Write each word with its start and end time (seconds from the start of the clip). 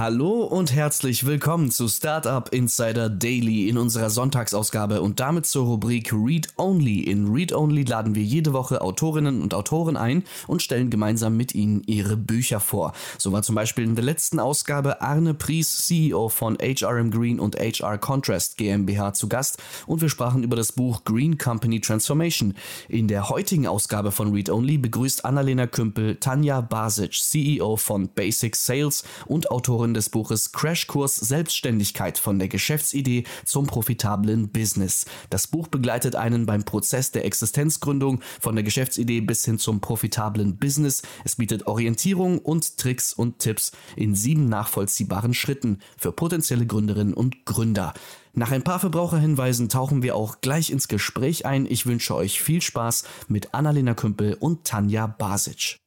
Hallo 0.00 0.44
und 0.44 0.72
herzlich 0.72 1.26
willkommen 1.26 1.70
zu 1.70 1.86
Startup 1.86 2.48
Insider 2.54 3.10
Daily 3.10 3.68
in 3.68 3.76
unserer 3.76 4.08
Sonntagsausgabe 4.08 5.02
und 5.02 5.20
damit 5.20 5.44
zur 5.44 5.66
Rubrik 5.66 6.10
Read 6.10 6.48
Only. 6.56 7.00
In 7.00 7.30
Read 7.30 7.52
Only 7.52 7.82
laden 7.82 8.14
wir 8.14 8.22
jede 8.22 8.54
Woche 8.54 8.80
Autorinnen 8.80 9.42
und 9.42 9.52
Autoren 9.52 9.98
ein 9.98 10.24
und 10.46 10.62
stellen 10.62 10.88
gemeinsam 10.88 11.36
mit 11.36 11.54
ihnen 11.54 11.82
ihre 11.84 12.16
Bücher 12.16 12.60
vor. 12.60 12.94
So 13.18 13.32
war 13.32 13.42
zum 13.42 13.54
Beispiel 13.54 13.84
in 13.84 13.94
der 13.94 14.02
letzten 14.02 14.40
Ausgabe 14.40 15.02
Arne 15.02 15.34
Pries, 15.34 15.84
CEO 15.84 16.30
von 16.30 16.56
HRM 16.56 17.10
Green 17.10 17.38
und 17.38 17.56
HR 17.56 17.98
Contrast 17.98 18.56
GmbH 18.56 19.12
zu 19.12 19.28
Gast 19.28 19.58
und 19.86 20.00
wir 20.00 20.08
sprachen 20.08 20.44
über 20.44 20.56
das 20.56 20.72
Buch 20.72 21.04
Green 21.04 21.36
Company 21.36 21.78
Transformation. 21.78 22.54
In 22.88 23.06
der 23.06 23.28
heutigen 23.28 23.66
Ausgabe 23.66 24.12
von 24.12 24.32
Read 24.32 24.48
Only 24.48 24.78
begrüßt 24.78 25.26
Annalena 25.26 25.66
Kümpel 25.66 26.16
Tanja 26.16 26.62
Basic, 26.62 27.12
CEO 27.12 27.76
von 27.76 28.08
Basic 28.08 28.56
Sales 28.56 29.04
und 29.26 29.50
Autorin 29.50 29.89
Autorin 29.90 29.94
des 29.94 30.10
Buches 30.10 30.52
Crashkurs 30.52 31.16
Selbstständigkeit 31.16 32.18
von 32.18 32.38
der 32.38 32.48
Geschäftsidee 32.48 33.24
zum 33.44 33.66
profitablen 33.66 34.50
Business. 34.50 35.04
Das 35.30 35.46
Buch 35.46 35.68
begleitet 35.68 36.14
einen 36.14 36.46
beim 36.46 36.64
Prozess 36.64 37.10
der 37.10 37.24
Existenzgründung 37.24 38.20
von 38.40 38.54
der 38.54 38.62
Geschäftsidee 38.62 39.20
bis 39.20 39.44
hin 39.44 39.58
zum 39.58 39.80
profitablen 39.80 40.56
Business. 40.58 41.02
Es 41.24 41.36
bietet 41.36 41.66
Orientierung 41.66 42.38
und 42.38 42.76
Tricks 42.76 43.12
und 43.12 43.38
Tipps 43.38 43.72
in 43.96 44.14
sieben 44.14 44.48
nachvollziehbaren 44.48 45.34
Schritten 45.34 45.78
für 45.98 46.12
potenzielle 46.12 46.66
Gründerinnen 46.66 47.14
und 47.14 47.44
Gründer. 47.44 47.92
Nach 48.32 48.52
ein 48.52 48.62
paar 48.62 48.78
Verbraucherhinweisen 48.78 49.68
tauchen 49.68 50.02
wir 50.02 50.14
auch 50.14 50.40
gleich 50.40 50.70
ins 50.70 50.86
Gespräch 50.86 51.46
ein. 51.46 51.66
Ich 51.66 51.86
wünsche 51.86 52.14
euch 52.14 52.40
viel 52.40 52.62
Spaß 52.62 53.04
mit 53.28 53.54
Annalena 53.54 53.94
Kümpel 53.94 54.36
und 54.38 54.64
Tanja 54.64 55.08
Basic. 55.08 55.80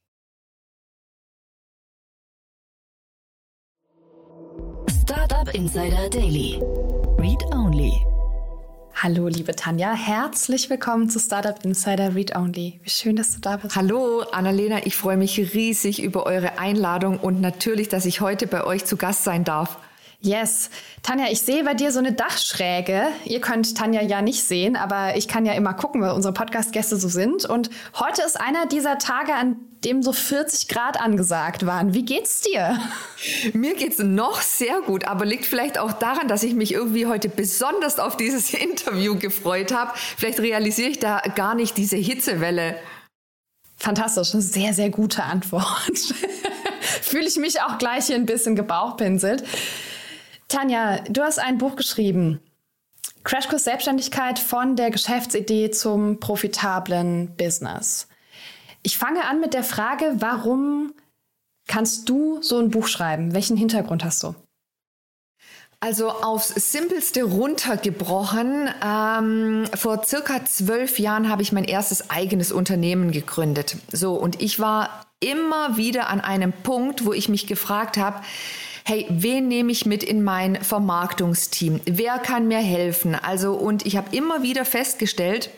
Startup 5.44 5.60
Insider 5.60 6.08
Daily. 6.08 6.58
Read 7.18 7.44
Only. 7.52 7.92
Hallo, 8.94 9.28
liebe 9.28 9.54
Tanja, 9.54 9.92
herzlich 9.92 10.70
willkommen 10.70 11.10
zu 11.10 11.18
Startup 11.18 11.62
Insider 11.62 12.14
Read 12.14 12.34
Only. 12.34 12.80
Wie 12.82 12.88
schön, 12.88 13.14
dass 13.14 13.34
du 13.34 13.40
da 13.40 13.58
bist. 13.58 13.76
Hallo, 13.76 14.22
Annalena, 14.32 14.86
ich 14.86 14.96
freue 14.96 15.18
mich 15.18 15.38
riesig 15.52 16.02
über 16.02 16.24
eure 16.24 16.58
Einladung 16.58 17.18
und 17.18 17.42
natürlich, 17.42 17.90
dass 17.90 18.06
ich 18.06 18.22
heute 18.22 18.46
bei 18.46 18.64
euch 18.64 18.86
zu 18.86 18.96
Gast 18.96 19.24
sein 19.24 19.44
darf. 19.44 19.76
Yes. 20.24 20.70
Tanja, 21.02 21.26
ich 21.30 21.42
sehe 21.42 21.64
bei 21.64 21.74
dir 21.74 21.92
so 21.92 21.98
eine 21.98 22.12
Dachschräge. 22.12 23.08
Ihr 23.26 23.42
könnt 23.42 23.76
Tanja 23.76 24.00
ja 24.00 24.22
nicht 24.22 24.42
sehen, 24.42 24.74
aber 24.74 25.18
ich 25.18 25.28
kann 25.28 25.44
ja 25.44 25.52
immer 25.52 25.74
gucken, 25.74 26.00
weil 26.00 26.12
unsere 26.12 26.32
Podcast-Gäste 26.32 26.96
so 26.96 27.08
sind. 27.08 27.44
Und 27.44 27.68
heute 28.00 28.22
ist 28.22 28.40
einer 28.40 28.64
dieser 28.64 28.96
Tage, 28.96 29.34
an 29.34 29.56
dem 29.84 30.02
so 30.02 30.14
40 30.14 30.68
Grad 30.68 30.98
angesagt 30.98 31.66
waren. 31.66 31.92
Wie 31.92 32.06
geht's 32.06 32.40
dir? 32.40 32.80
Mir 33.52 33.74
geht's 33.74 33.98
noch 33.98 34.40
sehr 34.40 34.80
gut, 34.80 35.06
aber 35.06 35.26
liegt 35.26 35.44
vielleicht 35.44 35.76
auch 35.76 35.92
daran, 35.92 36.26
dass 36.26 36.42
ich 36.42 36.54
mich 36.54 36.72
irgendwie 36.72 37.04
heute 37.04 37.28
besonders 37.28 37.98
auf 37.98 38.16
dieses 38.16 38.54
Interview 38.54 39.18
gefreut 39.18 39.74
habe. 39.74 39.92
Vielleicht 40.16 40.40
realisiere 40.40 40.88
ich 40.88 41.00
da 41.00 41.20
gar 41.34 41.54
nicht 41.54 41.76
diese 41.76 41.96
Hitzewelle. 41.96 42.76
Fantastisch, 43.76 44.32
eine 44.32 44.42
sehr, 44.42 44.72
sehr 44.72 44.88
gute 44.88 45.22
Antwort. 45.22 45.66
Fühle 47.02 47.26
ich 47.26 47.36
mich 47.36 47.60
auch 47.60 47.76
gleich 47.76 48.06
hier 48.06 48.16
ein 48.16 48.24
bisschen 48.24 48.56
gebauchpinselt. 48.56 49.44
Tanja, 50.54 51.00
du 51.08 51.20
hast 51.20 51.40
ein 51.40 51.58
Buch 51.58 51.74
geschrieben. 51.74 52.38
Crashkurs 53.24 53.64
Selbstständigkeit 53.64 54.38
von 54.38 54.76
der 54.76 54.92
Geschäftsidee 54.92 55.72
zum 55.72 56.20
profitablen 56.20 57.34
Business. 57.36 58.06
Ich 58.84 58.96
fange 58.96 59.24
an 59.24 59.40
mit 59.40 59.52
der 59.52 59.64
Frage, 59.64 60.14
warum 60.18 60.94
kannst 61.66 62.08
du 62.08 62.40
so 62.40 62.60
ein 62.60 62.70
Buch 62.70 62.86
schreiben? 62.86 63.34
Welchen 63.34 63.56
Hintergrund 63.56 64.04
hast 64.04 64.22
du? 64.22 64.36
Also 65.80 66.10
aufs 66.10 66.50
Simpelste 66.70 67.24
runtergebrochen. 67.24 68.68
Ähm, 68.80 69.66
vor 69.74 70.04
circa 70.04 70.44
zwölf 70.44 71.00
Jahren 71.00 71.30
habe 71.30 71.42
ich 71.42 71.50
mein 71.50 71.64
erstes 71.64 72.10
eigenes 72.10 72.52
Unternehmen 72.52 73.10
gegründet. 73.10 73.76
So, 73.90 74.14
und 74.14 74.40
ich 74.40 74.60
war 74.60 75.04
immer 75.18 75.76
wieder 75.76 76.10
an 76.10 76.20
einem 76.20 76.52
Punkt, 76.52 77.04
wo 77.04 77.12
ich 77.12 77.28
mich 77.28 77.48
gefragt 77.48 77.96
habe, 77.96 78.20
hey, 78.86 79.06
wen 79.08 79.48
nehme 79.48 79.72
ich 79.72 79.86
mit 79.86 80.02
in 80.02 80.22
mein 80.22 80.62
Vermarktungsteam? 80.62 81.80
Wer 81.86 82.18
kann 82.18 82.48
mir 82.48 82.58
helfen? 82.58 83.14
Also, 83.14 83.54
und 83.54 83.86
ich 83.86 83.96
habe 83.96 84.14
immer 84.14 84.42
wieder 84.42 84.66
festgestellt, 84.66 85.50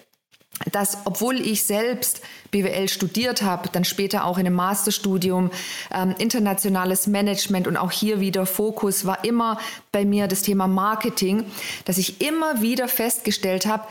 dass 0.72 0.98
obwohl 1.04 1.40
ich 1.40 1.64
selbst 1.64 2.22
BWL 2.50 2.88
studiert 2.88 3.42
habe, 3.42 3.68
dann 3.70 3.84
später 3.84 4.24
auch 4.24 4.38
in 4.38 4.46
einem 4.46 4.54
Masterstudium, 4.54 5.50
ähm, 5.92 6.14
internationales 6.18 7.08
Management 7.08 7.66
und 7.66 7.76
auch 7.76 7.90
hier 7.90 8.20
wieder 8.20 8.46
Fokus 8.46 9.04
war 9.04 9.24
immer 9.24 9.58
bei 9.92 10.04
mir 10.04 10.28
das 10.28 10.42
Thema 10.42 10.66
Marketing, 10.66 11.44
dass 11.84 11.98
ich 11.98 12.20
immer 12.20 12.62
wieder 12.62 12.88
festgestellt 12.88 13.66
habe, 13.66 13.86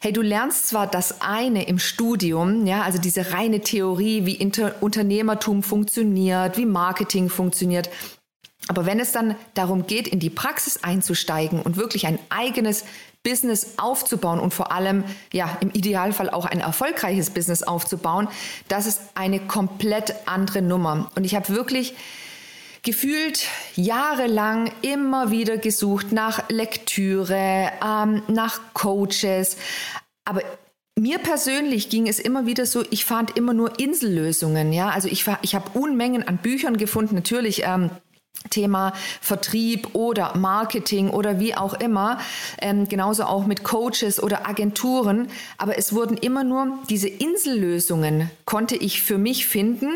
hey, 0.00 0.12
du 0.12 0.20
lernst 0.20 0.68
zwar 0.68 0.88
das 0.88 1.20
eine 1.20 1.66
im 1.66 1.78
Studium, 1.78 2.66
ja, 2.66 2.82
also 2.82 2.98
diese 2.98 3.32
reine 3.32 3.60
Theorie, 3.60 4.26
wie 4.26 4.34
Inter 4.34 4.74
Unternehmertum 4.80 5.62
funktioniert, 5.62 6.58
wie 6.58 6.66
Marketing 6.66 7.28
funktioniert, 7.28 7.88
aber 8.68 8.86
wenn 8.86 9.00
es 9.00 9.12
dann 9.12 9.34
darum 9.54 9.86
geht, 9.86 10.06
in 10.08 10.20
die 10.20 10.30
Praxis 10.30 10.82
einzusteigen 10.82 11.60
und 11.60 11.76
wirklich 11.76 12.06
ein 12.06 12.18
eigenes 12.30 12.84
Business 13.22 13.74
aufzubauen 13.76 14.40
und 14.40 14.52
vor 14.52 14.72
allem, 14.72 15.04
ja, 15.32 15.56
im 15.60 15.70
Idealfall 15.70 16.30
auch 16.30 16.44
ein 16.44 16.60
erfolgreiches 16.60 17.30
Business 17.30 17.62
aufzubauen, 17.62 18.28
das 18.68 18.86
ist 18.86 19.00
eine 19.14 19.40
komplett 19.40 20.14
andere 20.26 20.62
Nummer. 20.62 21.10
Und 21.14 21.24
ich 21.24 21.34
habe 21.34 21.48
wirklich 21.50 21.94
gefühlt 22.82 23.46
jahrelang 23.76 24.72
immer 24.82 25.30
wieder 25.30 25.56
gesucht 25.56 26.10
nach 26.10 26.48
Lektüre, 26.48 27.70
ähm, 27.84 28.22
nach 28.26 28.60
Coaches. 28.74 29.56
Aber 30.24 30.42
mir 30.98 31.18
persönlich 31.18 31.90
ging 31.90 32.08
es 32.08 32.18
immer 32.18 32.44
wieder 32.44 32.66
so, 32.66 32.84
ich 32.90 33.04
fand 33.04 33.36
immer 33.36 33.54
nur 33.54 33.78
Insellösungen. 33.78 34.72
Ja, 34.72 34.90
also 34.90 35.08
ich, 35.08 35.24
ich 35.42 35.54
habe 35.54 35.78
Unmengen 35.78 36.26
an 36.26 36.38
Büchern 36.38 36.76
gefunden, 36.76 37.14
natürlich. 37.14 37.62
Ähm, 37.64 37.90
Thema 38.50 38.92
Vertrieb 39.20 39.94
oder 39.94 40.36
Marketing 40.36 41.10
oder 41.10 41.40
wie 41.40 41.54
auch 41.54 41.74
immer, 41.74 42.18
ähm, 42.60 42.88
genauso 42.88 43.24
auch 43.24 43.46
mit 43.46 43.64
Coaches 43.64 44.22
oder 44.22 44.46
Agenturen. 44.46 45.28
Aber 45.58 45.78
es 45.78 45.92
wurden 45.92 46.16
immer 46.16 46.44
nur 46.44 46.78
diese 46.88 47.08
Insellösungen, 47.08 48.30
konnte 48.44 48.76
ich 48.76 49.02
für 49.02 49.18
mich 49.18 49.46
finden 49.46 49.90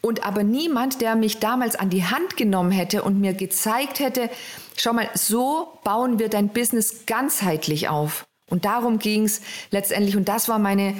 und 0.00 0.24
aber 0.24 0.42
niemand, 0.42 1.00
der 1.00 1.16
mich 1.16 1.38
damals 1.38 1.76
an 1.76 1.90
die 1.90 2.04
Hand 2.04 2.36
genommen 2.36 2.70
hätte 2.70 3.02
und 3.02 3.20
mir 3.20 3.34
gezeigt 3.34 4.00
hätte, 4.00 4.30
schau 4.76 4.92
mal, 4.92 5.08
so 5.14 5.78
bauen 5.84 6.18
wir 6.18 6.28
dein 6.28 6.48
Business 6.48 7.06
ganzheitlich 7.06 7.88
auf. 7.88 8.26
Und 8.50 8.64
darum 8.64 8.98
ging 8.98 9.24
es 9.24 9.42
letztendlich 9.70 10.16
und 10.16 10.28
das 10.28 10.48
war 10.48 10.58
meine 10.58 10.94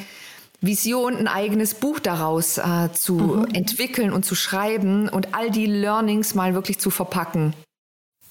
Vision, 0.61 1.17
ein 1.17 1.29
eigenes 1.29 1.75
Buch 1.75 2.01
daraus 2.01 2.59
äh, 2.59 2.91
zu 2.93 3.15
mhm. 3.15 3.55
entwickeln 3.55 4.13
und 4.13 4.25
zu 4.25 4.35
schreiben 4.35 5.09
und 5.09 5.35
all 5.35 5.51
die 5.51 5.67
Learnings 5.67 6.35
mal 6.35 6.55
wirklich 6.55 6.79
zu 6.79 6.91
verpacken. 6.91 7.55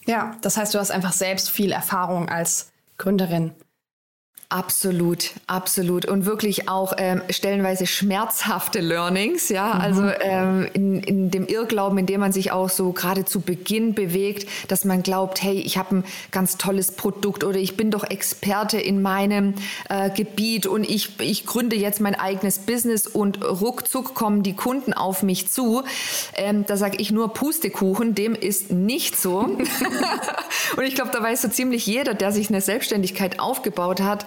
Ja, 0.06 0.36
das 0.42 0.58
heißt, 0.58 0.74
du 0.74 0.80
hast 0.80 0.92
einfach 0.92 1.14
selbst 1.14 1.50
viel 1.50 1.72
Erfahrung 1.72 2.30
als 2.30 2.72
Gründerin. 2.98 3.52
Absolut, 4.50 5.32
absolut. 5.46 6.06
Und 6.06 6.26
wirklich 6.26 6.70
auch 6.70 6.94
ähm, 6.98 7.22
stellenweise 7.30 7.86
schmerzhafte 7.86 8.80
Learnings, 8.80 9.50
ja. 9.50 9.74
Mhm. 9.74 9.82
Also 9.82 10.04
ähm, 10.22 10.70
in, 10.72 11.04
in 11.04 11.32
dem 11.32 11.48
Irrglauben, 11.48 11.98
in 11.98 12.06
dem 12.06 12.22
man 12.22 12.32
sich 12.32 12.54
auch 12.54 12.70
so 12.70 12.94
gerade 12.94 13.26
zu 13.26 13.42
Beginn 13.42 13.94
bewegt, 13.94 14.48
dass 14.70 14.86
man 14.86 15.04
glaubt, 15.04 15.44
hey, 15.44 15.60
ich 15.60 15.78
habe 15.78 15.98
ein 15.98 16.06
ganz 16.32 16.58
tolles 16.58 16.94
Produkt 16.94 17.44
oder 17.44 17.60
ich 17.60 17.76
bin 17.76 17.92
doch 17.92 18.06
Experte 18.06 18.80
in 18.80 19.02
meinem 19.02 19.56
äh, 19.90 20.10
Gebiet 20.12 20.66
und 20.66 20.90
ich, 20.90 21.20
ich 21.20 21.46
gründe 21.46 21.76
jetzt 21.76 22.00
mein 22.00 22.16
eigenes 22.16 22.60
Business 22.60 23.06
und 23.06 23.44
ruckzuck 23.44 24.16
kommen 24.16 24.44
die 24.44 24.56
Kunden 24.56 24.94
auf 24.94 25.24
mich 25.24 25.52
zu. 25.52 25.84
Ähm, 26.36 26.64
da 26.66 26.78
sage 26.78 26.96
ich 27.00 27.12
nur 27.12 27.34
Pustekuchen, 27.34 28.16
dem 28.16 28.34
ist 28.34 28.72
nicht 28.72 29.20
so. 29.20 29.40
und 30.78 30.84
ich 30.84 30.96
glaube, 30.96 31.12
da 31.12 31.22
weiß 31.22 31.42
so 31.42 31.50
ziemlich 31.50 31.86
jeder, 31.86 32.14
der 32.14 32.32
sich 32.32 32.48
eine 32.48 32.62
Selbstständigkeit 32.62 33.42
aufgebaut 33.42 34.00
hat, 34.00 34.26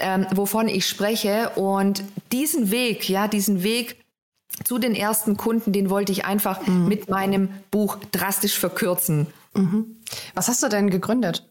ähm, 0.00 0.26
wovon 0.32 0.68
ich 0.68 0.86
spreche. 0.86 1.50
Und 1.56 2.04
diesen 2.32 2.70
Weg, 2.70 3.08
ja, 3.08 3.28
diesen 3.28 3.62
Weg 3.62 4.04
zu 4.64 4.78
den 4.78 4.94
ersten 4.94 5.36
Kunden, 5.36 5.72
den 5.72 5.90
wollte 5.90 6.12
ich 6.12 6.24
einfach 6.24 6.66
mhm. 6.66 6.88
mit 6.88 7.08
meinem 7.08 7.50
Buch 7.70 7.98
drastisch 8.12 8.58
verkürzen. 8.58 9.26
Mhm. 9.54 9.96
Was 10.34 10.48
hast 10.48 10.62
du 10.62 10.68
denn 10.68 10.90
gegründet? 10.90 11.46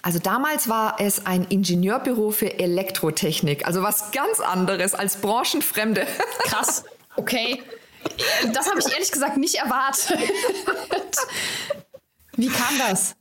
Also 0.00 0.18
damals 0.18 0.68
war 0.68 0.96
es 1.00 1.26
ein 1.26 1.44
Ingenieurbüro 1.44 2.30
für 2.30 2.58
Elektrotechnik, 2.58 3.66
also 3.66 3.82
was 3.82 4.10
ganz 4.12 4.40
anderes 4.40 4.94
als 4.94 5.16
branchenfremde. 5.16 6.06
Krass. 6.44 6.84
Okay. 7.16 7.62
Das 8.52 8.68
habe 8.68 8.80
ich 8.80 8.90
ehrlich 8.90 9.12
gesagt 9.12 9.36
nicht 9.36 9.56
erwartet. 9.56 10.18
Wie 12.36 12.48
kam 12.48 12.78
das? 12.78 13.14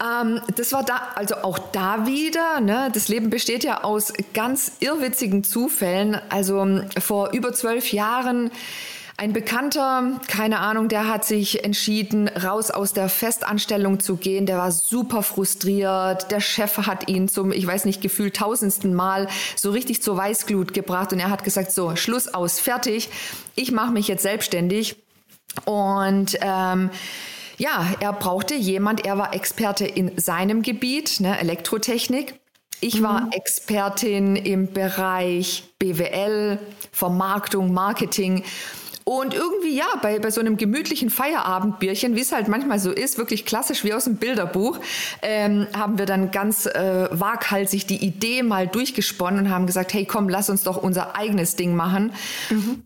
Ähm, 0.00 0.40
das 0.56 0.72
war 0.72 0.84
da, 0.84 1.08
also 1.14 1.36
auch 1.36 1.58
da 1.58 2.06
wieder, 2.06 2.60
ne, 2.60 2.90
das 2.92 3.08
Leben 3.08 3.30
besteht 3.30 3.64
ja 3.64 3.84
aus 3.84 4.12
ganz 4.34 4.72
irrwitzigen 4.80 5.44
Zufällen. 5.44 6.20
Also 6.28 6.82
vor 6.98 7.30
über 7.32 7.52
zwölf 7.52 7.92
Jahren 7.92 8.50
ein 9.18 9.32
Bekannter, 9.32 10.20
keine 10.26 10.58
Ahnung, 10.58 10.88
der 10.88 11.06
hat 11.06 11.24
sich 11.24 11.64
entschieden, 11.64 12.28
raus 12.28 12.70
aus 12.70 12.92
der 12.92 13.08
Festanstellung 13.08 14.00
zu 14.00 14.16
gehen. 14.16 14.46
Der 14.46 14.58
war 14.58 14.72
super 14.72 15.22
frustriert. 15.22 16.30
Der 16.30 16.40
Chef 16.40 16.78
hat 16.78 17.08
ihn 17.08 17.28
zum, 17.28 17.52
ich 17.52 17.66
weiß 17.66 17.84
nicht, 17.84 18.00
gefühlt 18.00 18.34
tausendsten 18.34 18.94
Mal 18.94 19.28
so 19.54 19.70
richtig 19.70 20.02
zur 20.02 20.16
Weißglut 20.16 20.72
gebracht 20.72 21.12
und 21.12 21.20
er 21.20 21.30
hat 21.30 21.44
gesagt, 21.44 21.72
so, 21.72 21.94
Schluss 21.94 22.26
aus, 22.26 22.58
fertig. 22.58 23.10
Ich 23.54 23.70
mache 23.70 23.92
mich 23.92 24.08
jetzt 24.08 24.22
selbstständig. 24.22 24.96
Und 25.66 26.38
ähm, 26.40 26.90
ja, 27.62 27.86
er 28.00 28.12
brauchte 28.12 28.56
jemand, 28.56 29.06
er 29.06 29.18
war 29.18 29.34
Experte 29.34 29.86
in 29.86 30.18
seinem 30.18 30.62
Gebiet, 30.62 31.20
ne, 31.20 31.38
Elektrotechnik. 31.38 32.34
Ich 32.80 33.04
war 33.04 33.26
mhm. 33.26 33.30
Expertin 33.30 34.34
im 34.34 34.72
Bereich 34.72 35.62
BWL, 35.78 36.58
Vermarktung, 36.90 37.72
Marketing. 37.72 38.42
Und 39.04 39.32
irgendwie, 39.32 39.76
ja, 39.76 39.86
bei, 40.02 40.18
bei 40.18 40.32
so 40.32 40.40
einem 40.40 40.56
gemütlichen 40.56 41.08
Feierabendbierchen, 41.08 42.16
wie 42.16 42.20
es 42.22 42.32
halt 42.32 42.48
manchmal 42.48 42.80
so 42.80 42.90
ist, 42.90 43.16
wirklich 43.16 43.46
klassisch 43.46 43.84
wie 43.84 43.94
aus 43.94 44.04
dem 44.04 44.16
Bilderbuch, 44.16 44.80
ähm, 45.22 45.68
haben 45.72 45.98
wir 45.98 46.06
dann 46.06 46.32
ganz 46.32 46.66
äh, 46.66 47.08
waghalsig 47.12 47.86
die 47.86 48.04
Idee 48.04 48.42
mal 48.42 48.66
durchgesponnen 48.66 49.46
und 49.46 49.50
haben 49.50 49.66
gesagt, 49.66 49.94
hey 49.94 50.04
komm, 50.04 50.28
lass 50.28 50.50
uns 50.50 50.64
doch 50.64 50.82
unser 50.82 51.14
eigenes 51.14 51.54
Ding 51.54 51.76
machen. 51.76 52.12
Mhm. 52.50 52.82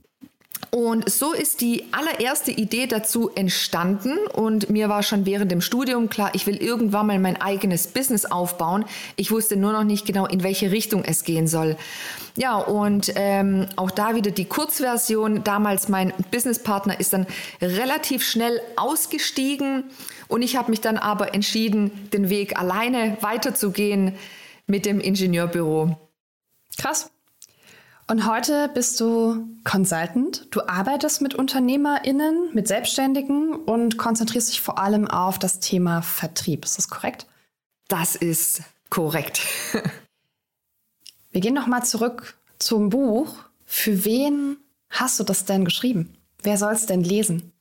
Und 0.70 1.08
so 1.10 1.32
ist 1.32 1.60
die 1.60 1.84
allererste 1.92 2.50
Idee 2.50 2.86
dazu 2.86 3.30
entstanden 3.34 4.18
und 4.32 4.68
mir 4.68 4.88
war 4.88 5.02
schon 5.02 5.24
während 5.24 5.50
dem 5.50 5.60
Studium 5.60 6.08
klar, 6.08 6.30
ich 6.34 6.46
will 6.46 6.56
irgendwann 6.56 7.06
mal 7.06 7.18
mein 7.18 7.40
eigenes 7.40 7.86
Business 7.86 8.24
aufbauen. 8.24 8.84
Ich 9.16 9.30
wusste 9.30 9.56
nur 9.56 9.72
noch 9.72 9.84
nicht 9.84 10.06
genau, 10.06 10.26
in 10.26 10.42
welche 10.42 10.72
Richtung 10.72 11.04
es 11.04 11.24
gehen 11.24 11.46
soll. 11.46 11.76
Ja, 12.36 12.56
und 12.56 13.12
ähm, 13.14 13.66
auch 13.76 13.90
da 13.90 14.14
wieder 14.14 14.30
die 14.30 14.44
Kurzversion. 14.44 15.44
Damals 15.44 15.88
mein 15.88 16.12
Businesspartner 16.30 17.00
ist 17.00 17.12
dann 17.12 17.26
relativ 17.62 18.22
schnell 18.22 18.60
ausgestiegen 18.76 19.84
und 20.28 20.42
ich 20.42 20.56
habe 20.56 20.70
mich 20.70 20.80
dann 20.80 20.98
aber 20.98 21.34
entschieden, 21.34 21.90
den 22.12 22.28
Weg 22.28 22.58
alleine 22.58 23.16
weiterzugehen 23.20 24.12
mit 24.66 24.84
dem 24.84 25.00
Ingenieurbüro. 25.00 25.96
Krass. 26.76 27.10
Und 28.08 28.24
heute 28.24 28.70
bist 28.72 29.00
du 29.00 29.48
Consultant. 29.64 30.46
Du 30.52 30.60
arbeitest 30.68 31.22
mit 31.22 31.34
UnternehmerInnen, 31.34 32.54
mit 32.54 32.68
Selbstständigen 32.68 33.52
und 33.52 33.98
konzentrierst 33.98 34.50
dich 34.50 34.60
vor 34.60 34.78
allem 34.78 35.08
auf 35.08 35.40
das 35.40 35.58
Thema 35.58 36.02
Vertrieb. 36.02 36.64
Ist 36.64 36.78
das 36.78 36.88
korrekt? 36.88 37.26
Das 37.88 38.14
ist 38.14 38.62
korrekt. 38.90 39.40
Wir 41.32 41.40
gehen 41.40 41.54
nochmal 41.54 41.84
zurück 41.84 42.38
zum 42.60 42.90
Buch. 42.90 43.38
Für 43.64 44.04
wen 44.04 44.56
hast 44.88 45.18
du 45.18 45.24
das 45.24 45.44
denn 45.44 45.64
geschrieben? 45.64 46.14
Wer 46.42 46.58
soll 46.58 46.74
es 46.74 46.86
denn 46.86 47.02
lesen? 47.02 47.52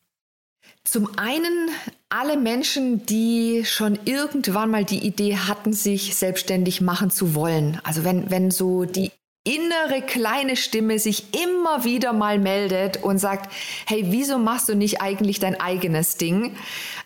Zum 0.83 1.17
einen 1.17 1.69
alle 2.09 2.37
Menschen, 2.37 3.03
die 3.07 3.65
schon 3.65 3.97
irgendwann 4.05 4.69
mal 4.69 4.85
die 4.85 5.03
Idee 5.03 5.37
hatten, 5.37 5.73
sich 5.73 6.15
selbstständig 6.15 6.81
machen 6.81 7.09
zu 7.09 7.33
wollen. 7.33 7.81
Also 7.83 8.03
wenn, 8.03 8.29
wenn 8.29 8.51
so 8.51 8.85
die 8.85 9.11
innere 9.45 10.01
kleine 10.01 10.57
Stimme 10.57 10.99
sich 10.99 11.33
immer 11.45 11.85
wieder 11.85 12.11
mal 12.11 12.39
meldet 12.39 13.01
und 13.01 13.19
sagt, 13.19 13.51
hey, 13.85 14.05
wieso 14.07 14.37
machst 14.37 14.67
du 14.67 14.75
nicht 14.75 15.01
eigentlich 15.01 15.39
dein 15.39 15.59
eigenes 15.61 16.17
Ding? 16.17 16.57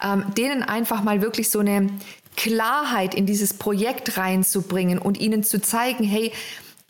Ähm, 0.03 0.25
denen 0.35 0.63
einfach 0.63 1.03
mal 1.03 1.21
wirklich 1.21 1.49
so 1.51 1.59
eine 1.59 1.89
Klarheit 2.35 3.13
in 3.13 3.25
dieses 3.25 3.53
Projekt 3.53 4.17
reinzubringen 4.17 4.97
und 4.97 5.19
ihnen 5.19 5.43
zu 5.43 5.61
zeigen, 5.61 6.05
hey, 6.05 6.31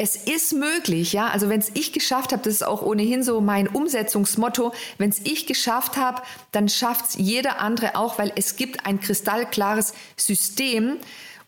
es 0.01 0.15
ist 0.15 0.53
möglich, 0.53 1.11
ja. 1.11 1.27
Also 1.27 1.49
wenn 1.49 1.59
es 1.59 1.71
ich 1.73 1.91
geschafft 1.91 2.31
habe, 2.31 2.41
das 2.43 2.53
ist 2.53 2.63
auch 2.65 2.81
ohnehin 2.81 3.21
so 3.21 3.41
mein 3.41 3.67
Umsetzungsmotto. 3.67 4.71
Wenn 4.97 5.09
es 5.09 5.19
ich 5.25 5.45
geschafft 5.45 5.97
habe, 5.97 6.21
dann 6.53 6.69
schafft 6.69 7.09
es 7.09 7.15
jeder 7.15 7.59
andere 7.59 7.95
auch, 7.95 8.17
weil 8.17 8.31
es 8.37 8.55
gibt 8.55 8.85
ein 8.85 9.01
kristallklares 9.01 9.93
System, 10.15 10.99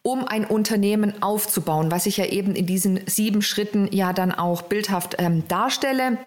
um 0.04 0.28
ein 0.28 0.46
Unternehmen 0.46 1.22
aufzubauen, 1.22 1.92
was 1.92 2.06
ich 2.06 2.18
ja 2.18 2.26
eben 2.26 2.56
in 2.56 2.66
diesen 2.66 3.02
sieben 3.08 3.42
Schritten 3.42 3.88
ja 3.92 4.14
dann 4.14 4.32
auch 4.32 4.64
bildhaft 4.64 5.16
ähm, 5.20 5.48
darstelle. 5.48 6.18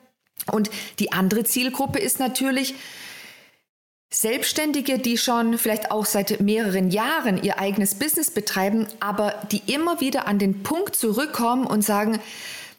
Und 0.50 0.71
die 0.99 1.12
andere 1.12 1.44
Zielgruppe 1.44 1.99
ist 1.99 2.21
natürlich 2.21 2.75
Selbstständige, 4.15 5.00
die 5.00 5.19
schon 5.19 5.59
vielleicht 5.59 5.91
auch 5.91 6.06
seit 6.06 6.41
mehreren 6.41 6.91
Jahren 6.91 7.43
ihr 7.43 7.59
eigenes 7.59 7.97
Business 7.97 8.31
betreiben, 8.31 8.87
aber 9.00 9.35
die 9.50 9.62
immer 9.67 10.00
wieder 10.00 10.29
an 10.29 10.38
den 10.38 10.62
Punkt 10.62 10.94
zurückkommen 10.94 11.67
und 11.67 11.82
sagen, 11.82 12.21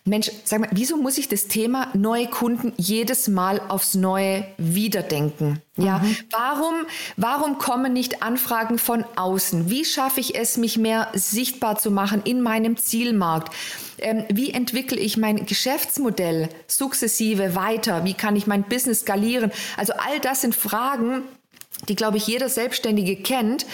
Mensch, 0.08 0.30
sag 0.44 0.60
mal, 0.60 0.70
wieso 0.72 0.98
muss 0.98 1.18
ich 1.18 1.30
das 1.30 1.48
Thema 1.48 1.88
neue 1.96 2.28
Kunden 2.28 2.74
jedes 2.78 3.28
Mal 3.28 3.60
aufs 3.70 3.96
Neue 3.96 4.46
wiederdenken? 4.60 5.64
Ja, 5.78 5.98
mhm. 5.98 6.16
warum, 6.30 6.76
warum 7.18 7.58
kommen 7.58 7.92
nicht 7.92 8.22
Anfragen 8.22 8.78
von 8.78 9.04
außen? 9.16 9.72
Wie 9.72 9.84
schaffe 9.84 10.20
ich 10.20 10.36
es, 10.36 10.58
mich 10.58 10.78
mehr 10.78 11.08
sichtbar 11.14 11.80
zu 11.80 11.90
machen 11.90 12.22
in 12.24 12.42
meinem 12.42 12.78
Zielmarkt? 12.78 13.52
Ähm, 13.98 14.26
wie 14.30 14.52
entwickle 14.52 15.00
ich 15.00 15.18
mein 15.18 15.48
Geschäftsmodell 15.48 16.50
sukzessive 16.68 17.56
weiter? 17.56 18.04
Wie 18.06 18.14
kann 18.14 18.36
ich 18.36 18.46
mein 18.46 18.62
Business 18.62 19.00
skalieren? 19.00 19.52
Also 19.76 19.94
all 19.94 20.20
das 20.20 20.42
sind 20.42 20.56
Fragen, 20.56 21.24
die, 21.90 21.96
glaube 21.96 22.18
ich, 22.18 22.28
jeder 22.28 22.50
Selbstständige 22.50 23.16
kennt. 23.16 23.66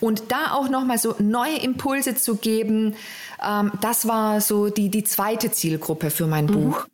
Und 0.00 0.24
da 0.28 0.52
auch 0.52 0.68
nochmal 0.68 0.98
so 0.98 1.14
neue 1.18 1.58
Impulse 1.58 2.14
zu 2.14 2.36
geben, 2.36 2.96
ähm, 3.46 3.72
das 3.80 4.06
war 4.06 4.40
so 4.40 4.68
die, 4.68 4.88
die 4.88 5.04
zweite 5.04 5.50
Zielgruppe 5.50 6.10
für 6.10 6.26
mein 6.26 6.46
mhm. 6.46 6.52
Buch. 6.52 6.86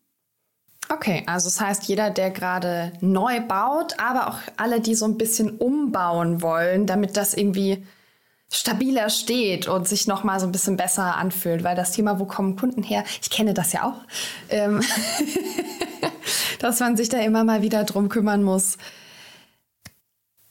Okay, 0.88 1.24
also 1.26 1.48
das 1.48 1.60
heißt, 1.60 1.84
jeder, 1.84 2.10
der 2.10 2.30
gerade 2.30 2.92
neu 3.00 3.40
baut, 3.40 3.98
aber 3.98 4.28
auch 4.28 4.38
alle, 4.56 4.80
die 4.80 4.94
so 4.94 5.04
ein 5.04 5.18
bisschen 5.18 5.50
umbauen 5.56 6.42
wollen, 6.42 6.86
damit 6.86 7.16
das 7.16 7.34
irgendwie 7.34 7.84
stabiler 8.52 9.10
steht 9.10 9.66
und 9.66 9.88
sich 9.88 10.06
noch 10.06 10.22
mal 10.22 10.38
so 10.38 10.46
ein 10.46 10.52
bisschen 10.52 10.76
besser 10.76 11.16
anfühlt, 11.16 11.64
weil 11.64 11.74
das 11.74 11.90
Thema, 11.90 12.20
wo 12.20 12.24
kommen 12.26 12.54
Kunden 12.54 12.84
her, 12.84 13.02
ich 13.20 13.30
kenne 13.30 13.54
das 13.54 13.72
ja 13.72 13.82
auch, 13.84 14.04
ähm 14.48 14.80
dass 16.60 16.78
man 16.78 16.96
sich 16.96 17.08
da 17.08 17.18
immer 17.18 17.42
mal 17.42 17.62
wieder 17.62 17.84
drum 17.84 18.08
kümmern 18.08 18.42
muss. 18.42 18.78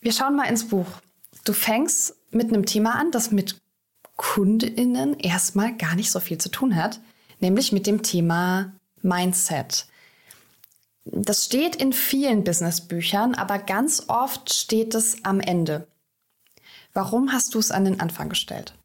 Wir 0.05 0.11
schauen 0.11 0.35
mal 0.35 0.47
ins 0.47 0.67
Buch. 0.67 0.85
Du 1.45 1.53
fängst 1.53 2.13
mit 2.29 2.49
einem 2.49 2.67
Thema 2.67 2.93
an, 2.93 3.09
das 3.09 3.31
mit 3.31 3.59
KundInnen 4.17 5.19
erstmal 5.19 5.75
gar 5.75 5.95
nicht 5.95 6.11
so 6.11 6.19
viel 6.19 6.37
zu 6.37 6.49
tun 6.49 6.75
hat, 6.75 6.99
nämlich 7.39 7.71
mit 7.71 7.87
dem 7.87 8.03
Thema 8.03 8.71
Mindset. 9.01 9.87
Das 11.05 11.45
steht 11.45 11.75
in 11.77 11.91
vielen 11.91 12.43
Businessbüchern, 12.43 13.33
aber 13.33 13.57
ganz 13.57 14.03
oft 14.07 14.53
steht 14.53 14.93
es 14.93 15.25
am 15.25 15.39
Ende. 15.39 15.87
Warum 16.93 17.33
hast 17.33 17.55
du 17.55 17.57
es 17.57 17.71
an 17.71 17.85
den 17.85 17.99
Anfang 17.99 18.29
gestellt? 18.29 18.75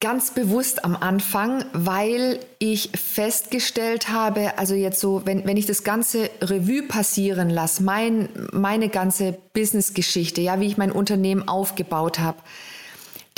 Ganz 0.00 0.32
bewusst 0.32 0.84
am 0.84 0.94
Anfang, 0.94 1.64
weil 1.72 2.40
ich 2.58 2.90
festgestellt 2.94 4.10
habe, 4.10 4.58
also 4.58 4.74
jetzt 4.74 5.00
so, 5.00 5.22
wenn, 5.24 5.46
wenn 5.46 5.56
ich 5.56 5.64
das 5.64 5.84
ganze 5.84 6.28
Revue 6.42 6.82
passieren 6.82 7.48
lasse, 7.48 7.82
mein, 7.82 8.28
meine 8.52 8.90
ganze 8.90 9.38
Businessgeschichte, 9.54 10.42
ja, 10.42 10.60
wie 10.60 10.66
ich 10.66 10.76
mein 10.76 10.92
Unternehmen 10.92 11.48
aufgebaut 11.48 12.18
habe, 12.18 12.42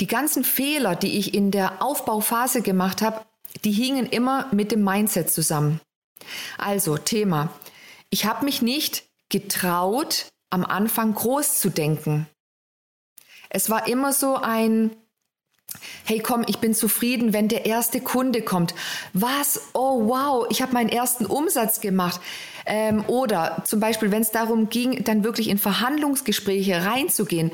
die 0.01 0.07
ganzen 0.07 0.43
Fehler, 0.43 0.95
die 0.97 1.17
ich 1.17 1.33
in 1.33 1.51
der 1.51 1.81
Aufbauphase 1.81 2.61
gemacht 2.61 3.01
habe, 3.01 3.21
die 3.63 3.71
hingen 3.71 4.05
immer 4.05 4.47
mit 4.51 4.71
dem 4.73 4.83
Mindset 4.83 5.31
zusammen. 5.31 5.79
Also 6.57 6.97
Thema. 6.97 7.49
Ich 8.09 8.25
habe 8.25 8.45
mich 8.45 8.61
nicht 8.61 9.03
getraut, 9.29 10.25
am 10.49 10.65
Anfang 10.65 11.13
groß 11.13 11.59
zu 11.59 11.69
denken. 11.69 12.27
Es 13.49 13.69
war 13.69 13.87
immer 13.87 14.13
so 14.13 14.35
ein, 14.35 14.95
hey 16.05 16.19
komm, 16.19 16.43
ich 16.47 16.57
bin 16.57 16.73
zufrieden, 16.73 17.33
wenn 17.33 17.47
der 17.47 17.65
erste 17.65 18.01
Kunde 18.01 18.41
kommt. 18.41 18.73
Was? 19.13 19.61
Oh 19.73 20.07
wow, 20.07 20.47
ich 20.49 20.61
habe 20.61 20.73
meinen 20.73 20.89
ersten 20.89 21.25
Umsatz 21.25 21.81
gemacht. 21.81 22.19
Ähm, 22.65 23.03
oder 23.07 23.63
zum 23.65 23.79
Beispiel, 23.79 24.11
wenn 24.11 24.21
es 24.21 24.31
darum 24.31 24.69
ging, 24.69 25.03
dann 25.03 25.23
wirklich 25.23 25.49
in 25.49 25.57
Verhandlungsgespräche 25.57 26.85
reinzugehen 26.85 27.51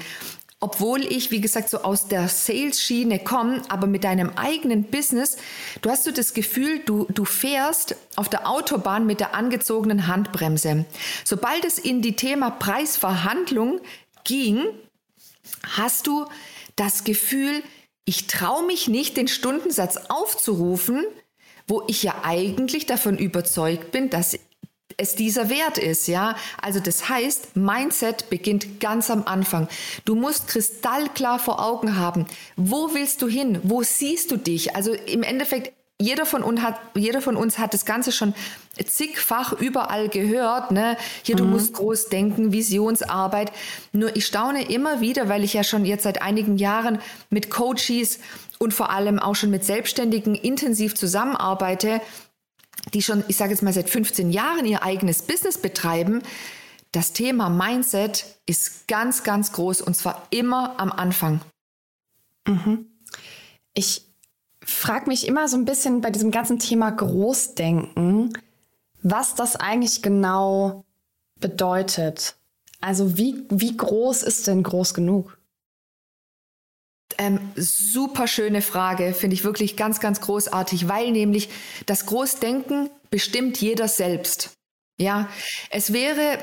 obwohl 0.65 1.03
ich, 1.03 1.29
wie 1.29 1.41
gesagt, 1.41 1.69
so 1.69 1.83
aus 1.83 2.07
der 2.07 2.27
Sales-Schiene 2.27 3.19
komme, 3.19 3.61
aber 3.69 3.87
mit 3.87 4.03
deinem 4.03 4.31
eigenen 4.35 4.85
Business, 4.85 5.37
du 5.81 5.91
hast 5.91 6.05
so 6.05 6.11
das 6.11 6.33
Gefühl, 6.33 6.79
du, 6.79 7.05
du 7.13 7.23
fährst 7.23 7.95
auf 8.15 8.29
der 8.29 8.49
Autobahn 8.49 9.05
mit 9.05 9.19
der 9.19 9.35
angezogenen 9.35 10.07
Handbremse. 10.07 10.85
Sobald 11.23 11.65
es 11.65 11.77
in 11.77 12.01
die 12.01 12.15
Thema 12.15 12.49
Preisverhandlung 12.49 13.79
ging, 14.23 14.63
hast 15.77 16.07
du 16.07 16.25
das 16.75 17.03
Gefühl, 17.03 17.61
ich 18.05 18.27
traue 18.27 18.65
mich 18.65 18.87
nicht, 18.87 19.17
den 19.17 19.27
Stundensatz 19.27 19.97
aufzurufen, 20.09 21.03
wo 21.67 21.83
ich 21.87 22.03
ja 22.03 22.15
eigentlich 22.23 22.85
davon 22.85 23.17
überzeugt 23.17 23.91
bin, 23.91 24.09
dass 24.09 24.37
es 24.97 25.15
dieser 25.15 25.49
Wert 25.49 25.77
ist, 25.77 26.07
ja. 26.07 26.35
Also 26.61 26.79
das 26.79 27.09
heißt, 27.09 27.55
Mindset 27.55 28.29
beginnt 28.29 28.79
ganz 28.79 29.09
am 29.09 29.23
Anfang. 29.25 29.67
Du 30.05 30.15
musst 30.15 30.47
kristallklar 30.47 31.39
vor 31.39 31.63
Augen 31.63 31.97
haben, 31.97 32.25
wo 32.55 32.93
willst 32.93 33.21
du 33.21 33.27
hin? 33.27 33.59
Wo 33.63 33.83
siehst 33.83 34.31
du 34.31 34.37
dich? 34.37 34.75
Also 34.75 34.93
im 34.93 35.23
Endeffekt 35.23 35.73
jeder 36.01 36.25
von 36.25 36.43
uns 36.43 36.61
hat, 36.61 36.77
jeder 36.93 37.21
von 37.21 37.37
uns 37.37 37.57
hat 37.57 37.73
das 37.73 37.85
Ganze 37.85 38.11
schon 38.11 38.33
zigfach 38.85 39.53
überall 39.53 40.09
gehört. 40.09 40.71
Ne? 40.71 40.97
Hier, 41.23 41.35
du 41.35 41.45
mhm. 41.45 41.51
musst 41.51 41.73
groß 41.73 42.09
denken, 42.09 42.51
Visionsarbeit. 42.51 43.51
Nur 43.93 44.15
ich 44.15 44.25
staune 44.25 44.69
immer 44.69 44.99
wieder, 44.99 45.29
weil 45.29 45.43
ich 45.43 45.53
ja 45.53 45.63
schon 45.63 45.85
jetzt 45.85 46.03
seit 46.03 46.21
einigen 46.21 46.57
Jahren 46.57 46.99
mit 47.29 47.49
Coaches 47.49 48.19
und 48.59 48.73
vor 48.73 48.89
allem 48.89 49.19
auch 49.19 49.35
schon 49.35 49.51
mit 49.51 49.63
Selbstständigen 49.63 50.35
intensiv 50.35 50.95
zusammenarbeite, 50.95 52.01
die 52.93 53.01
schon, 53.01 53.23
ich 53.29 53.37
sage 53.37 53.51
jetzt 53.51 53.63
mal, 53.63 53.73
seit 53.73 53.89
15 53.89 54.31
Jahren 54.31 54.65
ihr 54.65 54.83
eigenes 54.83 55.21
Business 55.21 55.57
betreiben. 55.57 56.21
Das 56.91 57.13
Thema 57.13 57.49
Mindset 57.49 58.25
ist 58.45 58.87
ganz, 58.89 59.23
ganz 59.23 59.53
groß 59.53 59.81
und 59.81 59.95
zwar 59.95 60.27
immer 60.29 60.75
am 60.77 60.91
Anfang. 60.91 61.39
Mhm. 62.47 62.85
Ich 63.73 64.03
frage 64.65 65.07
mich 65.07 65.27
immer 65.27 65.47
so 65.47 65.57
ein 65.57 65.65
bisschen 65.65 66.01
bei 66.01 66.09
diesem 66.11 66.31
ganzen 66.31 66.59
Thema 66.59 66.89
Großdenken, 66.91 68.37
was 69.01 69.35
das 69.35 69.55
eigentlich 69.55 70.01
genau 70.01 70.83
bedeutet. 71.39 72.35
Also 72.81 73.17
wie, 73.17 73.45
wie 73.49 73.77
groß 73.77 74.23
ist 74.23 74.47
denn 74.47 74.63
groß 74.63 74.93
genug? 74.93 75.37
Ähm, 77.17 77.39
super 77.55 78.27
schöne 78.27 78.61
Frage, 78.61 79.13
finde 79.13 79.35
ich 79.35 79.43
wirklich 79.43 79.77
ganz, 79.77 79.99
ganz 79.99 80.19
großartig, 80.21 80.89
weil 80.89 81.11
nämlich 81.11 81.49
das 81.85 82.05
Großdenken 82.07 82.89
bestimmt 83.09 83.61
jeder 83.61 83.87
selbst. 83.87 84.51
Ja, 84.97 85.29
es 85.69 85.93
wäre 85.93 86.39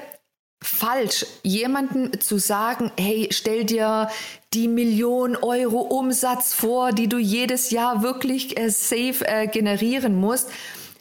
falsch, 0.63 1.27
jemanden 1.43 2.21
zu 2.21 2.39
sagen, 2.39 2.91
hey, 2.99 3.29
stell 3.31 3.65
dir 3.65 4.09
die 4.55 4.69
Million 4.69 5.37
Euro 5.37 5.81
Umsatz 5.81 6.55
vor, 6.55 6.93
die 6.93 7.09
du 7.09 7.19
jedes 7.19 7.71
Jahr 7.71 8.03
wirklich 8.03 8.59
äh, 8.59 8.71
safe 8.71 9.27
äh, 9.27 9.47
generieren 9.47 10.15
musst. 10.17 10.51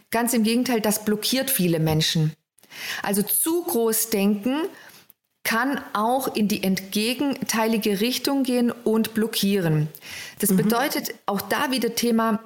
Ganz 0.09 0.33
im 0.33 0.43
Gegenteil, 0.43 0.81
das 0.81 1.05
blockiert 1.05 1.49
viele 1.49 1.79
Menschen. 1.79 2.33
Also 3.03 3.21
zu 3.21 3.63
groß 3.63 4.09
denken 4.09 4.61
kann 5.43 5.81
auch 5.93 6.35
in 6.35 6.47
die 6.47 6.63
entgegenteilige 6.63 7.99
Richtung 7.99 8.43
gehen 8.43 8.71
und 8.71 9.13
blockieren. 9.13 9.87
Das 10.39 10.51
mhm. 10.51 10.57
bedeutet 10.57 11.15
auch 11.25 11.41
da 11.41 11.71
wieder 11.71 11.95
Thema 11.95 12.39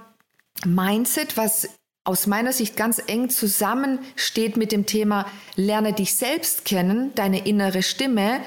Mindset, 0.66 1.38
was 1.38 1.70
aus 2.06 2.28
meiner 2.28 2.54
Sicht 2.54 2.78
ganz 2.78 3.02
eng 3.08 3.30
zusammensteht 3.30 4.56
mit 4.56 4.72
dem 4.72 4.86
Thema 4.86 5.26
Lerne 5.56 5.92
dich 5.92 6.16
selbst 6.16 6.64
kennen, 6.64 7.12
deine 7.16 7.46
innere 7.46 7.84
Stimme. 7.84 8.40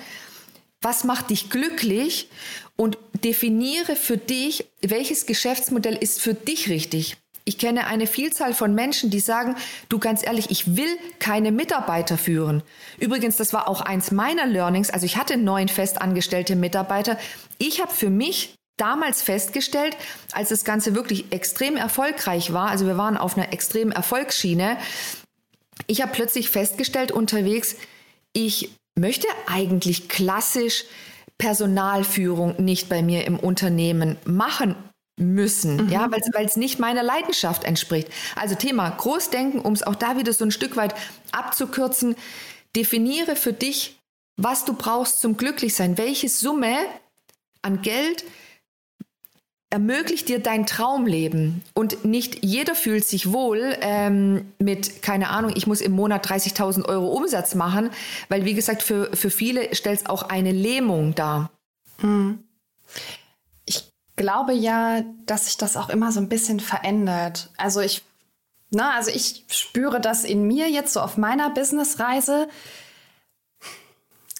Was 0.81 1.05
macht 1.05 1.31
dich 1.31 1.51
glücklich? 1.51 2.31
Und 2.77 2.97
definiere 3.25 3.97
für 3.97 4.17
dich, 4.17 4.67
welches 4.81 5.27
Geschäftsmodell 5.27 5.97
ist 5.97 6.21
für 6.21 6.35
dich 6.35 6.69
richtig. 6.69 7.17
Ich 7.45 7.59
kenne 7.59 7.87
eine 7.87 8.07
Vielzahl 8.07 8.55
von 8.55 8.75
Menschen, 8.75 9.11
die 9.11 9.21
sagen, 9.21 9.57
du 9.89 9.99
ganz 9.99 10.25
ehrlich, 10.25 10.51
ich 10.51 10.77
will 10.77 10.99
keine 11.19 11.51
Mitarbeiter 11.51 12.19
führen. 12.19 12.63
Übrigens, 12.99 13.37
das 13.37 13.53
war 13.53 13.69
auch 13.69 13.81
eins 13.81 14.11
meiner 14.13 14.47
Learnings. 14.47 14.91
Also 14.91 15.07
ich 15.07 15.17
hatte 15.17 15.37
neun 15.37 15.69
festangestellte 15.69 16.55
Mitarbeiter. 16.55 17.19
Ich 17.57 17.81
habe 17.81 17.91
für 17.91 18.11
mich 18.11 18.58
damals 18.79 19.23
festgestellt, 19.23 19.97
als 20.33 20.49
das 20.49 20.65
Ganze 20.65 20.95
wirklich 20.95 21.33
extrem 21.33 21.77
erfolgreich 21.77 22.53
war, 22.53 22.69
also 22.71 22.87
wir 22.87 22.97
waren 22.97 23.17
auf 23.17 23.37
einer 23.37 23.53
extremen 23.53 23.93
Erfolgsschiene, 23.93 24.79
ich 25.87 26.03
habe 26.03 26.13
plötzlich 26.13 26.51
festgestellt 26.51 27.13
unterwegs, 27.13 27.77
ich 28.33 28.71
möchte 28.95 29.29
eigentlich 29.47 30.09
klassisch 30.09 30.85
Personalführung 31.39 32.57
nicht 32.59 32.89
bei 32.89 33.03
mir 33.03 33.27
im 33.27 33.39
Unternehmen 33.39 34.17
machen 34.25 34.75
müssen, 35.19 35.87
mhm. 35.87 35.89
ja, 35.89 36.11
weil 36.11 36.47
es 36.47 36.57
nicht 36.57 36.79
meiner 36.79 37.03
Leidenschaft 37.03 37.65
entspricht. 37.65 38.09
Also 38.37 38.55
Thema 38.55 38.89
Großdenken, 38.91 39.61
um 39.61 39.73
es 39.73 39.83
auch 39.83 39.95
da 39.95 40.17
wieder 40.17 40.33
so 40.33 40.45
ein 40.45 40.51
Stück 40.51 40.77
weit 40.77 40.95
abzukürzen, 41.33 42.17
definiere 42.77 43.37
für 43.37 43.53
dich, 43.53 43.99
was 44.37 44.65
du 44.65 44.75
brauchst 44.75 45.21
zum 45.21 45.37
Glücklichsein, 45.37 45.99
welche 45.99 46.29
Summe 46.29 46.77
an 47.63 47.83
Geld 47.83 48.25
ermöglicht 49.71 50.29
dir 50.29 50.41
dein 50.41 50.67
Traumleben. 50.67 51.63
Und 51.75 52.05
nicht 52.05 52.45
jeder 52.45 52.75
fühlt 52.75 53.05
sich 53.05 53.33
wohl 53.33 53.77
ähm, 53.81 54.53
mit, 54.59 55.03
keine 55.03 55.29
Ahnung, 55.29 55.53
ich 55.55 55.67
muss 55.67 55.81
im 55.81 55.93
Monat 55.93 56.27
30.000 56.27 56.87
Euro 56.87 57.09
Umsatz 57.09 57.55
machen, 57.55 57.91
weil, 58.29 58.45
wie 58.45 58.55
gesagt, 58.55 58.83
für, 58.83 59.15
für 59.15 59.31
viele 59.31 59.75
stellt 59.75 60.01
es 60.01 60.07
auch 60.07 60.23
eine 60.23 60.53
Lähmung 60.53 61.15
dar. 61.15 61.51
Hm. 62.01 62.43
Ich 63.67 63.91
glaube 64.17 64.55
ja, 64.55 65.03
dass 65.27 65.47
sich 65.47 65.59
das 65.59 65.77
auch 65.77 65.91
immer 65.91 66.13
so 66.13 66.21
ein 66.21 66.31
bisschen 66.31 66.61
verändert. 66.61 67.51
Also 67.59 67.81
ich, 67.81 68.03
na, 68.71 68.95
also 68.95 69.11
ich 69.11 69.45
spüre 69.51 70.01
das 70.01 70.25
in 70.25 70.47
mir 70.47 70.71
jetzt 70.71 70.95
so 70.95 71.01
auf 71.01 71.19
meiner 71.19 71.51
Businessreise. 71.51 72.49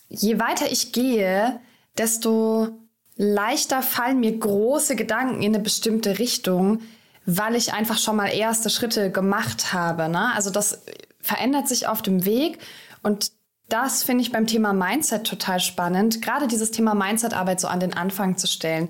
Je 0.09 0.41
weiter 0.41 0.73
ich 0.73 0.93
gehe, 0.93 1.61
desto 1.99 2.71
leichter 3.19 3.83
fallen 3.83 4.21
mir 4.21 4.39
große 4.39 4.97
Gedanken 4.97 5.43
in 5.43 5.55
eine 5.55 5.63
bestimmte 5.63 6.19
Richtung, 6.19 6.81
weil 7.27 7.57
ich 7.57 7.75
einfach 7.75 7.99
schon 7.99 8.17
mal 8.17 8.29
erste 8.29 8.71
Schritte 8.71 9.11
gemacht 9.11 9.75
habe. 9.75 10.09
Ne? 10.09 10.33
Also 10.35 10.49
das 10.49 10.83
verändert 11.21 11.69
sich 11.69 11.87
auf 11.87 12.01
dem 12.01 12.25
Weg 12.25 12.59
und 13.03 13.33
das 13.69 14.03
finde 14.03 14.23
ich 14.23 14.33
beim 14.33 14.47
Thema 14.47 14.73
Mindset 14.73 15.27
total 15.27 15.61
spannend, 15.61 16.23
gerade 16.23 16.47
dieses 16.47 16.71
Thema 16.71 16.95
Mindset-Arbeit 16.95 17.61
so 17.61 17.69
an 17.69 17.81
den 17.81 17.93
Anfang 17.93 18.39
zu 18.39 18.47
stellen. 18.47 18.89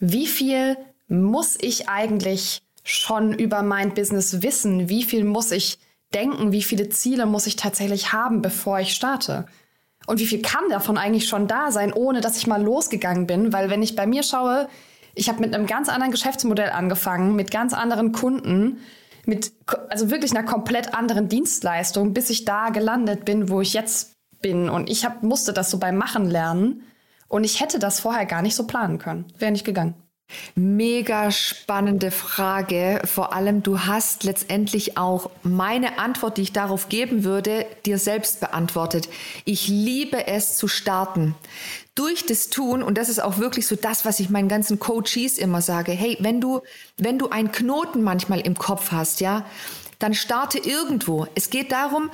Wie 0.00 0.26
viel 0.26 0.76
muss 1.06 1.56
ich 1.60 1.88
eigentlich 1.88 2.62
schon 2.82 3.32
über 3.32 3.62
mein 3.62 3.94
Business 3.94 4.42
wissen? 4.42 4.88
Wie 4.88 5.04
viel 5.04 5.22
muss 5.24 5.52
ich 5.52 5.78
denken? 6.14 6.50
Wie 6.50 6.62
viele 6.62 6.88
Ziele 6.88 7.26
muss 7.26 7.46
ich 7.46 7.54
tatsächlich 7.54 8.12
haben, 8.12 8.42
bevor 8.42 8.80
ich 8.80 8.94
starte? 8.94 9.46
Und 10.10 10.18
wie 10.18 10.26
viel 10.26 10.42
kann 10.42 10.68
davon 10.70 10.98
eigentlich 10.98 11.28
schon 11.28 11.46
da 11.46 11.70
sein, 11.70 11.92
ohne 11.92 12.20
dass 12.20 12.36
ich 12.36 12.48
mal 12.48 12.60
losgegangen 12.60 13.28
bin? 13.28 13.52
Weil 13.52 13.70
wenn 13.70 13.80
ich 13.80 13.94
bei 13.94 14.08
mir 14.08 14.24
schaue, 14.24 14.68
ich 15.14 15.28
habe 15.28 15.38
mit 15.38 15.54
einem 15.54 15.68
ganz 15.68 15.88
anderen 15.88 16.10
Geschäftsmodell 16.10 16.70
angefangen, 16.70 17.36
mit 17.36 17.52
ganz 17.52 17.72
anderen 17.74 18.10
Kunden, 18.10 18.78
mit 19.24 19.52
also 19.88 20.10
wirklich 20.10 20.32
einer 20.32 20.42
komplett 20.42 20.94
anderen 20.94 21.28
Dienstleistung, 21.28 22.12
bis 22.12 22.28
ich 22.28 22.44
da 22.44 22.70
gelandet 22.70 23.24
bin, 23.24 23.50
wo 23.50 23.60
ich 23.60 23.72
jetzt 23.72 24.16
bin. 24.42 24.68
Und 24.68 24.90
ich 24.90 25.04
hab, 25.04 25.22
musste 25.22 25.52
das 25.52 25.70
so 25.70 25.78
beim 25.78 25.96
Machen 25.96 26.28
lernen. 26.28 26.82
Und 27.28 27.44
ich 27.44 27.60
hätte 27.60 27.78
das 27.78 28.00
vorher 28.00 28.26
gar 28.26 28.42
nicht 28.42 28.56
so 28.56 28.66
planen 28.66 28.98
können. 28.98 29.26
Wäre 29.38 29.52
nicht 29.52 29.64
gegangen. 29.64 29.94
Mega 30.54 31.30
spannende 31.30 32.10
Frage. 32.10 33.00
Vor 33.04 33.32
allem, 33.32 33.62
du 33.62 33.80
hast 33.80 34.24
letztendlich 34.24 34.96
auch 34.96 35.30
meine 35.42 35.98
Antwort, 35.98 36.36
die 36.36 36.42
ich 36.42 36.52
darauf 36.52 36.88
geben 36.88 37.24
würde, 37.24 37.66
dir 37.86 37.98
selbst 37.98 38.40
beantwortet. 38.40 39.08
Ich 39.44 39.68
liebe 39.68 40.26
es 40.26 40.56
zu 40.56 40.68
starten. 40.68 41.34
Durch 41.94 42.24
das 42.24 42.48
Tun, 42.48 42.82
und 42.82 42.96
das 42.96 43.08
ist 43.08 43.22
auch 43.22 43.38
wirklich 43.38 43.66
so 43.66 43.76
das, 43.76 44.04
was 44.04 44.20
ich 44.20 44.30
meinen 44.30 44.48
ganzen 44.48 44.78
Coaches 44.78 45.38
immer 45.38 45.60
sage, 45.60 45.92
hey, 45.92 46.16
wenn 46.20 46.40
du, 46.40 46.62
wenn 46.96 47.18
du 47.18 47.28
einen 47.28 47.52
Knoten 47.52 48.02
manchmal 48.02 48.40
im 48.40 48.56
Kopf 48.56 48.92
hast, 48.92 49.20
ja, 49.20 49.44
dann 49.98 50.14
starte 50.14 50.58
irgendwo. 50.58 51.26
Es 51.34 51.50
geht 51.50 51.72
darum, 51.72 52.10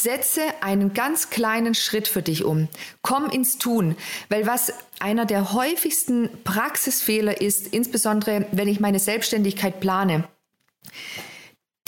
Setze 0.00 0.42
einen 0.60 0.94
ganz 0.94 1.30
kleinen 1.30 1.74
Schritt 1.74 2.08
für 2.08 2.22
dich 2.22 2.44
um. 2.44 2.68
Komm 3.02 3.28
ins 3.30 3.58
Tun, 3.58 3.96
weil 4.28 4.46
was 4.46 4.72
einer 5.00 5.26
der 5.26 5.52
häufigsten 5.52 6.30
Praxisfehler 6.44 7.40
ist, 7.40 7.68
insbesondere 7.68 8.46
wenn 8.52 8.68
ich 8.68 8.80
meine 8.80 8.98
Selbstständigkeit 8.98 9.80
plane, 9.80 10.24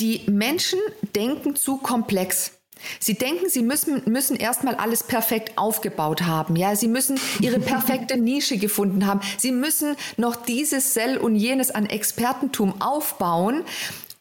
die 0.01 0.23
Menschen 0.27 0.81
denken 1.15 1.57
zu 1.57 1.77
komplex. 1.77 2.53
Sie 2.99 3.15
denken, 3.15 3.49
sie 3.49 3.63
müssen, 3.63 4.03
müssen 4.07 4.37
erstmal 4.37 4.75
alles 4.75 5.05
perfekt 5.05 5.57
aufgebaut 5.57 6.23
haben. 6.23 6.57
Ja, 6.57 6.77
sie 6.77 6.89
müssen 6.89 7.19
ihre 7.41 7.59
perfekte 7.59 8.17
Nische 8.19 8.59
gefunden 8.59 9.07
haben. 9.07 9.21
Sie 9.39 9.53
müssen 9.53 9.97
noch 10.17 10.37
dieses 10.37 10.93
Sell 10.93 11.17
und 11.17 11.37
jenes 11.37 11.71
an 11.71 11.87
Expertentum 11.87 12.83
aufbauen, 12.83 13.65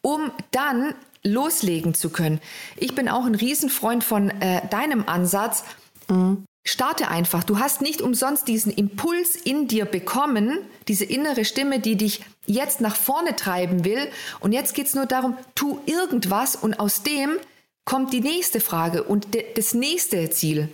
um 0.00 0.30
dann 0.50 0.94
loslegen 1.26 1.94
zu 1.94 2.10
können. 2.10 2.40
Ich 2.76 2.94
bin 2.94 3.08
auch 3.08 3.24
ein 3.24 3.34
Riesenfreund 3.34 4.04
von 4.04 4.30
äh, 4.30 4.66
deinem 4.68 5.08
Ansatz. 5.08 5.64
Mhm. 6.08 6.44
Starte 6.66 7.08
einfach. 7.08 7.44
Du 7.44 7.58
hast 7.58 7.82
nicht 7.82 8.00
umsonst 8.00 8.48
diesen 8.48 8.72
Impuls 8.72 9.36
in 9.36 9.68
dir 9.68 9.84
bekommen, 9.84 10.58
diese 10.88 11.04
innere 11.04 11.44
Stimme, 11.44 11.78
die 11.78 11.96
dich 11.96 12.24
jetzt 12.46 12.80
nach 12.80 12.96
vorne 12.96 13.36
treiben 13.36 13.84
will. 13.84 14.10
Und 14.40 14.52
jetzt 14.52 14.74
geht 14.74 14.86
es 14.86 14.94
nur 14.94 15.04
darum, 15.04 15.36
tu 15.54 15.80
irgendwas 15.84 16.56
und 16.56 16.80
aus 16.80 17.02
dem 17.02 17.36
kommt 17.84 18.14
die 18.14 18.22
nächste 18.22 18.60
Frage 18.60 19.02
und 19.02 19.28
das 19.56 19.74
nächste 19.74 20.30
Ziel. 20.30 20.72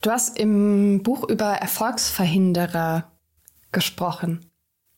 Du 0.00 0.10
hast 0.10 0.38
im 0.38 1.02
Buch 1.02 1.28
über 1.28 1.46
Erfolgsverhinderer 1.46 3.10
gesprochen. 3.72 4.48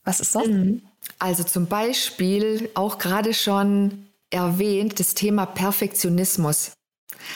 Was 0.07 0.21
ist 0.21 0.35
das? 0.35 0.47
Mhm. 0.47 0.81
Also 1.19 1.45
zum 1.45 1.67
Beispiel 1.67 2.71
auch 2.75 2.97
gerade 2.97 3.35
schon 3.35 4.07
erwähnt 4.31 4.99
das 4.99 5.15
Thema 5.15 5.45
Perfektionismus. 5.45 6.73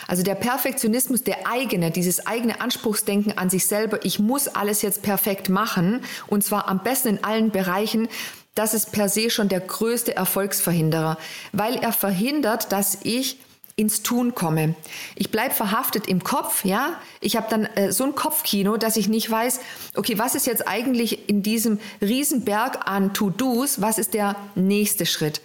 Also 0.07 0.23
der 0.23 0.37
Perfektionismus, 0.37 1.25
der 1.25 1.49
eigene, 1.49 1.91
dieses 1.91 2.27
eigene 2.27 2.61
Anspruchsdenken 2.61 3.37
an 3.37 3.50
sich 3.50 3.67
selber, 3.67 4.05
ich 4.05 4.19
muss 4.19 4.49
alles 4.49 4.83
jetzt 4.83 5.03
perfekt 5.03 5.49
machen 5.49 6.03
und 6.29 6.45
zwar 6.45 6.69
am 6.69 6.83
besten 6.83 7.09
in 7.09 7.25
allen 7.25 7.50
Bereichen, 7.50 8.09
das 8.55 8.75
ist 8.75 8.93
per 8.93 9.09
se 9.09 9.31
schon 9.31 9.49
der 9.49 9.61
größte 9.61 10.15
Erfolgsverhinderer, 10.15 11.19
weil 11.53 11.77
er 11.77 11.93
verhindert, 11.93 12.73
dass 12.73 12.99
ich 13.03 13.39
ins 13.80 14.02
Tun 14.02 14.34
komme. 14.34 14.75
Ich 15.16 15.30
bleibe 15.30 15.54
verhaftet 15.54 16.06
im 16.06 16.22
Kopf, 16.22 16.66
ja. 16.66 17.00
Ich 17.22 17.34
habe 17.37 17.46
dann 17.49 17.64
äh, 17.64 17.92
so 17.92 18.04
ein 18.04 18.14
Kopfkino, 18.14 18.76
dass 18.76 18.99
ich 18.99 19.08
nicht 19.08 19.30
weiß, 19.30 19.60
okay, 19.96 20.18
was 20.18 20.34
ist 20.34 20.46
jetzt 20.46 20.68
eigentlich 20.68 21.30
in 21.30 21.42
diesem 21.42 21.80
Riesenberg 22.02 22.87
an 22.87 23.14
To-Dos, 23.14 23.80
was 23.80 23.99
ist 23.99 24.12
der 24.12 24.37
nächste 24.54 25.06
Schritt? 25.06 25.40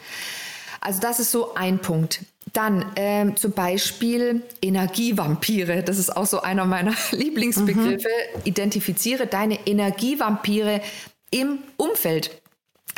Also 0.81 0.99
das 0.99 1.21
ist 1.21 1.31
so 1.31 1.55
ein 1.55 1.79
Punkt. 1.79 2.25
Dann 2.51 2.85
ähm, 2.97 3.37
zum 3.37 3.53
Beispiel 3.53 4.43
Energievampire. 4.61 5.81
Das 5.81 5.97
ist 5.97 6.15
auch 6.15 6.25
so 6.25 6.41
einer 6.41 6.65
meiner 6.65 6.93
Lieblingsbegriffe. 7.11 8.09
Mhm. 8.35 8.41
Identifiziere 8.43 9.27
deine 9.27 9.65
Energievampire 9.65 10.81
im 11.31 11.59
Umfeld. 11.77 12.41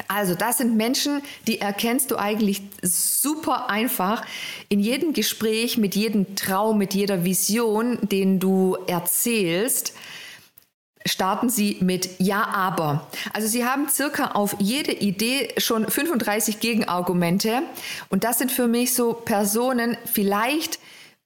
Also 0.08 0.36
das 0.36 0.60
sind 0.60 0.78
Menschen, 0.78 1.22
die 1.48 1.60
erkennst 1.60 2.12
du 2.12 2.18
eigentlich 2.18 2.62
super 2.82 3.70
einfach 3.70 4.24
in 4.70 4.80
jedem 4.80 5.14
Gespräch, 5.14 5.78
mit 5.78 5.96
jedem 5.96 6.36
Traum, 6.36 6.78
mit 6.78 6.94
jeder 6.94 7.24
Vision, 7.24 7.98
den 8.02 8.40
du 8.40 8.78
erzählst 8.88 9.94
starten 11.08 11.50
Sie 11.50 11.78
mit 11.80 12.10
Ja, 12.20 12.48
aber. 12.48 13.08
Also 13.34 13.48
Sie 13.48 13.66
haben 13.66 13.90
circa 13.90 14.32
auf 14.32 14.56
jede 14.60 14.92
Idee 14.92 15.54
schon 15.58 15.90
35 15.90 16.60
Gegenargumente 16.60 17.64
und 18.10 18.24
das 18.24 18.38
sind 18.38 18.52
für 18.52 18.68
mich 18.68 18.94
so 18.94 19.14
Personen, 19.14 19.98
vielleicht 20.06 20.80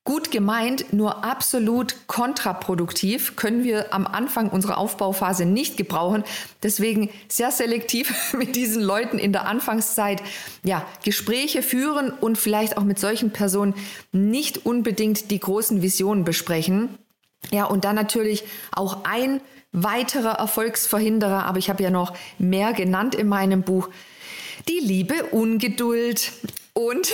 Gut 0.03 0.31
gemeint, 0.31 0.93
nur 0.93 1.23
absolut 1.23 1.95
kontraproduktiv, 2.07 3.35
können 3.35 3.63
wir 3.63 3.93
am 3.93 4.07
Anfang 4.07 4.49
unserer 4.49 4.79
Aufbauphase 4.79 5.45
nicht 5.45 5.77
gebrauchen. 5.77 6.23
Deswegen 6.63 7.11
sehr 7.27 7.51
selektiv 7.51 8.33
mit 8.37 8.55
diesen 8.55 8.81
Leuten 8.81 9.19
in 9.19 9.31
der 9.31 9.45
Anfangszeit 9.45 10.23
ja, 10.63 10.83
Gespräche 11.03 11.61
führen 11.61 12.09
und 12.09 12.39
vielleicht 12.39 12.77
auch 12.77 12.83
mit 12.83 12.97
solchen 12.97 13.29
Personen 13.31 13.75
nicht 14.11 14.65
unbedingt 14.65 15.29
die 15.29 15.39
großen 15.39 15.83
Visionen 15.83 16.23
besprechen. 16.23 16.97
Ja, 17.51 17.65
und 17.65 17.85
dann 17.85 17.95
natürlich 17.95 18.43
auch 18.71 19.03
ein 19.03 19.39
weiterer 19.71 20.33
Erfolgsverhinderer, 20.33 21.45
aber 21.45 21.59
ich 21.59 21.69
habe 21.69 21.83
ja 21.83 21.91
noch 21.91 22.17
mehr 22.39 22.73
genannt 22.73 23.13
in 23.13 23.27
meinem 23.27 23.61
Buch. 23.61 23.89
Die 24.67 24.79
liebe 24.79 25.25
Ungeduld. 25.25 26.31
Und 26.73 27.11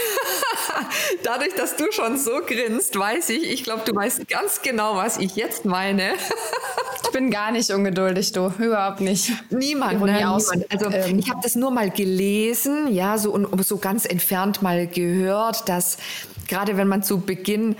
dadurch, 1.23 1.55
dass 1.55 1.75
du 1.77 1.91
schon 1.91 2.17
so 2.17 2.41
grinst, 2.45 2.97
weiß 2.97 3.29
ich, 3.31 3.43
ich 3.43 3.63
glaube, 3.63 3.81
du 3.85 3.95
weißt 3.95 4.27
ganz 4.27 4.61
genau, 4.61 4.95
was 4.95 5.17
ich 5.17 5.35
jetzt 5.35 5.65
meine. 5.65 6.11
ich 7.03 7.09
bin 7.09 7.31
gar 7.31 7.51
nicht 7.51 7.71
ungeduldig, 7.71 8.31
du. 8.33 8.53
Überhaupt 8.59 9.01
nicht. 9.01 9.31
Niemand, 9.49 9.99
ne? 10.01 10.17
Niemand. 10.17 10.71
Also 10.71 10.91
ähm. 10.91 11.17
ich 11.17 11.29
habe 11.31 11.39
das 11.41 11.55
nur 11.55 11.71
mal 11.71 11.89
gelesen, 11.89 12.93
ja, 12.93 13.17
so 13.17 13.31
und 13.31 13.65
so 13.65 13.77
ganz 13.77 14.05
entfernt 14.05 14.61
mal 14.61 14.85
gehört, 14.85 15.67
dass 15.67 15.97
gerade 16.47 16.77
wenn 16.77 16.87
man 16.87 17.01
zu 17.01 17.21
Beginn 17.21 17.75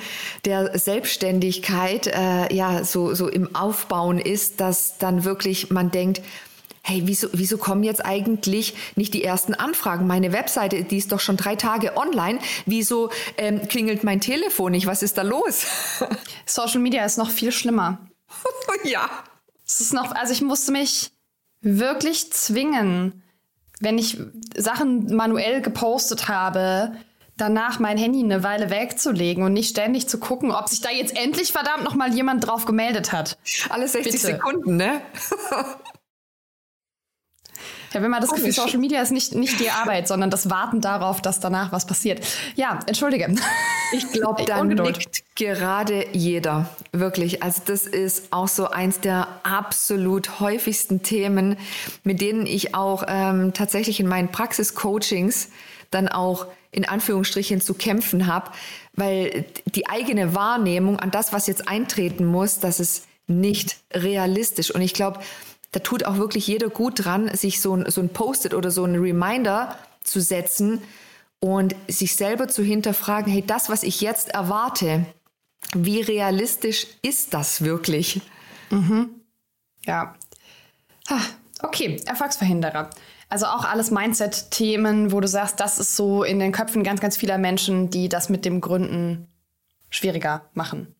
der 0.46 0.78
Selbstständigkeit 0.78 2.08
äh, 2.08 2.54
ja 2.54 2.84
so, 2.84 3.14
so 3.14 3.28
im 3.28 3.56
Aufbauen 3.56 4.18
ist, 4.18 4.60
dass 4.60 4.98
dann 4.98 5.24
wirklich 5.24 5.70
man 5.70 5.92
denkt, 5.92 6.22
hey, 6.88 7.02
wieso, 7.04 7.28
wieso 7.34 7.58
kommen 7.58 7.84
jetzt 7.84 8.06
eigentlich 8.06 8.74
nicht 8.96 9.14
die 9.14 9.24
ersten 9.24 9.54
Anfragen? 9.54 10.08
Meine 10.08 10.32
Webseite, 10.32 10.84
die 10.84 10.98
ist 10.98 11.12
doch 11.12 11.20
schon 11.20 11.36
drei 11.36 11.58
Tage 11.58 11.98
online. 11.98 12.40
Wieso 12.66 13.12
ähm, 13.38 13.68
klingelt 13.68 14.06
mein 14.06 14.22
Telefon 14.22 14.72
nicht? 14.72 14.88
Was 14.88 15.04
ist 15.04 15.18
da 15.18 15.24
los? 15.24 15.66
Social 16.46 16.80
Media 16.80 17.04
ist 17.04 17.18
noch 17.18 17.30
viel 17.30 17.52
schlimmer. 17.52 18.00
ja. 18.84 19.10
Es 19.66 19.82
ist 19.82 19.94
noch, 19.94 20.16
also 20.16 20.32
ich 20.32 20.42
musste 20.42 20.72
mich 20.72 21.12
wirklich 21.60 22.32
zwingen, 22.32 23.22
wenn 23.82 23.98
ich 23.98 24.18
Sachen 24.56 25.14
manuell 25.14 25.62
gepostet 25.62 26.30
habe, 26.30 26.96
danach 27.36 27.80
mein 27.80 27.98
Handy 27.98 28.24
eine 28.24 28.44
Weile 28.44 28.70
wegzulegen 28.70 29.44
und 29.44 29.52
nicht 29.52 29.72
ständig 29.72 30.08
zu 30.08 30.20
gucken, 30.20 30.52
ob 30.52 30.70
sich 30.70 30.80
da 30.80 30.90
jetzt 30.90 31.18
endlich 31.18 31.52
verdammt 31.52 31.84
noch 31.84 31.96
mal 31.96 32.14
jemand 32.14 32.48
drauf 32.48 32.64
gemeldet 32.64 33.12
hat. 33.12 33.38
Alle 33.68 33.90
60 33.90 34.14
Bitte. 34.14 34.26
Sekunden, 34.26 34.78
ne? 34.78 35.02
Ich 37.90 37.96
habe 37.96 38.06
immer 38.06 38.20
das 38.20 38.32
Gefühl, 38.32 38.52
Social 38.52 38.80
Media 38.80 39.02
ist 39.02 39.12
nicht, 39.12 39.34
nicht 39.34 39.60
die 39.60 39.70
Arbeit, 39.70 40.08
sondern 40.08 40.30
das 40.30 40.50
Warten 40.50 40.82
darauf, 40.82 41.22
dass 41.22 41.40
danach 41.40 41.72
was 41.72 41.86
passiert. 41.86 42.26
Ja, 42.56 42.80
entschuldige. 42.86 43.34
Ich 43.94 44.12
glaube, 44.12 44.44
da 44.46 44.64
nickt 44.64 45.24
gerade 45.36 46.06
jeder. 46.12 46.70
Wirklich. 46.92 47.44
Also 47.44 47.62
das 47.66 47.86
ist 47.86 48.32
auch 48.32 48.48
so 48.48 48.70
eins 48.70 49.00
der 49.00 49.28
absolut 49.44 50.40
häufigsten 50.40 51.02
Themen, 51.02 51.58
mit 52.04 52.22
denen 52.22 52.46
ich 52.46 52.76
auch 52.76 53.04
ähm, 53.08 53.54
tatsächlich 53.54 54.00
in 54.00 54.08
meinen 54.08 54.32
Praxis-Coachings 54.32 55.50
dann 55.92 56.08
auch 56.08 56.48
in 56.72 56.86
Anführungsstrichen 56.86 57.62
zu 57.62 57.74
kämpfen 57.74 58.28
habe, 58.28 58.52
weil 58.94 59.46
die 59.66 59.88
eigene 59.88 60.36
Wahrnehmung 60.36 61.00
an 61.00 61.12
das, 61.12 61.32
was 61.32 61.48
jetzt 61.48 61.68
eintreten 61.68 62.26
muss, 62.26 62.60
das 62.60 62.80
ist 62.80 63.06
nicht 63.28 63.78
realistisch. 63.94 64.72
Und 64.72 64.82
ich 64.82 64.94
glaube, 64.94 65.20
da 65.72 65.80
tut 65.80 66.06
auch 66.06 66.18
wirklich 66.18 66.48
jeder 66.48 66.70
gut 66.70 67.06
dran, 67.06 67.34
sich 67.36 67.62
so 67.62 67.76
ein, 67.76 67.90
so 67.90 68.02
ein 68.02 68.10
Post-it 68.10 68.54
oder 68.54 68.72
so 68.72 68.86
ein 68.86 68.96
Reminder 68.96 69.78
zu 70.04 70.22
setzen 70.22 70.82
und 71.40 71.76
sich 71.88 72.16
selber 72.16 72.48
zu 72.48 72.64
hinterfragen, 72.64 73.32
hey, 73.32 73.44
das, 73.46 73.70
was 73.70 73.84
ich 73.84 74.02
jetzt 74.02 74.30
erwarte, 74.30 75.06
wie 75.74 76.02
realistisch 76.02 76.88
ist 77.02 77.34
das 77.34 77.62
wirklich? 77.62 78.22
Mhm. 78.70 79.10
Ja. 79.86 80.16
Okay, 81.62 82.02
Erfolgsverhinderer. 82.06 82.90
Also 83.30 83.46
auch 83.48 83.66
alles 83.66 83.92
Mindset-Themen, 83.92 85.12
wo 85.12 85.20
du 85.20 85.28
sagst, 85.28 85.60
das 85.60 85.80
ist 85.80 85.96
so 85.96 86.24
in 86.24 86.40
den 86.40 86.52
Köpfen 86.52 86.84
ganz, 86.84 87.02
ganz 87.02 87.18
vieler 87.18 87.38
Menschen, 87.38 87.90
die 87.90 88.08
das 88.08 88.30
mit 88.30 88.46
dem 88.46 88.62
Gründen 88.62 89.28
schwieriger 89.90 90.50
machen. 90.54 90.96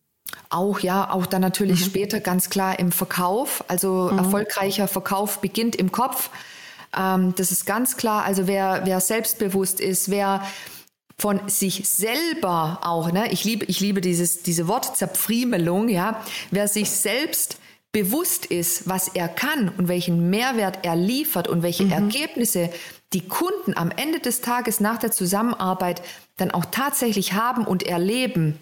Auch 0.50 0.80
ja, 0.80 1.10
auch 1.10 1.26
dann 1.26 1.42
natürlich 1.42 1.80
mhm. 1.80 1.84
später 1.84 2.20
ganz 2.20 2.50
klar 2.50 2.78
im 2.78 2.92
Verkauf. 2.92 3.64
Also 3.68 4.10
mhm. 4.12 4.18
erfolgreicher 4.18 4.88
Verkauf 4.88 5.40
beginnt 5.40 5.76
im 5.76 5.92
Kopf. 5.92 6.30
Ähm, 6.96 7.34
das 7.36 7.50
ist 7.50 7.66
ganz 7.66 7.96
klar. 7.96 8.24
Also 8.24 8.46
wer, 8.46 8.82
wer 8.84 9.00
selbstbewusst 9.00 9.80
ist, 9.80 10.10
wer 10.10 10.42
von 11.18 11.48
sich 11.48 11.88
selber 11.88 12.78
auch, 12.82 13.10
ne? 13.10 13.30
ich 13.32 13.44
liebe, 13.44 13.64
ich 13.66 13.80
liebe 13.80 14.00
dieses, 14.00 14.42
diese 14.42 14.68
Wortzerpfriemelung, 14.68 15.88
ja, 15.88 16.24
wer 16.52 16.68
sich 16.68 16.90
selbst 16.90 17.58
bewusst 17.90 18.46
ist, 18.46 18.88
was 18.88 19.08
er 19.08 19.28
kann 19.28 19.68
und 19.68 19.88
welchen 19.88 20.30
Mehrwert 20.30 20.80
er 20.82 20.94
liefert 20.94 21.48
und 21.48 21.62
welche 21.62 21.84
mhm. 21.84 21.92
Ergebnisse 21.92 22.70
die 23.12 23.26
Kunden 23.26 23.76
am 23.76 23.90
Ende 23.90 24.20
des 24.20 24.42
Tages 24.42 24.80
nach 24.80 24.98
der 24.98 25.10
Zusammenarbeit 25.10 26.02
dann 26.36 26.50
auch 26.50 26.66
tatsächlich 26.66 27.32
haben 27.32 27.66
und 27.66 27.82
erleben, 27.82 28.58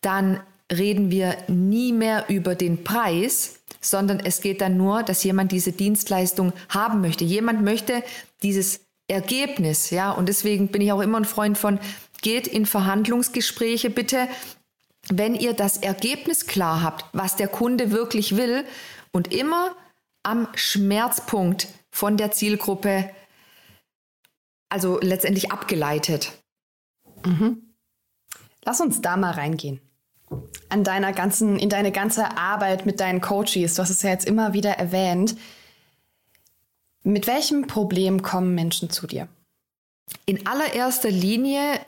dann 0.00 0.40
reden 0.72 1.10
wir 1.10 1.36
nie 1.48 1.92
mehr 1.92 2.26
über 2.28 2.54
den 2.54 2.84
Preis, 2.84 3.60
sondern 3.80 4.20
es 4.20 4.40
geht 4.40 4.60
dann 4.60 4.76
nur, 4.76 5.02
dass 5.02 5.22
jemand 5.24 5.52
diese 5.52 5.72
Dienstleistung 5.72 6.52
haben 6.68 7.00
möchte. 7.00 7.24
Jemand 7.24 7.62
möchte 7.62 8.02
dieses 8.42 8.80
Ergebnis, 9.08 9.90
ja, 9.90 10.10
und 10.10 10.28
deswegen 10.28 10.68
bin 10.68 10.82
ich 10.82 10.92
auch 10.92 11.00
immer 11.00 11.18
ein 11.18 11.24
Freund 11.24 11.56
von, 11.56 11.78
geht 12.22 12.48
in 12.48 12.66
Verhandlungsgespräche 12.66 13.90
bitte, 13.90 14.28
wenn 15.08 15.36
ihr 15.36 15.52
das 15.52 15.76
Ergebnis 15.76 16.46
klar 16.46 16.82
habt, 16.82 17.04
was 17.12 17.36
der 17.36 17.46
Kunde 17.46 17.92
wirklich 17.92 18.36
will 18.36 18.64
und 19.12 19.32
immer 19.32 19.76
am 20.24 20.48
Schmerzpunkt 20.54 21.68
von 21.92 22.16
der 22.16 22.32
Zielgruppe, 22.32 23.08
also 24.68 24.98
letztendlich 25.00 25.52
abgeleitet. 25.52 26.32
Mhm. 27.24 27.76
Lass 28.64 28.80
uns 28.80 29.00
da 29.00 29.16
mal 29.16 29.30
reingehen 29.30 29.85
an 30.68 30.84
deiner 30.84 31.12
ganzen, 31.12 31.58
in 31.58 31.68
deine 31.68 31.92
ganze 31.92 32.36
Arbeit 32.36 32.86
mit 32.86 33.00
deinen 33.00 33.20
Coaches, 33.20 33.74
du 33.74 33.82
hast 33.82 33.90
es 33.90 34.02
ja 34.02 34.10
jetzt 34.10 34.26
immer 34.26 34.52
wieder 34.52 34.72
erwähnt. 34.72 35.36
Mit 37.02 37.26
welchem 37.26 37.66
Problem 37.66 38.22
kommen 38.22 38.54
Menschen 38.54 38.90
zu 38.90 39.06
dir? 39.06 39.28
In 40.24 40.46
allererster 40.46 41.10
Linie, 41.10 41.80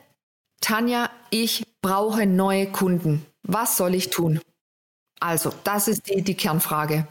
Tanja, 0.61 1.09
ich 1.29 1.65
brauche 1.81 2.25
neue 2.25 2.71
Kunden. 2.71 3.25
Was 3.43 3.77
soll 3.77 3.95
ich 3.95 4.09
tun? 4.09 4.39
Also, 5.19 5.51
das 5.63 5.87
ist 5.87 6.09
die, 6.09 6.21
die 6.21 6.35
Kernfrage. 6.35 7.05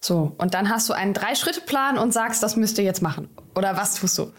So, 0.00 0.34
und 0.38 0.54
dann 0.54 0.70
hast 0.70 0.88
du 0.88 0.92
einen 0.92 1.14
Drei-Schritte-Plan 1.14 1.98
und 1.98 2.12
sagst, 2.12 2.42
das 2.42 2.56
müsst 2.56 2.78
ihr 2.78 2.84
jetzt 2.84 3.02
machen. 3.02 3.28
Oder 3.54 3.76
was 3.76 3.94
tust 3.94 4.18
du? 4.18 4.32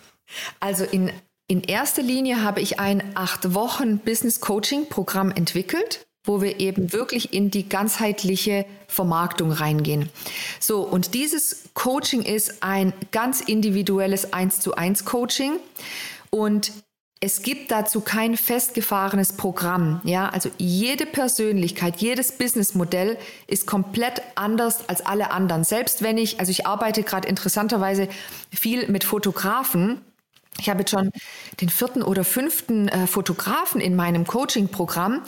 Also 0.59 0.83
in, 0.83 1.11
in 1.47 1.61
erster 1.61 2.01
Linie 2.01 2.43
habe 2.43 2.61
ich 2.61 2.79
ein 2.79 3.15
acht 3.15 3.53
Wochen 3.53 3.99
Business 3.99 4.41
Coaching 4.41 4.89
Programm 4.89 5.31
entwickelt 5.31 6.05
wo 6.25 6.41
wir 6.41 6.59
eben 6.59 6.91
wirklich 6.93 7.33
in 7.33 7.51
die 7.51 7.69
ganzheitliche 7.69 8.65
Vermarktung 8.88 9.51
reingehen. 9.51 10.09
So, 10.59 10.81
und 10.81 11.13
dieses 11.13 11.69
Coaching 11.73 12.21
ist 12.21 12.63
ein 12.63 12.93
ganz 13.11 13.41
individuelles 13.41 14.33
1 14.33 14.59
zu 14.59 14.75
1 14.75 15.05
Coaching 15.05 15.53
und 16.29 16.71
es 17.21 17.41
gibt 17.41 17.71
dazu 17.71 18.01
kein 18.01 18.38
festgefahrenes 18.38 19.33
Programm. 19.33 20.01
Ja, 20.03 20.29
also 20.29 20.49
jede 20.57 21.05
Persönlichkeit, 21.05 21.97
jedes 21.97 22.33
Businessmodell 22.33 23.17
ist 23.47 23.65
komplett 23.65 24.21
anders 24.35 24.89
als 24.89 25.05
alle 25.05 25.31
anderen. 25.31 25.63
Selbst 25.63 26.03
wenn 26.03 26.17
ich, 26.17 26.39
also 26.39 26.51
ich 26.51 26.67
arbeite 26.67 27.03
gerade 27.03 27.27
interessanterweise 27.27 28.09
viel 28.53 28.88
mit 28.89 29.03
Fotografen. 29.03 30.01
Ich 30.59 30.69
habe 30.69 30.79
jetzt 30.79 30.91
schon 30.91 31.11
den 31.61 31.69
vierten 31.69 32.01
oder 32.01 32.23
fünften 32.23 32.87
äh, 32.87 33.07
Fotografen 33.07 33.81
in 33.81 33.95
meinem 33.95 34.25
Coaching-Programm. 34.25 35.21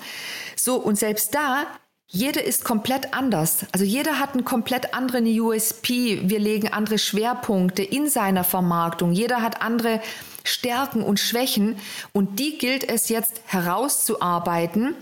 So, 0.55 0.75
und 0.75 0.97
selbst 0.97 1.35
da 1.35 1.65
jeder 2.09 2.45
ist 2.45 2.63
komplett 2.63 3.13
anders. 3.13 3.65
Also 3.73 3.83
jeder 3.83 4.17
hat 4.17 4.33
einen 4.33 4.45
komplett 4.45 4.93
anderen 4.93 5.27
USP. 5.27 6.21
Wir 6.23 6.39
legen 6.39 6.69
andere 6.71 6.99
Schwerpunkte 6.99 7.83
in 7.83 8.09
seiner 8.09 8.45
Vermarktung. 8.45 9.11
Jeder 9.11 9.41
hat 9.41 9.61
andere 9.61 10.01
Stärken 10.45 11.03
und 11.03 11.19
Schwächen 11.19 11.75
und 12.13 12.39
die 12.39 12.57
gilt 12.57 12.87
es 12.87 13.09
jetzt 13.09 13.41
herauszuarbeiten 13.45 14.95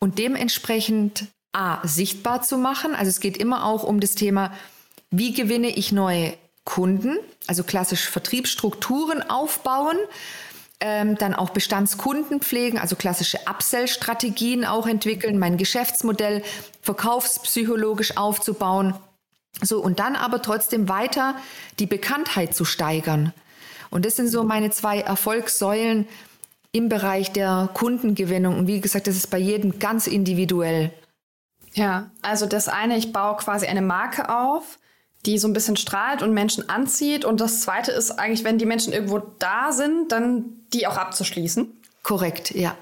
und 0.00 0.18
dementsprechend 0.18 1.26
A, 1.52 1.86
sichtbar 1.86 2.42
zu 2.42 2.58
machen. 2.58 2.94
Also 2.94 3.08
es 3.08 3.20
geht 3.20 3.36
immer 3.36 3.64
auch 3.64 3.84
um 3.84 4.00
das 4.00 4.16
Thema, 4.16 4.52
wie 5.10 5.32
gewinne 5.32 5.68
ich 5.68 5.92
neue 5.92 6.34
Kunden, 6.68 7.16
also 7.46 7.64
klassisch 7.64 8.10
Vertriebsstrukturen 8.10 9.22
aufbauen, 9.30 9.96
ähm, 10.80 11.16
dann 11.16 11.34
auch 11.34 11.48
Bestandskunden 11.48 12.40
pflegen, 12.40 12.78
also 12.78 12.94
klassische 12.94 13.38
Upsell-Strategien 13.48 14.66
auch 14.66 14.86
entwickeln, 14.86 15.38
mein 15.38 15.56
Geschäftsmodell 15.56 16.42
verkaufspsychologisch 16.82 18.18
aufzubauen. 18.18 18.92
So, 19.62 19.80
und 19.80 19.98
dann 19.98 20.14
aber 20.14 20.42
trotzdem 20.42 20.90
weiter 20.90 21.36
die 21.78 21.86
Bekanntheit 21.86 22.54
zu 22.54 22.66
steigern. 22.66 23.32
Und 23.88 24.04
das 24.04 24.16
sind 24.16 24.28
so 24.28 24.44
meine 24.44 24.70
zwei 24.70 25.00
Erfolgssäulen 25.00 26.06
im 26.72 26.90
Bereich 26.90 27.32
der 27.32 27.70
Kundengewinnung. 27.72 28.58
Und 28.58 28.66
wie 28.66 28.82
gesagt, 28.82 29.06
das 29.06 29.16
ist 29.16 29.30
bei 29.30 29.38
jedem 29.38 29.78
ganz 29.78 30.06
individuell. 30.06 30.92
Ja, 31.72 32.10
also 32.20 32.44
das 32.44 32.68
eine, 32.68 32.98
ich 32.98 33.10
baue 33.10 33.38
quasi 33.38 33.66
eine 33.66 33.80
Marke 33.80 34.28
auf, 34.28 34.78
die 35.26 35.38
so 35.38 35.48
ein 35.48 35.52
bisschen 35.52 35.76
strahlt 35.76 36.22
und 36.22 36.32
Menschen 36.32 36.68
anzieht. 36.68 37.24
Und 37.24 37.40
das 37.40 37.62
zweite 37.62 37.92
ist 37.92 38.12
eigentlich, 38.12 38.44
wenn 38.44 38.58
die 38.58 38.66
Menschen 38.66 38.92
irgendwo 38.92 39.18
da 39.38 39.72
sind, 39.72 40.12
dann 40.12 40.44
die 40.72 40.86
auch 40.86 40.96
abzuschließen. 40.96 41.72
Korrekt, 42.02 42.54
ja. 42.54 42.76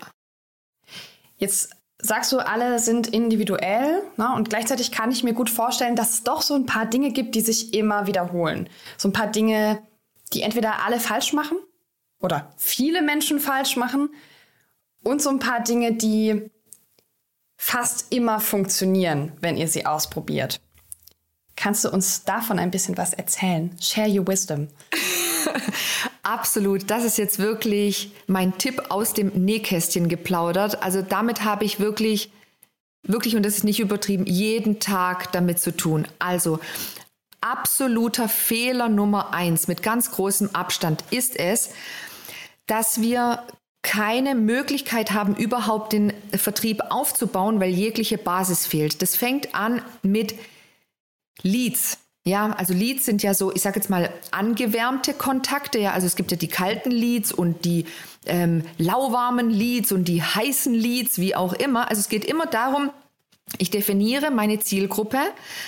Jetzt 1.39 1.71
sagst 1.99 2.33
du, 2.33 2.39
alle 2.39 2.79
sind 2.79 3.09
individuell 3.09 4.03
ne? 4.17 4.35
und 4.35 4.51
gleichzeitig 4.51 4.93
kann 4.93 5.11
ich 5.11 5.25
mir 5.25 5.33
gut 5.33 5.51
vorstellen, 5.51 5.97
dass 5.97 6.11
es 6.11 6.23
doch 6.25 6.43
so 6.43 6.55
ein 6.55 6.67
paar 6.67 6.87
Dinge 6.87 7.11
gibt, 7.11 7.35
die 7.35 7.41
sich 7.41 7.75
immer 7.75 8.07
wiederholen. 8.07 8.69
So 8.97 9.09
ein 9.09 9.13
paar 9.13 9.29
Dinge, 9.29 9.83
die 10.33 10.43
entweder 10.43 10.85
alle 10.85 11.01
falsch 11.01 11.33
machen 11.33 11.59
oder 12.21 12.53
viele 12.57 13.03
Menschen 13.03 13.41
falsch 13.41 13.77
machen 13.77 14.11
und 15.03 15.23
so 15.23 15.31
ein 15.31 15.39
paar 15.39 15.63
Dinge, 15.63 15.93
die 15.93 16.51
fast 17.57 18.13
immer 18.13 18.41
funktionieren, 18.41 19.33
wenn 19.41 19.57
ihr 19.57 19.69
sie 19.69 19.87
ausprobiert. 19.87 20.61
Kannst 21.57 21.85
du 21.85 21.91
uns 21.91 22.25
davon 22.25 22.59
ein 22.59 22.71
bisschen 22.71 22.97
was 22.99 23.15
erzählen? 23.15 23.75
Share 23.81 24.11
your 24.11 24.27
wisdom. 24.27 24.69
Absolut. 26.23 26.91
Das 26.91 27.03
ist 27.05 27.19
jetzt 27.19 27.39
wirklich 27.39 28.13
mein 28.27 28.59
Tipp 28.59 28.85
aus 28.91 29.15
dem 29.15 29.29
Nähkästchen 29.29 30.09
geplaudert. 30.09 30.83
Also 30.83 31.01
damit 31.03 31.45
habe 31.45 31.65
ich 31.65 31.81
wirklich, 31.81 32.31
wirklich, 33.03 33.37
und 33.37 33.45
das 33.45 33.57
ist 33.57 33.65
nicht 33.65 33.81
übertrieben, 33.81 34.27
jeden 34.27 34.81
Tag 34.81 35.33
damit 35.33 35.59
zu 35.59 35.75
tun. 35.75 36.07
Also 36.19 36.61
absoluter 37.41 38.29
Fehler 38.29 38.89
Nummer 38.89 39.33
eins 39.33 39.67
mit 39.67 39.83
ganz 39.83 40.11
großem 40.11 40.51
Abstand 40.55 41.05
ist 41.11 41.37
es, 41.39 41.71
dass 42.67 43.01
wir 43.01 43.43
keine 43.83 44.35
Möglichkeit 44.35 45.13
haben, 45.13 45.37
überhaupt 45.37 45.93
den 45.93 46.13
Vertrieb 46.33 46.83
aufzubauen, 46.91 47.61
weil 47.61 47.71
jegliche 47.71 48.19
Basis 48.19 48.67
fehlt. 48.67 49.01
Das 49.01 49.15
fängt 49.15 49.55
an 49.55 49.81
mit 50.03 50.35
Leads. 51.43 51.99
Ja, 52.25 52.51
also 52.51 52.75
Leads 52.75 53.05
sind 53.05 53.23
ja 53.23 53.35
so, 53.35 53.55
ich 53.55 53.63
sage 53.63 53.77
jetzt 53.77 53.89
mal, 53.89 54.11
angewärmte 54.33 55.15
Kontakte. 55.15 55.79
Ja, 55.79 55.93
also 55.93 56.07
es 56.07 56.17
gibt 56.17 56.33
ja 56.33 56.37
die 56.37 56.49
kalten 56.49 56.91
Leads 56.91 57.33
und 57.33 57.65
die 57.65 57.85
ähm, 58.27 58.65
lauwarmen 58.79 59.49
Leads 59.49 59.93
und 59.93 60.07
die 60.09 60.23
heißen 60.23 60.75
Leads, 60.75 61.19
wie 61.19 61.37
auch 61.37 61.53
immer. 61.53 61.89
Also 61.89 62.01
es 62.01 62.09
geht 62.09 62.25
immer 62.25 62.47
darum, 62.47 62.91
ich 63.59 63.71
definiere 63.71 64.33
meine 64.33 64.59
Zielgruppe, 64.59 65.21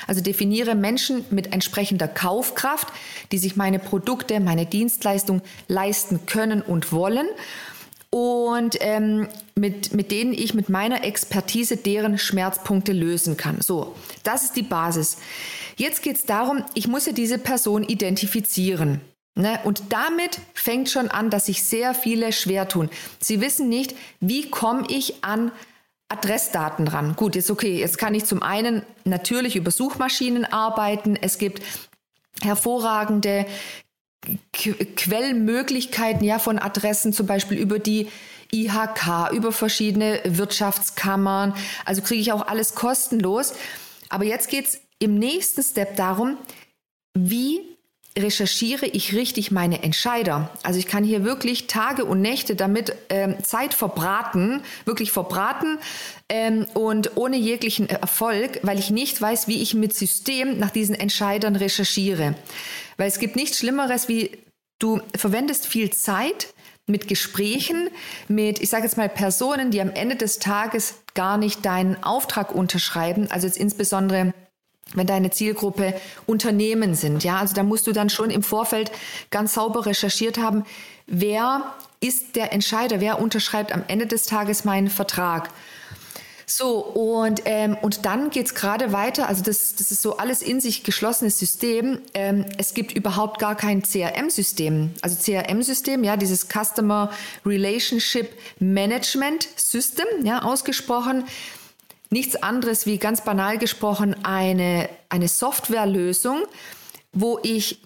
also 0.08 0.20
definiere 0.20 0.74
Menschen 0.74 1.24
mit 1.30 1.52
entsprechender 1.52 2.08
Kaufkraft, 2.08 2.88
die 3.30 3.38
sich 3.38 3.54
meine 3.54 3.78
Produkte, 3.78 4.40
meine 4.40 4.66
Dienstleistung 4.66 5.42
leisten 5.68 6.26
können 6.26 6.60
und 6.60 6.92
wollen 6.92 7.28
und 8.10 8.76
ähm, 8.80 9.28
mit, 9.54 9.92
mit 9.92 10.10
denen 10.10 10.32
ich 10.32 10.54
mit 10.54 10.68
meiner 10.68 11.04
Expertise 11.04 11.76
deren 11.76 12.18
Schmerzpunkte 12.18 12.92
lösen 12.92 13.36
kann. 13.36 13.60
So, 13.60 13.94
das 14.22 14.44
ist 14.44 14.56
die 14.56 14.62
Basis. 14.62 15.18
Jetzt 15.76 16.02
geht 16.02 16.16
es 16.16 16.24
darum, 16.24 16.64
ich 16.74 16.88
muss 16.88 17.06
ja 17.06 17.12
diese 17.12 17.38
Person 17.38 17.82
identifizieren. 17.82 19.00
Ne? 19.34 19.60
Und 19.64 19.82
damit 19.90 20.40
fängt 20.54 20.90
schon 20.90 21.08
an, 21.08 21.30
dass 21.30 21.46
sich 21.46 21.62
sehr 21.62 21.94
viele 21.94 22.32
schwer 22.32 22.68
tun. 22.68 22.90
Sie 23.20 23.40
wissen 23.40 23.68
nicht, 23.68 23.94
wie 24.20 24.50
komme 24.50 24.84
ich 24.88 25.22
an 25.22 25.52
Adressdaten 26.08 26.88
ran. 26.88 27.14
Gut, 27.14 27.36
jetzt 27.36 27.50
okay, 27.50 27.78
jetzt 27.78 27.98
kann 27.98 28.14
ich 28.14 28.24
zum 28.24 28.42
einen 28.42 28.82
natürlich 29.04 29.56
über 29.56 29.70
Suchmaschinen 29.70 30.44
arbeiten. 30.44 31.16
Es 31.16 31.38
gibt 31.38 31.62
hervorragende 32.40 33.46
Quellmöglichkeiten 34.52 36.24
ja 36.24 36.38
von 36.38 36.58
Adressen, 36.58 37.12
zum 37.12 37.26
Beispiel 37.26 37.58
über 37.58 37.78
die 37.78 38.08
IHK, 38.52 39.32
über 39.32 39.52
verschiedene 39.52 40.20
Wirtschaftskammern. 40.24 41.54
Also 41.84 42.02
kriege 42.02 42.20
ich 42.20 42.32
auch 42.32 42.46
alles 42.46 42.74
kostenlos. 42.74 43.54
Aber 44.08 44.24
jetzt 44.24 44.48
geht 44.48 44.66
es 44.66 44.80
im 44.98 45.18
nächsten 45.18 45.62
Step 45.62 45.96
darum, 45.96 46.36
wie 47.14 47.60
recherchiere 48.18 48.86
ich 48.86 49.14
richtig 49.14 49.50
meine 49.50 49.82
Entscheider. 49.82 50.50
Also 50.62 50.78
ich 50.78 50.86
kann 50.86 51.04
hier 51.04 51.24
wirklich 51.24 51.66
Tage 51.66 52.04
und 52.04 52.20
Nächte 52.20 52.56
damit 52.56 52.94
ähm, 53.10 53.36
Zeit 53.44 53.74
verbraten, 53.74 54.62
wirklich 54.84 55.12
verbraten 55.12 55.78
ähm, 56.28 56.66
und 56.74 57.16
ohne 57.16 57.36
jeglichen 57.36 57.88
Erfolg, 57.88 58.58
weil 58.62 58.78
ich 58.78 58.90
nicht 58.90 59.20
weiß, 59.20 59.46
wie 59.46 59.62
ich 59.62 59.74
mit 59.74 59.94
System 59.94 60.58
nach 60.58 60.70
diesen 60.70 60.94
Entscheidern 60.94 61.54
recherchiere. 61.54 62.34
Weil 62.98 63.08
es 63.08 63.18
gibt 63.18 63.36
nichts 63.36 63.58
Schlimmeres, 63.58 64.08
wie 64.08 64.38
du 64.78 65.00
verwendest 65.16 65.66
viel 65.66 65.90
Zeit 65.90 66.52
mit 66.86 67.08
Gesprächen, 67.08 67.88
mit, 68.28 68.60
ich 68.60 68.68
sage 68.68 68.84
jetzt 68.84 68.96
mal, 68.96 69.08
Personen, 69.08 69.70
die 69.70 69.80
am 69.80 69.90
Ende 69.90 70.16
des 70.16 70.38
Tages 70.38 70.96
gar 71.14 71.38
nicht 71.38 71.64
deinen 71.64 72.02
Auftrag 72.02 72.54
unterschreiben. 72.54 73.30
Also 73.30 73.46
jetzt 73.46 73.58
insbesondere 73.58 74.34
wenn 74.94 75.06
deine 75.06 75.30
Zielgruppe 75.30 75.94
Unternehmen 76.26 76.94
sind. 76.94 77.24
Ja, 77.24 77.38
also 77.40 77.54
da 77.54 77.62
musst 77.62 77.86
du 77.86 77.92
dann 77.92 78.08
schon 78.08 78.30
im 78.30 78.42
Vorfeld 78.42 78.90
ganz 79.30 79.54
sauber 79.54 79.86
recherchiert 79.86 80.38
haben, 80.38 80.64
wer 81.06 81.74
ist 82.00 82.36
der 82.36 82.52
Entscheider, 82.52 83.00
wer 83.00 83.20
unterschreibt 83.20 83.72
am 83.72 83.84
Ende 83.88 84.06
des 84.06 84.26
Tages 84.26 84.64
meinen 84.64 84.88
Vertrag. 84.88 85.50
So, 86.50 86.78
und, 86.78 87.42
ähm, 87.44 87.76
und 87.82 88.06
dann 88.06 88.30
geht's 88.30 88.54
gerade 88.54 88.92
weiter. 88.92 89.28
Also 89.28 89.42
das, 89.42 89.74
das 89.76 89.90
ist 89.90 90.00
so 90.00 90.16
alles 90.16 90.40
in 90.40 90.60
sich 90.60 90.82
geschlossenes 90.82 91.38
System. 91.38 92.00
Ähm, 92.14 92.46
es 92.56 92.72
gibt 92.72 92.92
überhaupt 92.92 93.38
gar 93.38 93.54
kein 93.54 93.82
CRM-System. 93.82 94.94
Also 95.02 95.16
CRM-System, 95.22 96.02
ja, 96.04 96.16
dieses 96.16 96.48
Customer 96.48 97.10
Relationship 97.44 98.30
Management 98.58 99.48
System, 99.56 100.06
ja, 100.24 100.42
ausgesprochen 100.42 101.24
nichts 102.10 102.36
anderes 102.42 102.86
wie 102.86 102.96
ganz 102.96 103.22
banal 103.22 103.58
gesprochen 103.58 104.24
eine, 104.24 104.88
eine 105.10 105.28
Softwarelösung, 105.28 106.42
wo 107.12 107.38
ich 107.42 107.82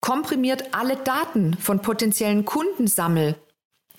komprimiert 0.00 0.72
alle 0.72 0.96
Daten 0.96 1.54
von 1.58 1.82
potenziellen 1.82 2.46
Kunden 2.46 2.86
sammle 2.86 3.36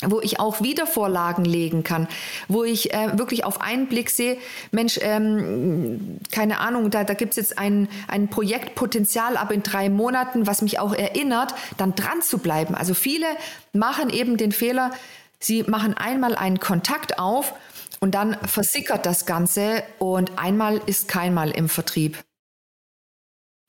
wo 0.05 0.19
ich 0.19 0.39
auch 0.39 0.61
Wiedervorlagen 0.61 1.45
legen 1.45 1.83
kann, 1.83 2.07
wo 2.47 2.63
ich 2.63 2.93
äh, 2.93 3.17
wirklich 3.17 3.43
auf 3.43 3.61
einen 3.61 3.87
Blick 3.87 4.09
sehe, 4.09 4.37
Mensch, 4.71 4.99
ähm, 5.01 6.19
keine 6.31 6.59
Ahnung, 6.59 6.89
da, 6.89 7.03
da 7.03 7.13
gibt 7.13 7.31
es 7.31 7.37
jetzt 7.37 7.57
ein, 7.57 7.87
ein 8.07 8.27
Projektpotenzial 8.27 9.37
ab 9.37 9.51
in 9.51 9.63
drei 9.63 9.89
Monaten, 9.89 10.47
was 10.47 10.61
mich 10.61 10.79
auch 10.79 10.93
erinnert, 10.93 11.53
dann 11.77 11.95
dran 11.95 12.21
zu 12.21 12.39
bleiben. 12.39 12.75
Also 12.75 12.93
viele 12.93 13.27
machen 13.73 14.09
eben 14.09 14.37
den 14.37 14.51
Fehler, 14.51 14.91
sie 15.39 15.63
machen 15.63 15.95
einmal 15.95 16.35
einen 16.35 16.59
Kontakt 16.59 17.19
auf 17.19 17.53
und 17.99 18.15
dann 18.15 18.35
versickert 18.45 19.05
das 19.05 19.25
Ganze 19.25 19.83
und 19.99 20.37
einmal 20.37 20.81
ist 20.85 21.07
keinmal 21.07 21.51
im 21.51 21.69
Vertrieb. 21.69 22.17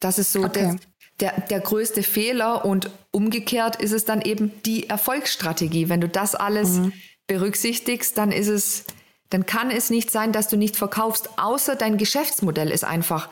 Das 0.01 0.18
ist 0.18 0.33
so 0.33 0.45
okay. 0.45 0.53
der, 0.53 0.77
der, 1.23 1.41
der 1.41 1.61
größte 1.61 2.03
Fehler 2.03 2.65
und 2.65 2.91
umgekehrt 3.13 3.77
ist 3.77 3.93
es 3.93 4.05
dann 4.05 4.21
eben 4.21 4.53
die 4.65 4.91
Erfolgsstrategie. 4.91 5.89
Wenn 5.89 6.01
du 6.01 6.09
das 6.09 6.35
alles 6.35 6.79
mhm. 6.79 6.93
berücksichtigst, 7.29 8.19
dann 8.19 8.33
ist 8.33 8.49
es, 8.49 8.85
dann 9.31 9.47
kann 9.47 9.71
es 9.71 9.89
nicht 9.89 10.11
sein, 10.11 10.33
dass 10.33 10.49
du 10.49 10.57
nicht 10.57 10.77
verkaufst, 10.77 11.39
außer 11.39 11.77
dein 11.77 11.97
Geschäftsmodell 11.97 12.73
ist 12.73 12.85
einfach, 12.85 13.29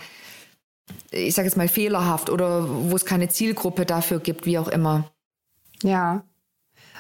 ich 1.11 1.35
sage 1.35 1.49
jetzt 1.49 1.57
mal, 1.57 1.67
fehlerhaft 1.67 2.31
oder 2.31 2.69
wo 2.91 2.95
es 2.95 3.05
keine 3.05 3.29
Zielgruppe 3.29 3.85
dafür 3.85 4.21
gibt, 4.21 4.47
wie 4.47 4.59
auch 4.59 4.69
immer. 4.69 5.11
Ja. 5.83 6.23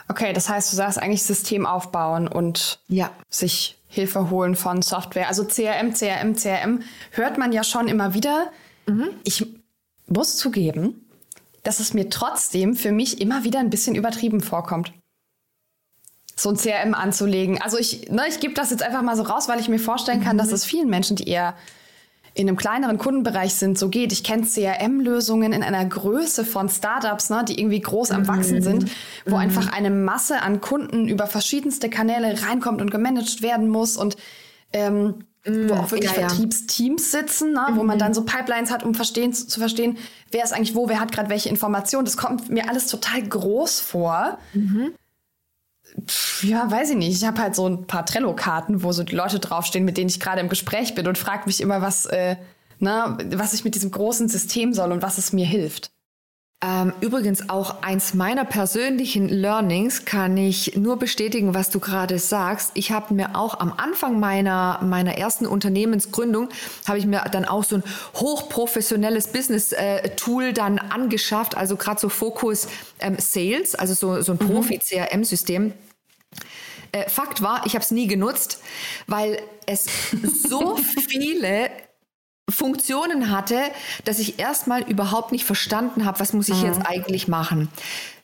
Okay, 0.08 0.32
das 0.32 0.48
heißt, 0.48 0.72
du 0.72 0.76
sagst 0.76 0.98
eigentlich 0.98 1.22
System 1.22 1.66
aufbauen 1.66 2.26
und 2.26 2.80
ja. 2.88 3.12
sich 3.28 3.78
Hilfe 3.86 4.28
holen 4.28 4.56
von 4.56 4.82
Software. 4.82 5.28
Also 5.28 5.44
CRM, 5.44 5.94
CRM, 5.94 6.34
CRM 6.34 6.82
hört 7.12 7.38
man 7.38 7.52
ja 7.52 7.62
schon 7.62 7.86
immer 7.86 8.12
wieder. 8.12 8.50
Mhm. 8.86 9.10
Ich 9.22 9.46
muss 10.10 10.36
zugeben, 10.36 11.06
dass 11.62 11.80
es 11.80 11.94
mir 11.94 12.10
trotzdem 12.10 12.74
für 12.74 12.92
mich 12.92 13.20
immer 13.20 13.44
wieder 13.44 13.60
ein 13.60 13.70
bisschen 13.70 13.94
übertrieben 13.94 14.40
vorkommt. 14.40 14.92
So 16.36 16.50
ein 16.50 16.56
CRM 16.56 16.94
anzulegen. 16.94 17.60
Also 17.60 17.76
ich, 17.78 18.10
ne, 18.10 18.22
ich 18.28 18.40
gebe 18.40 18.54
das 18.54 18.70
jetzt 18.70 18.82
einfach 18.82 19.02
mal 19.02 19.16
so 19.16 19.22
raus, 19.22 19.48
weil 19.48 19.60
ich 19.60 19.68
mir 19.68 19.78
vorstellen 19.78 20.22
kann, 20.22 20.36
mhm. 20.36 20.40
dass 20.40 20.52
es 20.52 20.64
vielen 20.64 20.88
Menschen, 20.88 21.16
die 21.16 21.28
eher 21.28 21.54
in 22.32 22.48
einem 22.48 22.56
kleineren 22.56 22.96
Kundenbereich 22.96 23.54
sind, 23.54 23.78
so 23.78 23.88
geht. 23.88 24.12
Ich 24.12 24.24
kenne 24.24 24.46
CRM-Lösungen 24.46 25.52
in 25.52 25.62
einer 25.62 25.84
Größe 25.84 26.44
von 26.44 26.68
Startups, 26.68 27.28
ne, 27.28 27.44
die 27.46 27.58
irgendwie 27.58 27.80
groß 27.80 28.12
am 28.12 28.26
Wachsen 28.28 28.58
mhm. 28.58 28.62
sind, 28.62 28.90
wo 29.26 29.32
mhm. 29.32 29.42
einfach 29.42 29.72
eine 29.72 29.90
Masse 29.90 30.40
an 30.40 30.60
Kunden 30.60 31.08
über 31.08 31.26
verschiedenste 31.26 31.90
Kanäle 31.90 32.42
reinkommt 32.46 32.80
und 32.80 32.90
gemanagt 32.90 33.42
werden 33.42 33.68
muss 33.68 33.96
und 33.96 34.16
ähm, 34.72 35.24
wo 35.44 35.74
auch 35.74 35.90
wirklich 35.90 36.12
ja, 36.12 36.20
ja. 36.20 36.28
Vertriebsteams 36.28 37.10
sitzen, 37.12 37.52
ne, 37.52 37.66
mhm. 37.70 37.76
wo 37.76 37.82
man 37.82 37.96
mhm. 37.96 38.00
dann 38.00 38.14
so 38.14 38.24
Pipelines 38.24 38.70
hat, 38.70 38.82
um 38.82 38.94
verstehen, 38.94 39.32
zu, 39.32 39.46
zu 39.46 39.60
verstehen, 39.60 39.96
wer 40.30 40.44
ist 40.44 40.52
eigentlich 40.52 40.74
wo, 40.74 40.88
wer 40.88 41.00
hat 41.00 41.12
gerade 41.12 41.30
welche 41.30 41.48
Informationen. 41.48 42.04
Das 42.04 42.16
kommt 42.16 42.50
mir 42.50 42.68
alles 42.68 42.88
total 42.88 43.22
groß 43.22 43.80
vor. 43.80 44.38
Mhm. 44.52 44.92
Ja, 46.42 46.70
weiß 46.70 46.90
ich 46.90 46.96
nicht. 46.96 47.16
Ich 47.16 47.26
habe 47.26 47.40
halt 47.40 47.54
so 47.56 47.66
ein 47.66 47.86
paar 47.86 48.06
Trello-Karten, 48.06 48.82
wo 48.82 48.92
so 48.92 49.02
die 49.02 49.16
Leute 49.16 49.40
draufstehen, 49.40 49.84
mit 49.84 49.96
denen 49.96 50.08
ich 50.08 50.20
gerade 50.20 50.40
im 50.40 50.48
Gespräch 50.48 50.94
bin 50.94 51.06
und 51.08 51.18
frage 51.18 51.44
mich 51.46 51.60
immer, 51.60 51.82
was, 51.82 52.06
äh, 52.06 52.36
na, 52.78 53.18
was 53.32 53.54
ich 53.54 53.64
mit 53.64 53.74
diesem 53.74 53.90
großen 53.90 54.28
System 54.28 54.72
soll 54.72 54.92
und 54.92 55.02
was 55.02 55.18
es 55.18 55.32
mir 55.32 55.46
hilft. 55.46 55.90
Ähm, 56.62 56.92
übrigens 57.00 57.48
auch 57.48 57.82
eins 57.82 58.12
meiner 58.12 58.44
persönlichen 58.44 59.30
Learnings 59.30 60.04
kann 60.04 60.36
ich 60.36 60.76
nur 60.76 60.98
bestätigen, 60.98 61.54
was 61.54 61.70
du 61.70 61.80
gerade 61.80 62.18
sagst. 62.18 62.72
Ich 62.74 62.92
habe 62.92 63.14
mir 63.14 63.34
auch 63.34 63.60
am 63.60 63.72
Anfang 63.72 64.20
meiner, 64.20 64.78
meiner 64.82 65.16
ersten 65.16 65.46
Unternehmensgründung, 65.46 66.50
habe 66.86 66.98
ich 66.98 67.06
mir 67.06 67.24
dann 67.32 67.46
auch 67.46 67.64
so 67.64 67.76
ein 67.76 67.84
hochprofessionelles 68.14 69.28
Business-Tool 69.28 70.44
äh, 70.44 70.52
dann 70.52 70.78
angeschafft, 70.78 71.56
also 71.56 71.76
gerade 71.76 71.98
so 71.98 72.10
Fokus 72.10 72.68
ähm, 72.98 73.16
Sales, 73.18 73.74
also 73.74 73.94
so, 73.94 74.20
so 74.20 74.32
ein 74.32 74.38
mhm. 74.42 74.52
Profi-CRM-System. 74.52 75.72
Äh, 76.92 77.08
Fakt 77.08 77.40
war, 77.40 77.64
ich 77.64 77.74
habe 77.74 77.84
es 77.84 77.90
nie 77.90 78.06
genutzt, 78.06 78.60
weil 79.06 79.40
es 79.64 79.86
so 80.46 80.76
viele 81.08 81.70
Funktionen 82.50 83.30
hatte, 83.30 83.60
dass 84.04 84.18
ich 84.18 84.38
erstmal 84.38 84.82
überhaupt 84.82 85.32
nicht 85.32 85.44
verstanden 85.44 86.04
habe, 86.04 86.20
was 86.20 86.32
muss 86.32 86.48
ich 86.48 86.62
mhm. 86.62 86.66
jetzt 86.66 86.80
eigentlich 86.84 87.28
machen. 87.28 87.68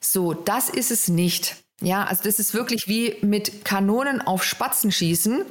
So, 0.00 0.34
das 0.34 0.68
ist 0.70 0.90
es 0.90 1.08
nicht. 1.08 1.56
Ja, 1.80 2.04
also 2.04 2.22
das 2.24 2.38
ist 2.38 2.54
wirklich 2.54 2.88
wie 2.88 3.16
mit 3.20 3.64
Kanonen 3.64 4.22
auf 4.22 4.44
Spatzen 4.44 4.90
schießen. 4.90 5.44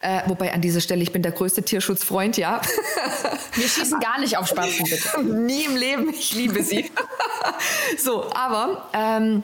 Äh, 0.00 0.22
wobei 0.26 0.52
an 0.54 0.60
dieser 0.60 0.80
Stelle, 0.80 1.02
ich 1.02 1.12
bin 1.12 1.22
der 1.22 1.32
größte 1.32 1.62
Tierschutzfreund, 1.62 2.36
ja. 2.36 2.60
Wir 3.54 3.68
schießen 3.68 3.98
gar 3.98 4.20
nicht 4.20 4.38
auf 4.38 4.46
Spatzen, 4.46 4.84
bitte. 4.84 5.22
Nie 5.34 5.64
im 5.64 5.76
Leben, 5.76 6.10
ich 6.10 6.34
liebe 6.34 6.62
sie. 6.62 6.90
so, 7.98 8.30
aber 8.32 8.88
ähm, 8.92 9.42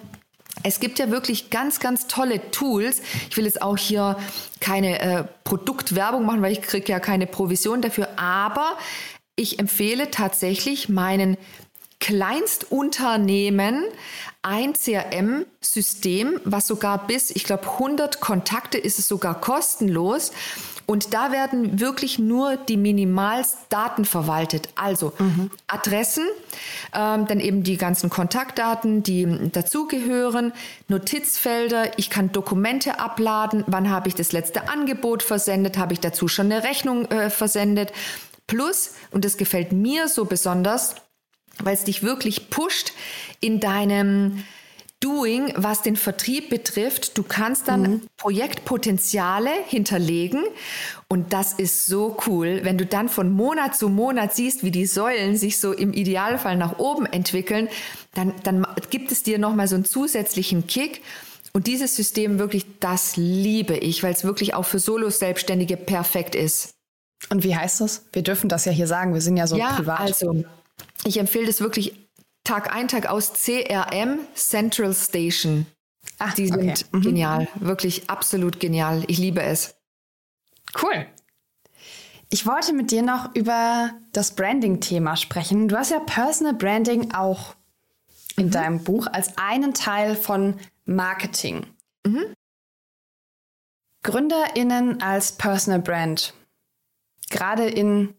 es 0.65 0.81
gibt 0.81 0.99
ja 0.99 1.11
wirklich 1.11 1.51
ganz, 1.51 1.79
ganz 1.79 2.07
tolle 2.07 2.51
Tools. 2.51 3.03
Ich 3.31 3.37
will 3.37 3.45
jetzt 3.45 3.63
auch 3.63 3.77
hier 3.77 4.17
keine 4.61 4.99
äh, 4.99 5.25
Produktwerbung 5.45 6.25
machen, 6.25 6.43
weil 6.43 6.53
ich 6.53 6.63
kriege 6.63 6.91
ja 6.91 7.01
keine 7.01 7.27
Provision 7.27 7.83
dafür. 7.83 8.09
Aber 8.17 8.77
ich 9.37 9.59
empfehle 9.59 10.11
tatsächlich 10.11 10.89
meinen 10.89 11.37
Kleinstunternehmen 12.01 13.85
ein 14.43 14.73
CRM-System, 14.75 16.41
was 16.45 16.67
sogar 16.67 17.07
bis, 17.07 17.31
ich 17.31 17.45
glaube, 17.45 17.71
100 17.71 18.21
Kontakte 18.21 18.79
ist 18.79 18.99
es 18.99 19.07
sogar 19.07 19.41
kostenlos. 19.41 20.33
Und 20.87 21.15
da 21.15 21.33
werden 21.33 21.81
wirklich 21.81 22.19
nur 22.19 22.57
die 22.57 22.77
Minimaldaten 22.77 24.05
verwaltet. 24.05 24.69
Also 24.75 25.13
mhm. 25.19 25.51
Adressen, 25.67 26.25
ähm, 26.95 27.27
dann 27.27 27.41
eben 27.41 27.63
die 27.63 27.77
ganzen 27.77 28.11
Kontaktdaten, 28.11 29.03
die 29.03 29.51
dazugehören, 29.51 30.53
Notizfelder, 30.89 31.99
ich 31.99 32.11
kann 32.11 32.33
Dokumente 32.33 32.99
abladen, 32.99 33.65
wann 33.67 33.91
habe 33.91 34.09
ich 34.09 34.15
das 34.15 34.33
letzte 34.33 34.69
Angebot 34.69 35.23
versendet, 35.23 35.79
habe 35.79 35.95
ich 35.95 36.01
dazu 36.01 36.29
schon 36.29 36.53
eine 36.53 36.65
Rechnung 36.65 37.07
äh, 37.07 37.31
versendet. 37.31 37.93
Plus, 38.47 38.93
und 39.11 39.25
das 39.25 39.39
gefällt 39.39 39.73
mir 39.73 40.09
so 40.09 40.27
besonders, 40.27 40.97
weil 41.63 41.75
es 41.75 41.85
dich 41.85 42.03
wirklich 42.03 42.51
pusht 42.51 42.93
in 43.41 43.61
deinem 43.61 44.45
Doing, 45.05 45.53
was 45.55 45.83
den 45.83 45.97
Vertrieb 45.97 46.49
betrifft. 46.49 47.19
Du 47.19 47.23
kannst 47.23 47.69
dann 47.69 47.83
mhm. 47.83 48.03
Projektpotenziale 48.17 49.51
hinterlegen 49.67 50.45
und 51.09 51.35
das 51.35 51.53
ist 51.53 51.85
so 51.85 52.17
cool, 52.27 52.61
wenn 52.63 52.79
du 52.79 52.87
dann 52.87 53.11
von 53.11 53.31
Monat 53.31 53.77
zu 53.77 53.91
Monat 53.91 54.35
siehst, 54.35 54.65
wie 54.65 54.71
die 54.71 54.87
Säulen 54.87 55.37
sich 55.37 55.61
so 55.61 55.73
im 55.73 55.93
Idealfall 55.93 56.57
nach 56.57 56.79
oben 56.79 57.05
entwickeln, 57.05 57.69
dann, 58.15 58.33
dann 58.45 58.67
gibt 58.89 59.13
es 59.13 59.23
dir 59.23 59.39
nochmal 59.39 59.69
so 59.69 59.75
einen 59.75 59.85
zusätzlichen 59.85 60.67
Kick. 60.67 61.03
Und 61.53 61.67
dieses 61.67 61.95
System 61.95 62.39
wirklich, 62.39 62.65
das 62.81 63.17
liebe 63.17 63.77
ich, 63.77 64.03
weil 64.03 64.13
es 64.13 64.25
wirklich 64.25 64.55
auch 64.55 64.65
für 64.65 64.79
Solo-Selbstständige 64.79 65.77
perfekt 65.77 66.35
ist. 66.35 66.75
Und 67.31 67.45
wie 67.45 67.55
heißt 67.55 67.81
das? 67.81 68.07
Wir 68.13 68.23
dürfen 68.23 68.49
das 68.49 68.65
ja 68.65 68.73
hier 68.73 68.87
sagen, 68.87 69.15
wir 69.15 69.21
sind 69.21 69.37
ja 69.37 69.47
so 69.47 69.57
ja, 69.57 69.75
privat. 69.75 70.01
Also, 70.01 70.45
ich 71.05 71.19
empfehle 71.19 71.47
das 71.47 71.61
wirklich 71.61 71.95
Tag 72.45 72.75
ein, 72.75 72.89
Tag 72.89 73.07
aus 73.07 73.33
CRM 73.33 74.21
Central 74.35 74.95
Station. 74.95 75.67
Ach, 76.19 76.35
die 76.35 76.47
sind 76.47 76.59
okay. 76.59 76.75
Mhm. 76.93 77.01
genial, 77.01 77.49
wirklich 77.57 78.09
absolut 78.11 78.61
genial. 78.61 79.05
Ich 79.09 79.19
liebe 79.19 79.43
es. 79.43 79.75
Cool. 80.81 81.07
Ich 82.31 82.47
wollte 82.47 82.73
mit 82.73 82.91
dir 82.91 83.03
noch 83.03 83.35
über 83.35 83.91
das 84.13 84.35
Branding-Thema 84.35 85.17
sprechen. 85.17 85.69
Du 85.69 85.77
hast 85.77 85.91
ja 85.91 86.01
Personal 86.01 86.55
Branding 86.55 87.13
auch 87.13 87.55
in 88.37 88.47
mhm. 88.47 88.51
deinem 88.51 88.85
Buch 88.85 89.07
als 89.07 89.39
einen 89.39 89.73
Teil 89.75 90.15
von 90.15 90.59
Marketing. 90.85 91.67
Mhm. 92.07 92.35
GründerInnen 94.03 95.01
als 95.01 95.33
Personal 95.33 95.81
Brand, 95.81 96.35
gerade 97.31 97.67
in, 97.67 98.15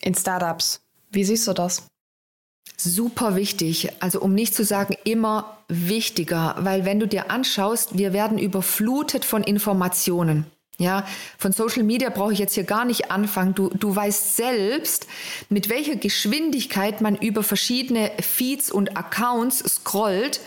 in 0.00 0.14
Startups. 0.14 0.80
Wie 1.10 1.24
siehst 1.24 1.46
du 1.48 1.52
das? 1.52 1.88
Super 2.84 3.36
wichtig, 3.36 3.90
also 4.00 4.20
um 4.20 4.34
nicht 4.34 4.56
zu 4.56 4.64
sagen 4.64 4.96
immer 5.04 5.58
wichtiger, 5.68 6.56
weil 6.58 6.84
wenn 6.84 6.98
du 6.98 7.06
dir 7.06 7.30
anschaust, 7.30 7.96
wir 7.96 8.12
werden 8.12 8.38
überflutet 8.38 9.24
von 9.24 9.44
Informationen. 9.44 10.46
Ja, 10.78 11.06
von 11.38 11.52
Social 11.52 11.84
Media 11.84 12.10
brauche 12.10 12.32
ich 12.32 12.40
jetzt 12.40 12.54
hier 12.54 12.64
gar 12.64 12.84
nicht 12.84 13.12
anfangen. 13.12 13.54
Du, 13.54 13.68
du 13.68 13.94
weißt 13.94 14.36
selbst, 14.36 15.06
mit 15.48 15.68
welcher 15.68 15.94
Geschwindigkeit 15.94 17.00
man 17.00 17.14
über 17.14 17.44
verschiedene 17.44 18.10
Feeds 18.20 18.72
und 18.72 18.96
Accounts 18.96 19.58
scrollt 19.58 20.40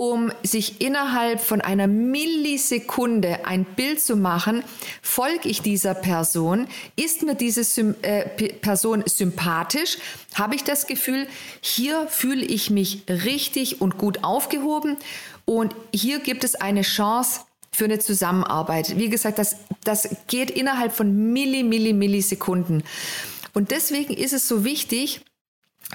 um 0.00 0.32
sich 0.42 0.80
innerhalb 0.80 1.42
von 1.42 1.60
einer 1.60 1.86
Millisekunde 1.86 3.44
ein 3.44 3.66
Bild 3.66 4.00
zu 4.00 4.16
machen, 4.16 4.64
folge 5.02 5.46
ich 5.46 5.60
dieser 5.60 5.92
Person, 5.92 6.68
ist 6.96 7.22
mir 7.22 7.34
diese 7.34 7.64
Sym 7.64 7.94
äh, 8.00 8.24
Person 8.24 9.02
sympathisch, 9.04 9.98
habe 10.32 10.54
ich 10.54 10.64
das 10.64 10.86
Gefühl, 10.86 11.28
hier 11.60 12.06
fühle 12.08 12.42
ich 12.42 12.70
mich 12.70 13.02
richtig 13.10 13.82
und 13.82 13.98
gut 13.98 14.24
aufgehoben 14.24 14.96
und 15.44 15.76
hier 15.94 16.20
gibt 16.20 16.44
es 16.44 16.54
eine 16.54 16.80
Chance, 16.80 17.40
für 17.70 17.84
eine 17.84 17.98
Zusammenarbeit. 17.98 18.96
Wie 18.96 19.10
gesagt, 19.10 19.38
das, 19.38 19.56
das 19.84 20.08
geht 20.26 20.50
innerhalb 20.50 20.92
von 20.92 21.32
Milli, 21.32 21.62
Milli, 21.62 21.92
Millisekunden. 21.92 22.82
Und 23.52 23.70
deswegen 23.70 24.14
ist 24.14 24.32
es 24.32 24.48
so 24.48 24.64
wichtig, 24.64 25.20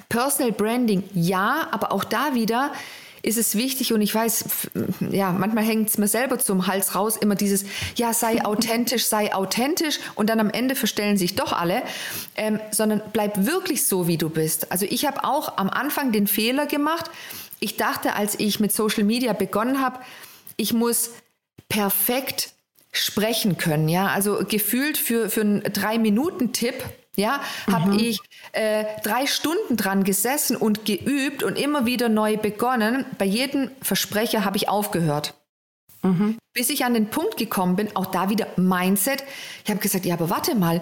Personal 0.07 0.51
Branding 0.51 1.03
ja, 1.13 1.67
aber 1.71 1.91
auch 1.91 2.05
da 2.05 2.33
wieder, 2.33 2.71
ist 3.25 3.37
es 3.37 3.55
wichtig 3.55 3.91
und 3.91 4.01
ich 4.01 4.13
weiß, 4.13 4.45
ja, 5.09 5.31
manchmal 5.31 5.63
hängt 5.63 5.89
es 5.89 5.97
mir 5.97 6.07
selber 6.07 6.37
zum 6.37 6.67
Hals 6.67 6.93
raus, 6.93 7.17
immer 7.17 7.35
dieses, 7.35 7.65
ja, 7.95 8.13
sei 8.13 8.45
authentisch, 8.45 9.05
sei 9.05 9.33
authentisch 9.33 9.99
und 10.13 10.29
dann 10.29 10.39
am 10.39 10.51
Ende 10.51 10.75
verstellen 10.75 11.17
sich 11.17 11.35
doch 11.35 11.51
alle, 11.51 11.81
ähm, 12.35 12.59
sondern 12.71 13.01
bleib 13.13 13.45
wirklich 13.45 13.87
so, 13.87 14.07
wie 14.07 14.17
du 14.17 14.29
bist. 14.29 14.71
Also 14.71 14.85
ich 14.87 15.05
habe 15.05 15.23
auch 15.23 15.57
am 15.57 15.69
Anfang 15.69 16.11
den 16.11 16.27
Fehler 16.27 16.67
gemacht. 16.67 17.09
Ich 17.59 17.77
dachte, 17.77 18.13
als 18.13 18.39
ich 18.39 18.59
mit 18.59 18.71
Social 18.71 19.03
Media 19.03 19.33
begonnen 19.33 19.81
habe, 19.81 19.99
ich 20.55 20.73
muss 20.73 21.11
perfekt 21.67 22.51
sprechen 22.91 23.57
können, 23.57 23.89
ja, 23.89 24.07
also 24.07 24.45
gefühlt 24.47 24.97
für, 24.97 25.29
für 25.29 25.41
einen 25.41 25.63
Drei-Minuten-Tipp, 25.63 26.75
ja, 27.15 27.39
habe 27.71 27.91
mhm. 27.91 27.99
ich 27.99 28.19
äh, 28.51 28.85
drei 29.03 29.25
Stunden 29.27 29.77
dran 29.77 30.03
gesessen 30.03 30.55
und 30.55 30.85
geübt 30.85 31.43
und 31.43 31.57
immer 31.57 31.85
wieder 31.85 32.09
neu 32.09 32.37
begonnen. 32.37 33.05
Bei 33.17 33.25
jedem 33.25 33.71
Versprecher 33.81 34.45
habe 34.45 34.57
ich 34.57 34.69
aufgehört. 34.69 35.33
Mhm. 36.03 36.37
Bis 36.53 36.69
ich 36.69 36.85
an 36.85 36.93
den 36.93 37.09
Punkt 37.09 37.37
gekommen 37.37 37.75
bin, 37.75 37.95
auch 37.95 38.05
da 38.05 38.29
wieder 38.29 38.47
Mindset. 38.57 39.23
Ich 39.63 39.71
habe 39.71 39.79
gesagt, 39.79 40.05
ja, 40.05 40.13
aber 40.13 40.29
warte 40.29 40.55
mal, 40.55 40.81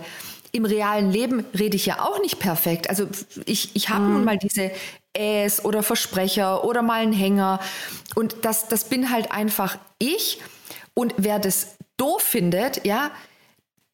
im 0.51 0.65
realen 0.65 1.11
Leben 1.11 1.45
rede 1.57 1.75
ich 1.75 1.87
ja 1.87 2.01
auch 2.01 2.21
nicht 2.21 2.39
perfekt. 2.39 2.89
Also 2.89 3.07
ich, 3.45 3.75
ich 3.75 3.89
habe 3.89 4.03
mhm. 4.03 4.13
nun 4.13 4.23
mal 4.23 4.37
diese 4.37 4.71
Äs 5.13 5.63
oder 5.65 5.81
Versprecher 5.81 6.63
oder 6.63 6.81
mal 6.81 7.01
einen 7.01 7.13
Hänger. 7.13 7.59
Und 8.15 8.37
das, 8.43 8.67
das 8.67 8.85
bin 8.85 9.09
halt 9.09 9.31
einfach 9.31 9.77
ich. 9.97 10.39
Und 10.93 11.15
wer 11.17 11.39
das 11.39 11.75
doof 11.97 12.21
findet, 12.21 12.85
ja, 12.85 13.11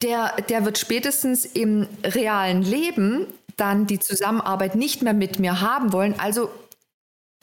der, 0.02 0.36
der 0.50 0.66
wird 0.66 0.78
spätestens 0.78 1.46
im 1.46 1.88
realen 2.04 2.62
Leben 2.62 3.28
dann 3.58 3.88
die 3.88 4.00
Zusammenarbeit 4.00 4.76
nicht 4.76 5.02
mehr 5.02 5.14
mit 5.14 5.40
mir 5.40 5.62
haben 5.62 5.92
wollen. 5.92 6.18
Also 6.20 6.50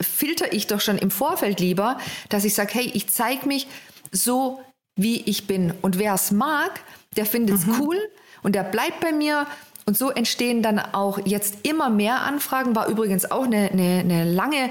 filter 0.01 0.53
ich 0.53 0.67
doch 0.67 0.81
schon 0.81 0.97
im 0.97 1.11
Vorfeld 1.11 1.59
lieber, 1.59 1.97
dass 2.29 2.45
ich 2.45 2.53
sage, 2.53 2.73
hey, 2.73 2.91
ich 2.93 3.09
zeige 3.09 3.47
mich 3.47 3.67
so, 4.11 4.59
wie 4.95 5.21
ich 5.21 5.47
bin. 5.47 5.73
Und 5.81 5.99
wer 5.99 6.15
es 6.15 6.31
mag, 6.31 6.81
der 7.15 7.25
findet 7.25 7.57
es 7.57 7.65
mhm. 7.65 7.79
cool 7.79 7.97
und 8.43 8.55
der 8.55 8.63
bleibt 8.63 8.99
bei 8.99 9.11
mir. 9.11 9.45
Und 9.85 9.97
so 9.97 10.09
entstehen 10.09 10.61
dann 10.61 10.79
auch 10.79 11.19
jetzt 11.25 11.59
immer 11.63 11.89
mehr 11.89 12.21
Anfragen. 12.21 12.75
War 12.75 12.87
übrigens 12.87 13.29
auch 13.31 13.45
eine, 13.45 13.71
eine, 13.71 13.99
eine 13.99 14.23
lange 14.25 14.69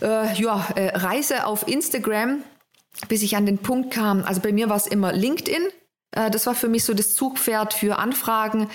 äh, 0.00 0.40
ja, 0.40 0.66
äh, 0.74 0.96
Reise 0.96 1.46
auf 1.46 1.68
Instagram, 1.68 2.42
bis 3.08 3.22
ich 3.22 3.36
an 3.36 3.44
den 3.44 3.58
Punkt 3.58 3.92
kam. 3.92 4.24
Also 4.24 4.40
bei 4.40 4.52
mir 4.52 4.70
war 4.70 4.76
es 4.76 4.86
immer 4.86 5.12
LinkedIn. 5.12 5.62
Äh, 6.12 6.30
das 6.30 6.46
war 6.46 6.54
für 6.54 6.68
mich 6.68 6.84
so 6.84 6.94
das 6.94 7.14
Zugpferd 7.14 7.74
für 7.74 7.98
Anfragen. 7.98 8.68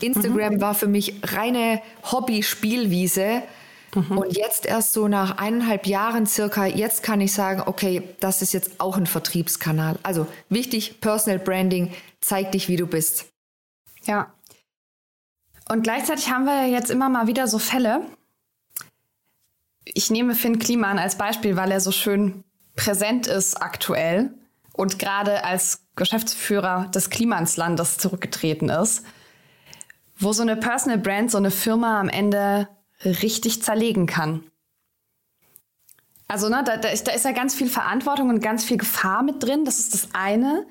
Instagram 0.00 0.54
mhm. 0.54 0.60
war 0.60 0.74
für 0.74 0.88
mich 0.88 1.20
reine 1.22 1.80
Hobby-Spielwiese. 2.10 3.42
Mhm. 3.94 4.18
Und 4.18 4.36
jetzt 4.36 4.66
erst 4.66 4.92
so 4.92 5.08
nach 5.08 5.38
eineinhalb 5.38 5.86
Jahren 5.86 6.26
circa, 6.26 6.66
jetzt 6.66 7.02
kann 7.02 7.20
ich 7.20 7.32
sagen, 7.32 7.62
okay, 7.66 8.02
das 8.20 8.42
ist 8.42 8.52
jetzt 8.52 8.80
auch 8.80 8.96
ein 8.96 9.06
Vertriebskanal. 9.06 9.98
Also 10.02 10.26
wichtig, 10.48 11.00
Personal 11.00 11.38
Branding, 11.38 11.92
zeig 12.20 12.52
dich, 12.52 12.68
wie 12.68 12.76
du 12.76 12.86
bist. 12.86 13.26
Ja. 14.04 14.32
Und 15.68 15.82
gleichzeitig 15.82 16.30
haben 16.30 16.44
wir 16.44 16.66
jetzt 16.66 16.90
immer 16.90 17.08
mal 17.08 17.26
wieder 17.26 17.46
so 17.46 17.58
Fälle. 17.58 18.00
Ich 19.84 20.10
nehme 20.10 20.34
Finn 20.34 20.58
Kliman 20.58 20.98
als 20.98 21.16
Beispiel, 21.16 21.56
weil 21.56 21.70
er 21.70 21.80
so 21.80 21.92
schön 21.92 22.44
präsent 22.76 23.26
ist 23.26 23.60
aktuell 23.60 24.32
und 24.72 24.98
gerade 24.98 25.44
als 25.44 25.86
Geschäftsführer 25.96 26.88
des 26.88 27.10
Klimanslandes 27.10 27.98
zurückgetreten 27.98 28.68
ist, 28.68 29.04
wo 30.16 30.32
so 30.32 30.42
eine 30.42 30.56
Personal 30.56 30.98
Brand, 30.98 31.30
so 31.30 31.38
eine 31.38 31.50
Firma 31.50 32.00
am 32.00 32.08
Ende 32.08 32.68
richtig 33.04 33.62
zerlegen 33.62 34.06
kann. 34.06 34.44
Also 36.28 36.48
ne, 36.48 36.62
da, 36.64 36.78
da, 36.78 36.88
ist, 36.88 37.08
da 37.08 37.12
ist 37.12 37.24
ja 37.24 37.32
ganz 37.32 37.54
viel 37.54 37.68
Verantwortung 37.68 38.30
und 38.30 38.40
ganz 38.40 38.64
viel 38.64 38.78
Gefahr 38.78 39.22
mit 39.22 39.42
drin. 39.42 39.64
Das 39.64 39.78
ist 39.78 39.92
das 39.92 40.08
eine. 40.14 40.66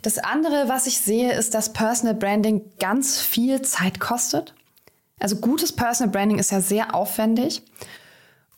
Das 0.00 0.18
andere, 0.18 0.68
was 0.68 0.86
ich 0.86 0.98
sehe, 0.98 1.32
ist, 1.32 1.54
dass 1.54 1.72
Personal 1.72 2.14
Branding 2.14 2.72
ganz 2.78 3.20
viel 3.20 3.60
Zeit 3.62 4.00
kostet. 4.00 4.54
Also 5.20 5.36
gutes 5.36 5.72
Personal 5.72 6.10
Branding 6.10 6.38
ist 6.38 6.50
ja 6.50 6.60
sehr 6.60 6.94
aufwendig. 6.94 7.62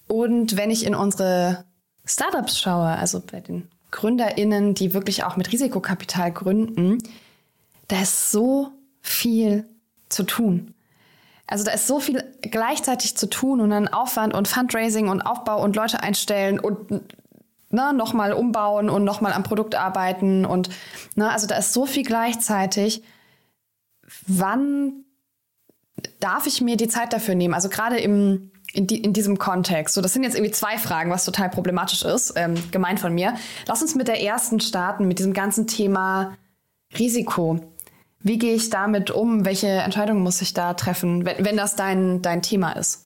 Und 0.06 0.56
wenn 0.56 0.70
ich 0.70 0.86
in 0.86 0.94
unsere 0.94 1.64
Startups 2.04 2.60
schaue, 2.60 2.86
also 2.88 3.20
bei 3.20 3.40
den 3.40 3.68
GründerInnen, 3.94 4.74
die 4.74 4.92
wirklich 4.92 5.22
auch 5.24 5.36
mit 5.36 5.52
Risikokapital 5.52 6.32
gründen, 6.32 6.98
da 7.88 8.02
ist 8.02 8.32
so 8.32 8.72
viel 9.00 9.68
zu 10.08 10.24
tun. 10.24 10.74
Also 11.46 11.64
da 11.64 11.70
ist 11.70 11.86
so 11.86 12.00
viel 12.00 12.24
gleichzeitig 12.40 13.16
zu 13.16 13.28
tun 13.28 13.60
und 13.60 13.70
dann 13.70 13.86
Aufwand 13.86 14.34
und 14.34 14.48
Fundraising 14.48 15.08
und 15.08 15.22
Aufbau 15.22 15.62
und 15.62 15.76
Leute 15.76 16.02
einstellen 16.02 16.58
und 16.58 16.90
ne, 17.70 17.92
nochmal 17.92 18.32
umbauen 18.32 18.90
und 18.90 19.04
nochmal 19.04 19.32
am 19.32 19.44
Produkt 19.44 19.76
arbeiten 19.76 20.44
und 20.44 20.70
ne, 21.14 21.30
also 21.30 21.46
da 21.46 21.56
ist 21.56 21.72
so 21.72 21.86
viel 21.86 22.02
gleichzeitig. 22.02 23.04
Wann 24.26 25.04
darf 26.18 26.46
ich 26.46 26.60
mir 26.60 26.76
die 26.76 26.88
Zeit 26.88 27.12
dafür 27.12 27.36
nehmen? 27.36 27.54
Also 27.54 27.68
gerade 27.68 27.98
im 27.98 28.50
in, 28.74 28.86
die, 28.86 28.98
in 28.98 29.12
diesem 29.12 29.38
Kontext. 29.38 29.94
So, 29.94 30.00
das 30.00 30.12
sind 30.12 30.24
jetzt 30.24 30.34
irgendwie 30.34 30.52
zwei 30.52 30.78
Fragen, 30.78 31.10
was 31.10 31.24
total 31.24 31.48
problematisch 31.48 32.02
ist, 32.02 32.34
ähm, 32.36 32.54
gemeint 32.70 33.00
von 33.00 33.14
mir. 33.14 33.34
Lass 33.66 33.80
uns 33.80 33.94
mit 33.94 34.08
der 34.08 34.22
ersten 34.22 34.60
starten, 34.60 35.08
mit 35.08 35.18
diesem 35.18 35.32
ganzen 35.32 35.66
Thema 35.66 36.36
Risiko. 36.98 37.60
Wie 38.20 38.38
gehe 38.38 38.54
ich 38.54 38.70
damit 38.70 39.10
um? 39.10 39.44
Welche 39.44 39.68
Entscheidungen 39.68 40.22
muss 40.22 40.42
ich 40.42 40.54
da 40.54 40.74
treffen, 40.74 41.24
wenn, 41.24 41.44
wenn 41.44 41.56
das 41.56 41.76
dein, 41.76 42.22
dein 42.22 42.42
Thema 42.42 42.72
ist? 42.72 43.04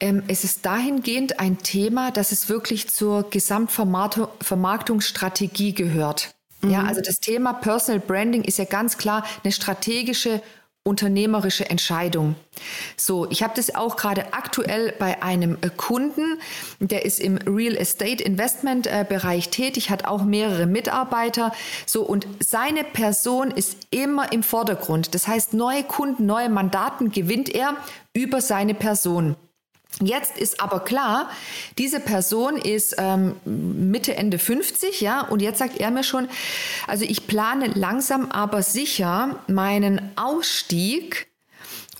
Ähm, 0.00 0.22
es 0.28 0.44
ist 0.44 0.64
dahingehend 0.64 1.40
ein 1.40 1.58
Thema, 1.58 2.12
dass 2.12 2.30
es 2.30 2.48
wirklich 2.48 2.88
zur 2.88 3.28
Gesamtvermarktungsstrategie 3.30 5.74
gehört. 5.74 6.36
Mhm. 6.60 6.70
Ja, 6.70 6.84
also 6.84 7.00
das 7.00 7.20
Thema 7.20 7.52
Personal 7.52 8.00
Branding 8.00 8.44
ist 8.44 8.58
ja 8.58 8.64
ganz 8.64 8.98
klar 8.98 9.24
eine 9.42 9.52
strategische 9.52 10.42
unternehmerische 10.88 11.68
Entscheidung. 11.70 12.34
So, 12.96 13.30
ich 13.30 13.42
habe 13.42 13.52
das 13.54 13.74
auch 13.74 13.96
gerade 13.96 14.32
aktuell 14.32 14.92
bei 14.98 15.22
einem 15.22 15.58
Kunden, 15.76 16.40
der 16.80 17.04
ist 17.04 17.20
im 17.20 17.36
Real 17.36 17.76
Estate 17.76 18.24
Investment 18.24 18.86
äh, 18.86 19.04
Bereich 19.08 19.50
tätig, 19.50 19.90
hat 19.90 20.04
auch 20.04 20.24
mehrere 20.24 20.66
Mitarbeiter. 20.66 21.52
So, 21.86 22.02
und 22.02 22.26
seine 22.40 22.82
Person 22.82 23.50
ist 23.50 23.76
immer 23.90 24.32
im 24.32 24.42
Vordergrund. 24.42 25.14
Das 25.14 25.28
heißt, 25.28 25.54
neue 25.54 25.84
Kunden, 25.84 26.26
neue 26.26 26.48
Mandaten 26.48 27.12
gewinnt 27.12 27.54
er 27.54 27.76
über 28.12 28.40
seine 28.40 28.74
Person. 28.74 29.36
Jetzt 30.00 30.38
ist 30.38 30.60
aber 30.60 30.80
klar, 30.80 31.28
diese 31.76 31.98
Person 31.98 32.56
ist 32.56 32.96
ähm, 32.98 33.34
Mitte, 33.44 34.14
Ende 34.14 34.38
50, 34.38 35.00
ja, 35.00 35.22
und 35.22 35.42
jetzt 35.42 35.58
sagt 35.58 35.78
er 35.78 35.90
mir 35.90 36.04
schon, 36.04 36.28
also 36.86 37.04
ich 37.04 37.26
plane 37.26 37.66
langsam 37.74 38.30
aber 38.30 38.62
sicher 38.62 39.40
meinen 39.48 40.12
Ausstieg 40.16 41.26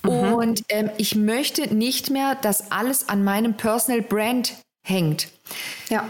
mhm. 0.04 0.10
und 0.10 0.62
ähm, 0.68 0.90
ich 0.96 1.16
möchte 1.16 1.74
nicht 1.74 2.10
mehr, 2.10 2.36
dass 2.36 2.70
alles 2.70 3.08
an 3.08 3.24
meinem 3.24 3.54
Personal 3.54 4.02
Brand 4.02 4.54
hängt. 4.84 5.28
Ja. 5.88 6.08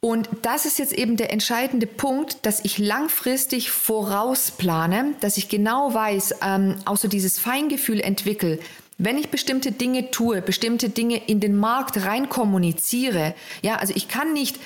Und 0.00 0.28
das 0.42 0.66
ist 0.66 0.78
jetzt 0.78 0.92
eben 0.92 1.16
der 1.16 1.32
entscheidende 1.32 1.88
Punkt, 1.88 2.46
dass 2.46 2.64
ich 2.64 2.78
langfristig 2.78 3.72
vorausplane, 3.72 5.14
dass 5.18 5.36
ich 5.36 5.48
genau 5.48 5.92
weiß, 5.92 6.36
ähm, 6.42 6.76
auch 6.84 6.96
so 6.96 7.08
dieses 7.08 7.40
Feingefühl 7.40 8.00
entwickle 8.00 8.60
wenn 8.98 9.18
ich 9.18 9.28
bestimmte 9.28 9.72
Dinge 9.72 10.10
tue, 10.10 10.42
bestimmte 10.42 10.88
Dinge 10.88 11.16
in 11.26 11.40
den 11.40 11.56
Markt 11.56 12.04
rein 12.04 12.28
kommuniziere, 12.28 13.34
ja, 13.62 13.76
also 13.76 13.92
ich 13.94 14.08
kann 14.08 14.32
nicht 14.32 14.58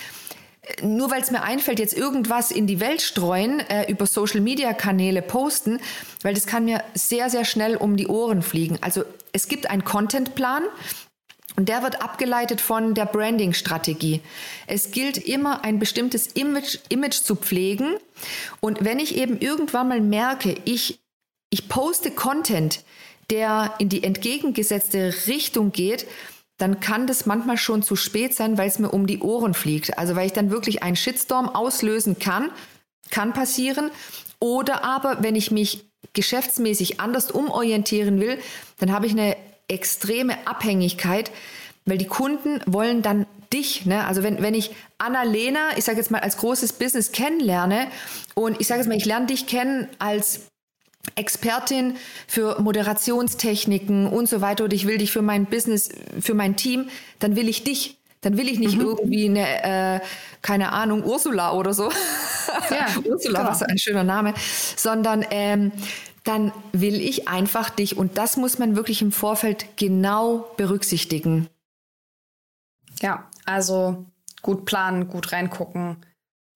äh, 0.63 0.87
nur 0.87 1.11
weil 1.11 1.23
es 1.23 1.31
mir 1.31 1.43
einfällt, 1.43 1.79
jetzt 1.79 1.97
irgendwas 1.97 2.51
in 2.51 2.67
die 2.67 2.81
Welt 2.81 3.03
streuen, 3.03 3.61
äh, 3.61 3.91
über 3.91 4.07
Social-Media-Kanäle 4.07 5.23
posten, 5.23 5.81
weil 6.23 6.35
das 6.35 6.47
kann 6.47 6.65
mir 6.65 6.83
sehr, 6.95 7.31
sehr 7.31 7.45
schnell 7.45 7.77
um 7.77 7.97
die 7.97 8.07
Ohren 8.07 8.43
fliegen. 8.43 8.79
Also 8.81 9.05
es 9.33 9.49
gibt 9.49 9.69
einen 9.69 9.85
Contentplan, 9.85 10.63
und 11.57 11.69
der 11.69 11.83
wird 11.83 12.01
abgeleitet 12.01 12.61
von 12.61 12.95
der 12.95 13.07
Branding-Strategie. 13.07 14.23
Es 14.67 14.93
gilt 14.93 15.19
immer, 15.19 15.63
ein 15.63 15.79
bestimmtes 15.79 16.29
Image, 16.29 16.79
Image 16.89 17.17
zu 17.23 17.37
pflegen. 17.37 17.97
Und 18.61 18.85
wenn 18.85 18.99
ich 18.99 19.17
eben 19.17 19.39
irgendwann 19.39 19.89
mal 19.89 20.01
merke, 20.01 20.57
ich, 20.65 21.01
ich 21.51 21.69
poste 21.69 22.11
Content, 22.11 22.85
der 23.29 23.75
in 23.79 23.89
die 23.89 24.03
entgegengesetzte 24.03 25.15
Richtung 25.27 25.73
geht, 25.73 26.07
dann 26.59 26.81
kann 26.81 27.07
das 27.07 27.27
manchmal 27.27 27.57
schon 27.57 27.83
zu 27.83 27.97
spät 27.97 28.35
sein, 28.35 28.59
weil 28.59 28.69
es 28.69 28.79
mir 28.79 28.91
um 28.91 29.07
die 29.07 29.21
Ohren 29.21 29.55
fliegt. 29.55 29.99
Also 29.99 30.15
weil 30.15 30.27
ich 30.27 30.33
dann 30.33 30.51
wirklich 30.51 30.83
einen 30.83 30.97
Shitstorm 30.97 31.49
auslösen 31.49 32.19
kann, 32.19 32.51
kann 33.11 33.33
passieren. 33.33 33.91
Oder 34.41 34.85
aber, 34.85 35.23
wenn 35.23 35.37
ich 35.37 35.51
mich 35.51 35.91
geschäftsmäßig 36.13 37.01
anders 37.01 37.31
umorientieren 37.31 38.21
will, 38.21 38.39
dann 38.79 38.93
habe 38.93 39.07
ich 39.07 39.13
eine 39.13 39.37
extreme 39.69 40.47
Abhängigkeit, 40.47 41.31
weil 41.87 41.99
die 41.99 42.07
Kunden 42.07 42.61
wollen 42.67 43.03
dann 43.03 43.27
dich. 43.53 43.87
Ne? 43.87 44.07
Also 44.07 44.23
wenn, 44.23 44.43
wenn 44.43 44.55
ich 44.55 44.71
Anna-Lena, 44.99 45.77
ich 45.77 45.85
sage 45.85 45.99
jetzt 45.99 46.11
mal, 46.11 46.21
als 46.21 46.37
großes 46.37 46.75
Business 46.75 47.13
kennenlerne 47.13 47.89
und 48.35 48.61
ich 48.61 48.67
sage 48.67 48.81
jetzt 48.81 48.89
mal, 48.89 48.97
ich 48.97 49.05
lerne 49.05 49.27
dich 49.27 49.47
kennen 49.47 49.89
als 49.99 50.51
Expertin 51.15 51.97
für 52.27 52.61
Moderationstechniken 52.61 54.07
und 54.07 54.29
so 54.29 54.41
weiter 54.41 54.65
oder 54.65 54.75
ich 54.75 54.87
will 54.87 54.99
dich 54.99 55.11
für 55.11 55.23
mein 55.23 55.47
Business, 55.47 55.89
für 56.21 56.35
mein 56.35 56.57
Team, 56.57 56.89
dann 57.19 57.37
will 57.37 57.49
ich 57.49 57.65
dich. 57.65 57.97
Dann 58.23 58.37
will 58.37 58.51
ich 58.51 58.59
nicht 58.59 58.77
mhm. 58.77 58.85
irgendwie 58.85 59.25
eine, 59.27 59.97
äh, 59.97 60.01
keine 60.43 60.73
Ahnung, 60.73 61.05
Ursula 61.05 61.53
oder 61.53 61.75
so. 61.75 61.91
Ja, 62.71 62.87
Ursula, 63.05 63.47
was 63.47 63.63
ein 63.63 63.79
schöner 63.79 64.05
Name. 64.05 64.35
Sondern 64.77 65.25
ähm, 65.31 65.73
dann 66.25 66.53
will 66.73 67.01
ich 67.01 67.29
einfach 67.29 67.71
dich. 67.71 67.97
Und 67.97 68.19
das 68.19 68.37
muss 68.37 68.59
man 68.59 68.77
wirklich 68.77 69.03
im 69.03 69.13
Vorfeld 69.13 69.67
genau 69.77 70.51
berücksichtigen. 70.57 71.49
Ja, 73.01 73.29
also 73.47 74.05
gut 74.43 74.67
planen, 74.67 75.09
gut 75.09 75.33
reingucken. 75.33 76.05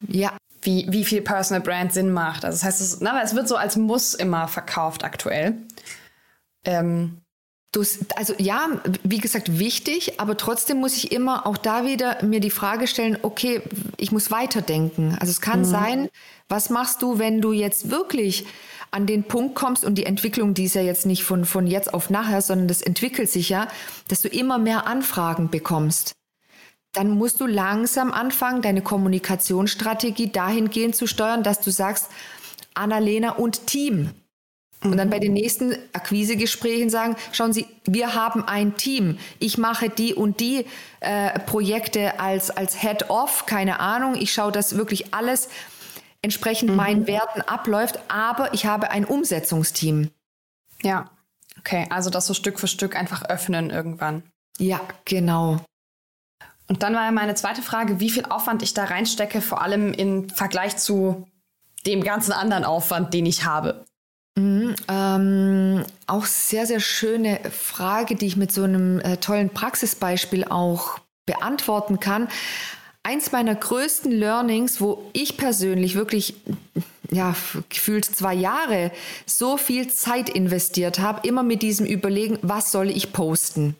Ja 0.06 0.36
wie, 0.64 0.86
wie 0.90 1.04
viel 1.04 1.22
Personal 1.22 1.62
Brand 1.62 1.92
Sinn 1.92 2.12
macht. 2.12 2.44
Also 2.44 2.56
das 2.56 2.64
heißt, 2.64 2.80
es, 2.80 3.00
na, 3.00 3.22
es 3.22 3.34
wird 3.34 3.48
so 3.48 3.56
als 3.56 3.76
Muss 3.76 4.14
immer 4.14 4.48
verkauft 4.48 5.04
aktuell. 5.04 5.58
Ähm, 6.64 7.20
also 8.14 8.34
ja, 8.38 8.68
wie 9.02 9.18
gesagt, 9.18 9.58
wichtig, 9.58 10.20
aber 10.20 10.36
trotzdem 10.36 10.78
muss 10.78 10.96
ich 10.96 11.12
immer 11.12 11.46
auch 11.46 11.56
da 11.56 11.84
wieder 11.84 12.22
mir 12.22 12.40
die 12.40 12.50
Frage 12.50 12.86
stellen, 12.86 13.18
okay, 13.22 13.62
ich 13.96 14.12
muss 14.12 14.30
weiterdenken. 14.30 15.16
Also 15.18 15.30
es 15.32 15.40
kann 15.40 15.60
mhm. 15.60 15.64
sein, 15.64 16.08
was 16.48 16.70
machst 16.70 17.02
du, 17.02 17.18
wenn 17.18 17.40
du 17.40 17.52
jetzt 17.52 17.90
wirklich 17.90 18.46
an 18.90 19.06
den 19.06 19.24
Punkt 19.24 19.56
kommst 19.56 19.84
und 19.84 19.96
die 19.96 20.06
Entwicklung, 20.06 20.54
die 20.54 20.66
ist 20.66 20.76
ja 20.76 20.82
jetzt 20.82 21.04
nicht 21.04 21.24
von, 21.24 21.44
von 21.44 21.66
jetzt 21.66 21.92
auf 21.92 22.10
nachher, 22.10 22.42
sondern 22.42 22.68
das 22.68 22.80
entwickelt 22.80 23.28
sich 23.28 23.48
ja, 23.48 23.66
dass 24.06 24.22
du 24.22 24.28
immer 24.28 24.58
mehr 24.58 24.86
Anfragen 24.86 25.50
bekommst. 25.50 26.12
Dann 26.94 27.10
musst 27.10 27.40
du 27.40 27.46
langsam 27.46 28.12
anfangen, 28.12 28.62
deine 28.62 28.82
Kommunikationsstrategie 28.82 30.30
dahingehend 30.30 30.96
zu 30.96 31.06
steuern, 31.06 31.42
dass 31.42 31.60
du 31.60 31.70
sagst, 31.70 32.08
Annalena 32.74 33.32
und 33.32 33.66
Team. 33.66 34.10
Und 34.82 34.98
dann 34.98 35.08
bei 35.08 35.18
den 35.18 35.32
nächsten 35.32 35.74
Akquisegesprächen 35.94 36.90
sagen, 36.90 37.16
schauen 37.32 37.54
Sie, 37.54 37.66
wir 37.84 38.14
haben 38.14 38.46
ein 38.46 38.76
Team. 38.76 39.18
Ich 39.38 39.56
mache 39.56 39.88
die 39.88 40.14
und 40.14 40.40
die 40.40 40.66
äh, 41.00 41.38
Projekte 41.40 42.20
als, 42.20 42.50
als 42.50 42.82
Head-Off, 42.82 43.46
keine 43.46 43.80
Ahnung. 43.80 44.14
Ich 44.14 44.34
schaue, 44.34 44.52
dass 44.52 44.76
wirklich 44.76 45.14
alles 45.14 45.48
entsprechend 46.20 46.70
mhm. 46.70 46.76
meinen 46.76 47.06
Werten 47.06 47.40
abläuft, 47.40 47.98
aber 48.08 48.52
ich 48.52 48.66
habe 48.66 48.90
ein 48.90 49.06
Umsetzungsteam. 49.06 50.10
Ja, 50.82 51.10
okay, 51.58 51.86
also 51.88 52.10
das 52.10 52.26
so 52.26 52.34
Stück 52.34 52.60
für 52.60 52.68
Stück 52.68 52.94
einfach 52.94 53.24
öffnen 53.24 53.70
irgendwann. 53.70 54.22
Ja, 54.58 54.80
genau. 55.06 55.60
Und 56.68 56.82
dann 56.82 56.94
war 56.94 57.10
meine 57.12 57.34
zweite 57.34 57.62
Frage, 57.62 58.00
wie 58.00 58.10
viel 58.10 58.24
Aufwand 58.26 58.62
ich 58.62 58.74
da 58.74 58.84
reinstecke, 58.84 59.40
vor 59.40 59.60
allem 59.60 59.92
im 59.92 60.30
Vergleich 60.30 60.76
zu 60.76 61.26
dem 61.86 62.02
ganzen 62.02 62.32
anderen 62.32 62.64
Aufwand, 62.64 63.12
den 63.12 63.26
ich 63.26 63.44
habe. 63.44 63.84
Mhm, 64.36 64.74
ähm, 64.88 65.84
auch 66.06 66.24
sehr, 66.24 66.66
sehr 66.66 66.80
schöne 66.80 67.40
Frage, 67.50 68.16
die 68.16 68.26
ich 68.26 68.36
mit 68.36 68.50
so 68.50 68.64
einem 68.64 68.98
äh, 69.00 69.18
tollen 69.18 69.50
Praxisbeispiel 69.50 70.44
auch 70.44 70.98
beantworten 71.26 72.00
kann. 72.00 72.28
Eins 73.02 73.32
meiner 73.32 73.54
größten 73.54 74.10
Learnings, 74.10 74.80
wo 74.80 75.10
ich 75.12 75.36
persönlich 75.36 75.94
wirklich, 75.94 76.34
ja, 77.10 77.36
gefühlt 77.68 78.06
zwei 78.06 78.34
Jahre 78.34 78.90
so 79.26 79.56
viel 79.58 79.88
Zeit 79.88 80.30
investiert 80.30 80.98
habe, 80.98 81.26
immer 81.28 81.42
mit 81.42 81.62
diesem 81.62 81.86
Überlegen, 81.86 82.38
was 82.40 82.72
soll 82.72 82.88
ich 82.88 83.12
posten? 83.12 83.76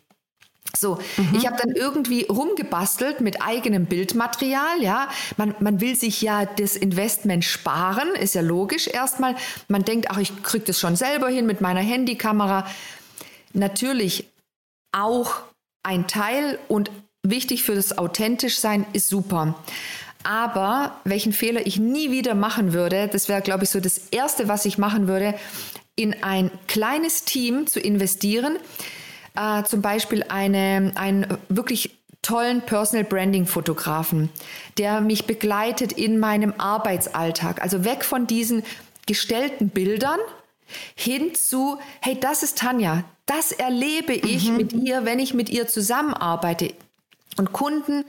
So, 0.77 0.99
mhm. 1.17 1.35
ich 1.37 1.47
habe 1.47 1.57
dann 1.63 1.75
irgendwie 1.75 2.25
rumgebastelt 2.25 3.21
mit 3.21 3.43
eigenem 3.43 3.87
Bildmaterial, 3.87 4.83
ja. 4.83 5.09
Man, 5.37 5.55
man 5.61 5.81
will 5.81 5.95
sich 5.95 6.21
ja 6.23 6.47
das 6.47 6.77
Investment 6.77 7.45
sparen, 7.45 8.15
ist 8.15 8.35
ja 8.35 8.41
logisch 8.41 8.89
erstmal. 8.89 9.37
Man 9.69 9.85
denkt, 9.85 10.11
ach, 10.11 10.19
ich 10.19 10.43
kriege 10.43 10.65
das 10.65 10.81
schon 10.81 10.97
selber 10.97 11.29
hin 11.29 11.47
mit 11.47 11.61
meiner 11.61 11.81
Handykamera. 11.81 12.67
Natürlich 13.53 14.27
auch 14.93 15.43
ein 15.83 16.07
Teil 16.07 16.59
und 16.69 16.91
wichtig 17.23 17.63
für 17.63 17.75
das 17.75 17.97
authentisch 17.99 18.59
sein 18.59 18.87
ist 18.93 19.09
super. 19.09 19.55
Aber 20.25 20.99
welchen 21.05 21.33
Fehler 21.33 21.67
ich 21.67 21.79
nie 21.79 22.11
wieder 22.11 22.35
machen 22.35 22.73
würde, 22.73 23.09
das 23.09 23.29
wäre, 23.29 23.43
glaube 23.43 23.65
ich, 23.65 23.71
so 23.71 23.81
das 23.81 23.99
Erste, 24.11 24.49
was 24.49 24.65
ich 24.65 24.79
machen 24.79 25.07
würde, 25.07 25.35
in 25.97 26.23
ein 26.23 26.51
kleines 26.67 27.25
Team 27.25 27.67
zu 27.67 27.79
investieren, 27.79 28.59
äh, 29.35 29.63
zum 29.65 29.83
Beispiel 29.83 30.25
eine, 30.29 30.93
einen 30.95 31.27
wirklich 31.49 31.99
tollen 32.23 32.63
Personal 32.63 33.05
Branding 33.05 33.47
Fotografen, 33.47 34.31
der 34.79 35.01
mich 35.01 35.27
begleitet 35.27 35.93
in 35.93 36.19
meinem 36.19 36.55
Arbeitsalltag. 36.59 37.63
Also 37.63 37.85
weg 37.85 38.05
von 38.05 38.27
diesen 38.27 38.63
gestellten 39.07 39.69
Bildern 39.69 40.19
hin 40.95 41.35
zu, 41.35 41.79
hey, 42.01 42.19
das 42.19 42.43
ist 42.43 42.59
Tanja, 42.59 43.05
das 43.27 43.53
erlebe 43.53 44.15
ich 44.15 44.49
mhm. 44.49 44.57
mit 44.57 44.73
ihr, 44.73 45.05
wenn 45.05 45.19
ich 45.19 45.35
mit 45.35 45.51
ihr 45.51 45.69
zusammenarbeite. 45.69 46.73
Und 47.37 47.53
Kunden 47.53 48.05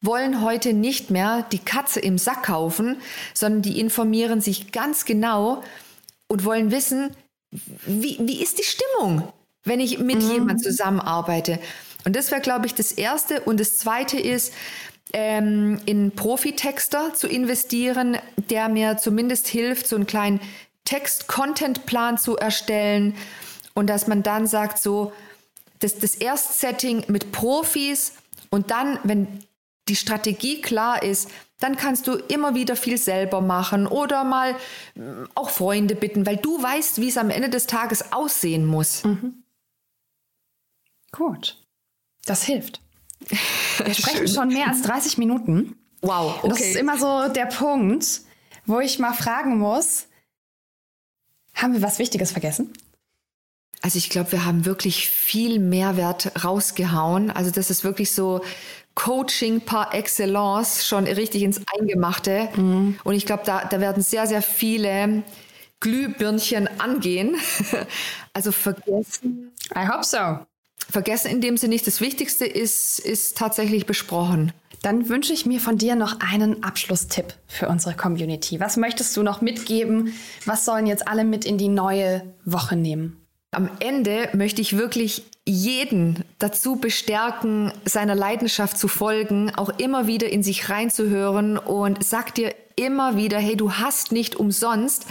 wollen 0.00 0.42
heute 0.42 0.72
nicht 0.72 1.10
mehr 1.10 1.44
die 1.52 1.58
Katze 1.58 2.00
im 2.00 2.18
Sack 2.18 2.44
kaufen, 2.44 2.96
sondern 3.34 3.62
die 3.62 3.80
informieren 3.80 4.40
sich 4.40 4.72
ganz 4.72 5.04
genau 5.04 5.62
und 6.28 6.44
wollen 6.44 6.70
wissen, 6.70 7.14
wie, 7.50 8.18
wie 8.20 8.42
ist 8.42 8.58
die 8.58 8.64
Stimmung? 8.64 9.32
Wenn 9.68 9.80
ich 9.80 9.98
mit 9.98 10.22
mhm. 10.22 10.30
jemand 10.30 10.62
zusammenarbeite. 10.62 11.58
Und 12.04 12.16
das 12.16 12.30
wäre, 12.30 12.40
glaube 12.40 12.66
ich, 12.66 12.74
das 12.74 12.92
Erste. 12.92 13.40
Und 13.42 13.60
das 13.60 13.76
Zweite 13.76 14.18
ist, 14.18 14.52
ähm, 15.12 15.80
in 15.86 16.10
Profitexter 16.12 17.14
zu 17.14 17.28
investieren, 17.28 18.18
der 18.50 18.68
mir 18.68 18.98
zumindest 18.98 19.48
hilft, 19.48 19.86
so 19.86 19.96
einen 19.96 20.06
kleinen 20.06 20.40
Text-Content-Plan 20.84 22.18
zu 22.18 22.36
erstellen 22.36 23.14
und 23.74 23.88
dass 23.88 24.06
man 24.06 24.22
dann 24.22 24.46
sagt, 24.46 24.80
so, 24.80 25.12
das, 25.80 25.98
das 25.98 26.14
Erstsetting 26.14 27.04
mit 27.08 27.30
Profis 27.32 28.14
und 28.50 28.70
dann, 28.70 28.98
wenn 29.04 29.44
die 29.88 29.96
Strategie 29.96 30.60
klar 30.60 31.02
ist, 31.02 31.30
dann 31.60 31.76
kannst 31.76 32.06
du 32.06 32.14
immer 32.14 32.54
wieder 32.54 32.76
viel 32.76 32.98
selber 32.98 33.40
machen 33.40 33.86
oder 33.86 34.24
mal 34.24 34.52
äh, 34.94 35.00
auch 35.34 35.50
Freunde 35.50 35.94
bitten, 35.94 36.24
weil 36.26 36.36
du 36.36 36.62
weißt, 36.62 37.00
wie 37.00 37.08
es 37.08 37.16
am 37.16 37.30
Ende 37.30 37.48
des 37.48 37.66
Tages 37.66 38.12
aussehen 38.12 38.64
muss. 38.64 39.04
Mhm. 39.04 39.42
Gut. 41.12 41.56
Das 42.24 42.42
hilft. 42.44 42.80
Wir 43.78 43.94
sprechen 43.94 44.28
schon 44.28 44.48
mehr 44.48 44.68
als 44.68 44.82
30 44.82 45.18
Minuten. 45.18 45.76
Wow. 46.02 46.38
Okay. 46.38 46.48
Das 46.48 46.60
ist 46.60 46.76
immer 46.76 46.98
so 46.98 47.32
der 47.32 47.46
Punkt, 47.46 48.20
wo 48.66 48.80
ich 48.80 48.98
mal 48.98 49.14
fragen 49.14 49.58
muss, 49.58 50.06
haben 51.54 51.72
wir 51.72 51.82
was 51.82 51.98
Wichtiges 51.98 52.30
vergessen? 52.30 52.72
Also 53.80 53.98
ich 53.98 54.10
glaube, 54.10 54.32
wir 54.32 54.44
haben 54.44 54.64
wirklich 54.64 55.08
viel 55.08 55.58
Mehrwert 55.58 56.44
rausgehauen. 56.44 57.30
Also 57.30 57.50
das 57.50 57.70
ist 57.70 57.84
wirklich 57.84 58.12
so 58.12 58.42
Coaching 58.94 59.60
par 59.60 59.94
excellence, 59.94 60.86
schon 60.86 61.04
richtig 61.04 61.42
ins 61.42 61.60
Eingemachte. 61.78 62.48
Mhm. 62.56 62.98
Und 63.04 63.14
ich 63.14 63.24
glaube, 63.26 63.44
da, 63.46 63.64
da 63.64 63.80
werden 63.80 64.02
sehr, 64.02 64.26
sehr 64.26 64.42
viele 64.42 65.22
Glühbirnchen 65.80 66.68
angehen. 66.80 67.36
Also 68.34 68.52
vergessen. 68.52 69.50
I 69.74 69.88
hope 69.88 70.04
so 70.04 70.46
vergessen 70.90 71.30
in 71.30 71.40
dem 71.40 71.56
Sinne 71.56 71.74
nicht. 71.74 71.86
Das 71.86 72.00
Wichtigste 72.00 72.46
ist, 72.46 72.98
ist 72.98 73.36
tatsächlich 73.36 73.86
besprochen. 73.86 74.52
Dann 74.82 75.08
wünsche 75.08 75.32
ich 75.32 75.44
mir 75.44 75.60
von 75.60 75.76
dir 75.76 75.96
noch 75.96 76.20
einen 76.20 76.62
Abschlusstipp 76.62 77.34
für 77.46 77.68
unsere 77.68 77.94
Community. 77.94 78.60
Was 78.60 78.76
möchtest 78.76 79.16
du 79.16 79.22
noch 79.22 79.40
mitgeben? 79.40 80.14
Was 80.44 80.64
sollen 80.64 80.86
jetzt 80.86 81.08
alle 81.08 81.24
mit 81.24 81.44
in 81.44 81.58
die 81.58 81.68
neue 81.68 82.22
Woche 82.44 82.76
nehmen? 82.76 83.16
Am 83.50 83.70
Ende 83.80 84.28
möchte 84.34 84.60
ich 84.60 84.76
wirklich 84.76 85.24
jeden 85.46 86.22
dazu 86.38 86.76
bestärken, 86.76 87.72
seiner 87.86 88.14
Leidenschaft 88.14 88.76
zu 88.76 88.88
folgen, 88.88 89.52
auch 89.54 89.70
immer 89.78 90.06
wieder 90.06 90.28
in 90.28 90.42
sich 90.42 90.68
reinzuhören 90.68 91.56
und 91.56 92.04
sag 92.04 92.34
dir 92.34 92.54
immer 92.76 93.16
wieder, 93.16 93.38
hey, 93.38 93.56
du 93.56 93.72
hast 93.72 94.12
nicht 94.12 94.36
umsonst 94.36 95.06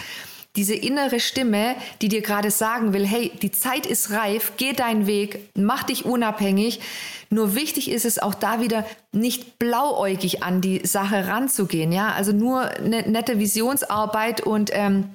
diese 0.57 0.73
innere 0.73 1.19
Stimme, 1.19 1.75
die 2.01 2.09
dir 2.09 2.21
gerade 2.21 2.51
sagen 2.51 2.91
will, 2.91 3.05
hey, 3.05 3.31
die 3.41 3.51
Zeit 3.51 3.85
ist 3.85 4.11
reif, 4.11 4.53
geh 4.57 4.73
deinen 4.73 5.07
Weg, 5.07 5.39
mach 5.55 5.83
dich 5.83 6.03
unabhängig. 6.03 6.81
Nur 7.29 7.55
wichtig 7.55 7.91
ist 7.91 8.05
es 8.05 8.19
auch 8.19 8.33
da 8.33 8.59
wieder 8.59 8.85
nicht 9.11 9.59
blauäugig 9.59 10.43
an 10.43 10.59
die 10.59 10.85
Sache 10.85 11.27
ranzugehen, 11.27 11.91
ja, 11.91 12.11
also 12.11 12.31
nur 12.31 12.61
eine 12.61 13.03
nette 13.03 13.39
Visionsarbeit 13.39 14.41
und 14.41 14.71
ähm, 14.73 15.05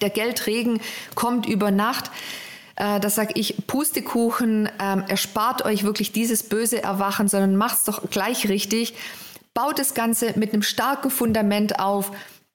der 0.00 0.10
Geldregen 0.10 0.80
kommt 1.14 1.46
über 1.46 1.70
Nacht. 1.70 2.10
Äh, 2.76 3.00
das 3.00 3.14
sage 3.14 3.32
ich, 3.34 3.66
Pustekuchen, 3.66 4.68
ähm, 4.80 5.04
erspart 5.08 5.64
euch 5.64 5.84
wirklich 5.84 6.12
dieses 6.12 6.42
böse 6.42 6.82
Erwachen, 6.82 7.28
sondern 7.28 7.56
macht's 7.56 7.84
doch 7.84 8.10
gleich 8.10 8.48
richtig. 8.48 8.94
Baut 9.54 9.78
das 9.78 9.94
Ganze 9.94 10.38
mit 10.38 10.52
einem 10.52 10.62
starken 10.62 11.10
Fundament 11.10 11.78
auf, 11.78 12.10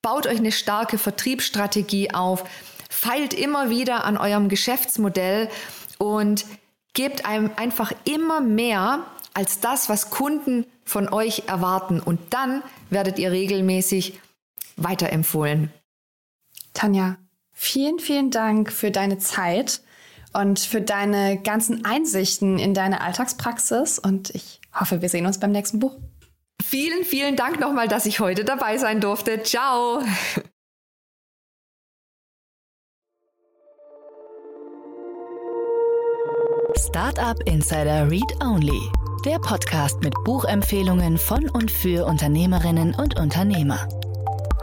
baut 0.07 0.25
euch 0.25 0.37
eine 0.37 0.53
starke 0.53 0.97
Vertriebsstrategie 0.97 2.13
auf, 2.13 2.45
feilt 2.89 3.33
immer 3.33 3.69
wieder 3.69 4.05
an 4.05 4.15
eurem 4.15 4.47
Geschäftsmodell 4.47 5.49
und 5.97 6.45
gebt 6.93 7.25
einem 7.25 7.51
einfach 7.57 7.91
immer 8.05 8.39
mehr 8.39 9.05
als 9.33 9.59
das, 9.59 9.89
was 9.89 10.09
Kunden 10.09 10.65
von 10.85 11.09
euch 11.09 11.43
erwarten. 11.47 11.99
Und 11.99 12.21
dann 12.33 12.63
werdet 12.89 13.19
ihr 13.19 13.33
regelmäßig 13.33 14.17
weiterempfohlen. 14.77 15.73
Tanja, 16.73 17.17
vielen, 17.51 17.99
vielen 17.99 18.31
Dank 18.31 18.71
für 18.71 18.91
deine 18.91 19.17
Zeit 19.17 19.81
und 20.31 20.61
für 20.61 20.79
deine 20.79 21.37
ganzen 21.41 21.83
Einsichten 21.83 22.59
in 22.59 22.73
deine 22.73 23.01
Alltagspraxis. 23.01 23.99
Und 23.99 24.29
ich 24.29 24.61
hoffe, 24.73 25.01
wir 25.01 25.09
sehen 25.09 25.25
uns 25.25 25.37
beim 25.37 25.51
nächsten 25.51 25.79
Buch. 25.79 25.97
Vielen, 26.63 27.03
vielen 27.03 27.35
Dank 27.35 27.59
nochmal, 27.59 27.87
dass 27.87 28.05
ich 28.05 28.19
heute 28.19 28.43
dabei 28.43 28.77
sein 28.77 28.99
durfte. 28.99 29.43
Ciao. 29.43 30.01
Startup 36.75 37.37
Insider 37.45 38.09
Read 38.09 38.35
Only, 38.41 38.79
der 39.25 39.39
Podcast 39.39 40.01
mit 40.01 40.13
Buchempfehlungen 40.25 41.17
von 41.17 41.49
und 41.49 41.71
für 41.71 42.05
Unternehmerinnen 42.05 42.95
und 42.95 43.19
Unternehmer. 43.19 43.87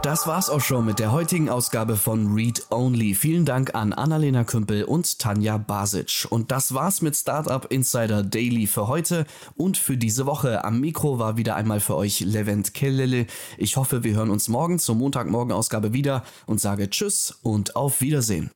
Das 0.05 0.27
war's 0.27 0.51
auch 0.51 0.61
schon 0.61 0.85
mit 0.85 0.99
der 0.99 1.11
heutigen 1.11 1.49
Ausgabe 1.49 1.95
von 1.95 2.31
Read 2.31 2.67
Only. 2.69 3.15
Vielen 3.15 3.43
Dank 3.43 3.73
an 3.73 3.91
Annalena 3.91 4.43
Kümpel 4.43 4.83
und 4.83 5.17
Tanja 5.17 5.57
Basic. 5.57 6.27
Und 6.29 6.51
das 6.51 6.75
war's 6.75 7.01
mit 7.01 7.15
Startup 7.15 7.65
Insider 7.71 8.21
Daily 8.21 8.67
für 8.67 8.87
heute 8.87 9.25
und 9.55 9.77
für 9.77 9.97
diese 9.97 10.27
Woche. 10.27 10.63
Am 10.63 10.79
Mikro 10.79 11.17
war 11.17 11.37
wieder 11.37 11.55
einmal 11.55 11.79
für 11.79 11.95
euch 11.95 12.19
Levent 12.19 12.75
Kellele. 12.75 13.25
Ich 13.57 13.77
hoffe, 13.77 14.03
wir 14.03 14.13
hören 14.13 14.29
uns 14.29 14.47
morgen 14.47 14.77
zur 14.77 14.93
Montagmorgen 14.93 15.51
Ausgabe 15.51 15.91
wieder 15.91 16.23
und 16.45 16.61
sage 16.61 16.87
Tschüss 16.91 17.39
und 17.41 17.75
auf 17.75 17.99
Wiedersehen. 17.99 18.51